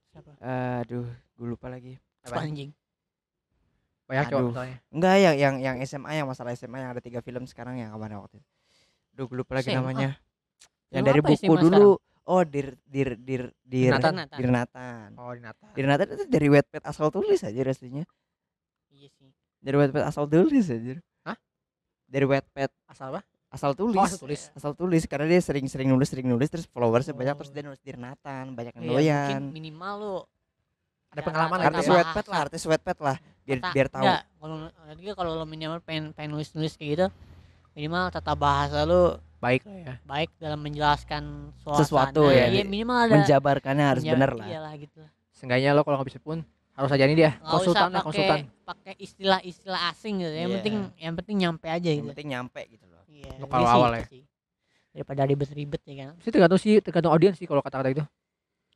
siapa 0.08 0.30
aduh 0.80 1.06
gue 1.36 1.46
lupa 1.48 1.66
lagi 1.68 1.98
Apa? 2.24 2.40
anjing 2.40 2.70
Banyak 4.08 4.24
cowok 4.26 4.40
Aduh. 4.40 4.52
soalnya. 4.54 4.76
enggak 4.88 5.14
yang 5.18 5.36
yang 5.36 5.54
yang 5.60 5.76
SMA 5.82 6.10
yang 6.14 6.26
masalah 6.26 6.50
SMA 6.52 6.78
yang 6.78 6.90
ada 6.90 6.98
tiga 6.98 7.20
film 7.20 7.44
sekarang 7.44 7.76
yang 7.76 7.92
ke 7.92 7.98
mana 7.98 8.18
waktu 8.18 8.36
itu 8.36 8.48
Duh, 9.12 9.24
gue 9.24 9.36
lupa 9.36 9.52
lagi 9.54 9.68
SMA? 9.68 9.78
namanya 9.78 10.16
yang 10.88 11.04
Film 11.04 11.06
dari 11.06 11.20
apa 11.20 11.28
buku 11.30 11.54
dulu 11.60 11.88
oh 12.24 12.42
dir 12.42 12.68
dir 12.82 13.08
dir 13.14 13.42
dir 13.62 13.92
Nathan. 13.92 14.14
Nathan. 14.18 14.38
dir 14.38 14.48
Nathan 14.50 15.08
Oh, 15.14 15.30
di 15.30 15.40
Natal. 15.40 15.68
dir 15.70 15.86
Nathan 15.86 16.06
itu 16.10 16.24
dari 16.26 16.48
Wattpad 16.48 16.82
asal 16.82 17.06
tulis 17.08 17.36
aja 17.38 17.60
aslinya 17.62 18.04
iya 18.88 19.08
sih 19.10 19.28
dari 19.58 19.76
Wattpad 19.76 20.02
asal 20.02 20.24
tulis 20.24 20.66
aja 20.66 20.96
Hah? 21.22 21.36
dari 22.06 22.24
Wattpad 22.24 22.70
Asal 22.86 23.12
apa? 23.12 23.20
asal 23.48 23.72
tulis 23.72 23.96
Oh, 23.96 24.04
asal 24.06 24.20
tulis. 24.22 24.42
asal 24.50 24.72
tulis 24.72 25.02
karena 25.04 25.24
dia 25.26 25.40
sering-sering 25.40 25.88
nulis 25.88 26.04
sering 26.06 26.24
nulis 26.24 26.48
terus 26.48 26.64
followersnya 26.66 27.12
banyak 27.12 27.32
Oh. 27.32 27.38
terus 27.38 27.50
dia 27.50 27.60
nulis 27.62 27.80
dir 27.82 27.96
Nathan 27.96 28.52
banyak 28.52 28.72
yang 28.74 28.82
Iya, 28.82 28.92
doyan 28.94 29.40
mungkin 29.42 29.42
minimal 29.52 29.94
lo 29.94 30.16
Ada 31.08 31.18
ya, 31.18 31.24
pengalaman 31.24 31.58
artis 31.62 31.72
ya. 31.82 31.88
bahasa. 31.90 31.98
Wattpad 32.06 32.26
lah 32.26 32.38
artis 32.42 32.62
Wattpad 32.62 32.98
lah 33.02 33.16
biar 33.48 33.58
Tata- 33.58 33.72
biar 33.72 33.88
tahu 33.88 34.04
enggak, 34.04 34.22
kalau 34.36 34.56
kalau 35.16 35.30
lo 35.34 35.44
minimal 35.44 35.80
pengen 35.80 36.12
pengen 36.12 36.30
nulis 36.30 36.52
nulis 36.52 36.76
kayak 36.76 36.90
gitu 36.92 37.06
minimal 37.72 38.04
tata 38.08 38.32
bahasa 38.34 38.84
lo 38.84 39.16
Baik 39.38 39.62
lah 39.64 39.76
ya. 39.78 39.94
baik 40.04 40.30
dalam 40.36 40.58
menjelaskan 40.58 41.22
suasana 41.56 41.80
Sesuatu 41.80 42.26
ya, 42.28 42.50
iya, 42.50 42.60
di- 42.60 42.68
minimal 42.68 42.98
ada 43.00 43.14
menjabarkannya 43.16 43.84
harus 43.86 44.02
menja- 44.02 44.14
bener 44.14 44.30
lah 44.34 44.46
iyalah 44.46 44.74
gitu 44.76 45.00
Seenggaknya 45.30 45.70
lo 45.72 45.80
kalau 45.80 45.96
nggak 45.96 46.10
bisa 46.10 46.18
pun 46.18 46.42
harus 46.74 46.90
aja 46.90 47.04
nih 47.04 47.16
dia 47.16 47.30
Nggak 47.32 47.48
konsultan 47.48 47.80
usah 47.80 47.94
lah 47.94 48.02
konsultan. 48.02 48.38
pakai 48.62 48.94
istilah-istilah 48.98 49.80
asing 49.88 50.14
gitu 50.18 50.30
yang 50.30 50.44
Iya. 50.44 50.56
penting 50.56 50.74
yang 50.98 51.14
penting 51.16 51.36
nyampe 51.38 51.66
aja 51.66 51.88
yang 51.88 51.98
gitu 52.00 52.10
penting 52.12 52.28
nyampe 52.28 52.60
gitu 52.68 52.84
loh 52.84 53.02
iya 53.08 53.30
Untuk 53.36 53.48
awal-awal 53.48 53.88
sih 53.88 53.94
ya. 53.94 53.98
itu 53.98 54.10
sih. 54.12 54.22
daripada 54.90 55.22
ribet-ribet 55.24 55.80
ya 55.84 55.94
kan 55.96 56.08
Sih 56.18 56.30
tergantung 56.30 56.58
sih 56.58 56.72
tergantung 56.78 57.12
audiens 57.12 57.34
sih 57.34 57.46
kalau 57.46 57.58
kata-kata 57.60 57.88
itu. 57.88 58.02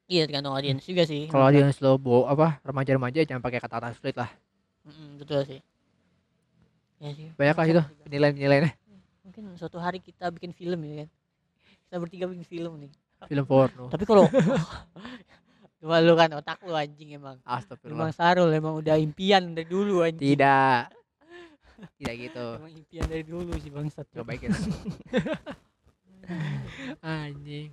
iya 0.05 0.23
tergantung 0.25 0.51
audiens 0.53 0.79
juga 0.81 1.03
sih 1.03 1.27
Kalau 1.27 1.45
audiens 1.45 1.75
lo 1.77 1.95
bawa 1.97 2.23
apa 2.29 2.47
remaja-remaja 2.63 3.23
jangan 3.25 3.39
pakai 3.41 3.59
kata-kata 3.59 3.91
sulit 3.93 4.15
lah. 4.15 4.31
Mm-mm, 4.83 5.09
betul 5.17 5.41
sih 5.45 5.61
ya 6.99 7.11
sih 7.13 7.29
Banyak 7.33 7.57
lah 7.57 7.67
itu 7.69 7.83
penilaian-penilaiannya. 8.03 8.73
mungkin 9.23 9.43
suatu 9.55 9.77
hari 9.77 9.99
kita 9.99 10.31
bikin 10.31 10.51
film 10.51 10.79
ya 10.83 11.03
kan 11.03 11.09
kita 11.83 11.97
bertiga 11.99 12.25
bikin 12.27 12.43
film 12.45 12.73
nih 12.79 12.91
Film 13.23 13.45
porno. 13.45 13.87
tapi 13.87 14.03
kalau 14.03 14.27
cuma 15.79 15.99
lu 15.99 16.15
kan 16.15 16.31
otak 16.33 16.59
lu 16.61 16.73
anjing 16.73 17.11
emang 17.13 17.39
Astagfirullah. 17.41 17.95
emang 17.97 18.13
Sarul 18.13 18.51
emang 18.51 18.75
udah 18.77 18.95
impian 18.97 19.51
dari 19.53 19.65
dulu 19.65 20.03
anjing 20.03 20.23
Tidak. 20.33 20.83
Tidak 21.97 22.15
gitu. 22.21 22.47
emang 22.57 22.73
impian 22.73 23.05
dari 23.05 23.23
dulu 23.23 23.51
sih 23.57 23.67
bangsat 23.69 24.07
Coba 24.09 24.27
baikin. 24.29 24.51
Anjing. 27.01 27.71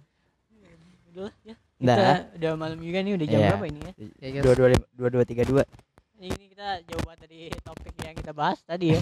udah 1.09 1.23
lah, 1.25 1.35
ya 1.43 1.55
kita 1.79 1.89
Dah. 1.91 2.19
udah 2.35 2.51
malam 2.55 2.77
juga 2.77 2.99
nih 2.99 3.13
udah 3.15 3.25
jam 3.25 3.39
Iya. 3.39 3.49
berapa 3.49 3.65
ini 3.67 3.79
ya 3.81 3.91
Ya. 4.21 4.41
Dua 4.41 4.53
dua 4.53 4.67
lima- 4.69 4.89
dua 4.91 5.09
dua 5.09 5.23
tiga 5.23 5.43
dua. 5.43 5.63
Ini 6.19 6.45
kita 6.49 6.67
jauh 6.83 7.01
banget 7.01 7.19
dari 7.25 7.39
topik 7.57 7.95
yang 7.97 8.13
kita 8.13 8.31
bahas 8.31 8.59
tadi 8.61 8.91
ya 8.91 8.99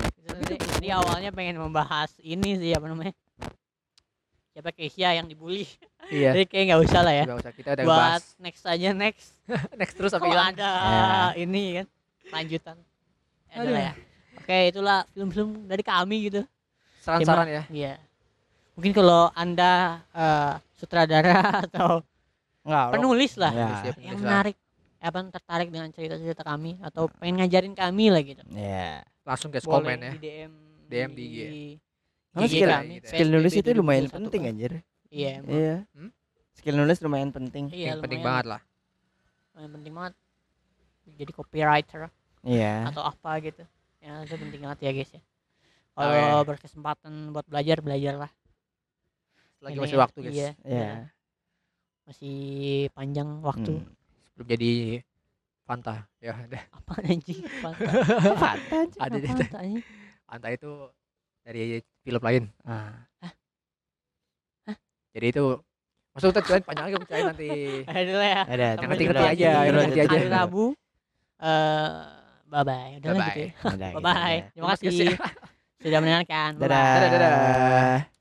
jadi, 0.76 0.88
awalnya 0.92 1.30
pengen 1.30 1.56
membahas 1.58 2.10
ini 2.18 2.56
sih 2.56 2.72
apa 2.72 2.86
namanya 2.86 3.12
siapa 4.50 4.70
Keisha 4.70 5.12
yang 5.12 5.26
dibully 5.26 5.68
Iya. 6.06 6.32
jadi 6.32 6.44
kayak 6.46 6.64
nggak 6.66 6.82
usah 6.82 7.00
lah 7.02 7.12
ya 7.12 7.24
Nggak 7.24 7.38
usah 7.40 7.52
kita 7.52 7.68
udah 7.72 7.84
buat 7.84 7.98
bahas 7.98 8.24
next 8.38 8.62
aja 8.64 8.88
next 8.94 9.28
next 9.80 9.94
terus 9.94 10.08
sampai 10.08 10.28
Kok 10.28 10.32
hilang. 10.32 10.48
ada 10.52 10.70
Ya. 10.70 11.06
ini 11.36 11.64
kan 11.74 11.86
lanjutan 12.30 12.76
Ya 13.46 13.56
Aduh. 13.58 13.74
ya 13.76 13.92
oke 14.36 14.58
itulah 14.66 14.98
film-film 15.10 15.48
dari 15.64 15.82
kami 15.82 16.16
gitu 16.24 16.42
Saran-saran 17.00 17.46
ya. 17.46 17.62
Iya. 17.68 17.94
Mungkin 18.74 18.92
kalau 18.92 19.30
Anda 19.32 19.72
eh, 20.10 20.52
sutradara 20.74 21.38
atau 21.66 22.02
Enggak. 22.62 22.84
lo- 22.86 22.94
penulis 22.94 23.32
lah 23.34 23.50
Ya. 23.50 23.66
Penulis 23.66 23.82
ya, 23.82 23.92
yang 24.00 24.16
menarik 24.18 24.56
apa 25.06 25.18
tertarik 25.30 25.68
dengan 25.70 25.88
cerita-cerita 25.88 26.42
kami 26.42 26.82
atau 26.82 27.06
pengen 27.16 27.40
ngajarin 27.40 27.72
kami 27.72 28.10
lah 28.10 28.22
gitu. 28.22 28.42
Ya. 28.50 29.06
Langsung 29.22 29.50
guys 29.50 29.62
Boleh 29.62 29.94
komen 29.94 29.98
ya. 29.98 30.12
di 30.12 30.18
DM 30.18 30.52
DM 30.86 31.10
di 31.14 31.22
IG. 31.24 31.38
Karena 32.30 32.46
skill, 32.46 32.68
kami, 32.68 32.92
gitu 33.00 33.06
skill 33.08 33.28
nulis 33.32 33.52
itu 33.54 33.70
lumayan 33.72 34.04
2021 34.06 34.16
penting 34.20 34.40
kan. 34.42 34.50
anjir. 34.52 34.72
Iya, 35.08 35.30
emang. 35.40 35.50
Iya. 35.56 35.74
Hmm? 35.96 36.10
Skill 36.52 36.76
nulis 36.76 36.98
lumayan 37.00 37.30
penting. 37.30 37.64
Iya, 37.70 37.86
Yang 37.88 38.00
penting 38.02 38.20
lumayan- 38.20 38.34
banget 38.36 38.46
lah. 38.50 38.60
lumayan 39.48 39.70
penting 39.72 39.92
banget. 39.94 40.14
Jadi 41.06 41.30
copywriter 41.32 42.00
Iya. 42.42 42.74
atau 42.90 43.02
apa 43.02 43.30
gitu. 43.40 43.64
Ya, 43.98 44.12
itu 44.22 44.34
penting 44.36 44.60
banget 44.60 44.78
ya 44.84 44.90
guys 44.92 45.10
ya. 45.10 45.22
Kalau 45.96 46.44
berkesempatan 46.44 47.12
buat 47.32 47.46
belajar, 47.48 47.80
belajarlah. 47.80 48.30
Lagi 49.64 49.74
Ini 49.74 49.82
masih 49.82 49.96
waktu 49.98 50.18
guys. 50.20 50.34
Iya. 50.36 50.50
Iya. 50.62 50.90
Masih 52.04 52.36
panjang 52.92 53.40
waktu. 53.40 53.80
Hmm. 53.80 53.90
Sebelum 54.36 54.52
jadi 54.52 54.72
Fanta. 55.64 56.04
Ya, 56.20 56.36
deh. 56.44 56.60
Apa 56.60 56.92
anjing? 57.00 57.40
Fanta. 57.64 57.88
Fanta 58.44 58.76
aja. 58.84 58.98
Ada 59.00 59.16
deh. 59.16 59.30
Fanta, 59.32 59.58
anjing. 59.64 59.82
Fanta 60.28 60.48
itu 60.52 60.70
dari 61.40 61.80
film 62.04 62.20
lain. 62.20 62.44
Ah. 62.68 63.08
Jadi 65.16 65.32
itu 65.32 65.56
Masuk 66.12 66.32
kita 66.32 66.40
ceritain 66.48 66.64
panjang 66.64 66.84
lagi 66.88 66.96
ceritain 67.04 67.24
nanti. 67.28 67.48
Ayo 67.92 68.02
dulu 68.08 68.24
ya. 68.24 68.42
Ada. 68.48 68.68
Ngerti-ngerti 68.80 69.04
jumpa 69.04 69.32
aja, 69.32 69.48
di 69.52 69.68
ngerti-ngerti 69.68 70.00
aja. 70.00 70.16
Hari 70.16 70.28
Rabu. 70.32 70.64
Eh, 71.36 71.88
bye 72.48 72.62
bye. 72.64 72.90
Udah 72.96 73.10
lah 73.12 73.28
gitu 73.28 73.40
ya. 73.40 73.50
Bye 73.92 74.00
bye. 74.00 74.38
Terima 74.52 74.66
kasih 74.72 74.88
sudah 75.80 75.98
mendengarkan. 76.00 76.50
Bye 76.56 76.68
Dadah. 76.68 76.88
Dadah, 76.96 77.08
dadah. 77.12 78.15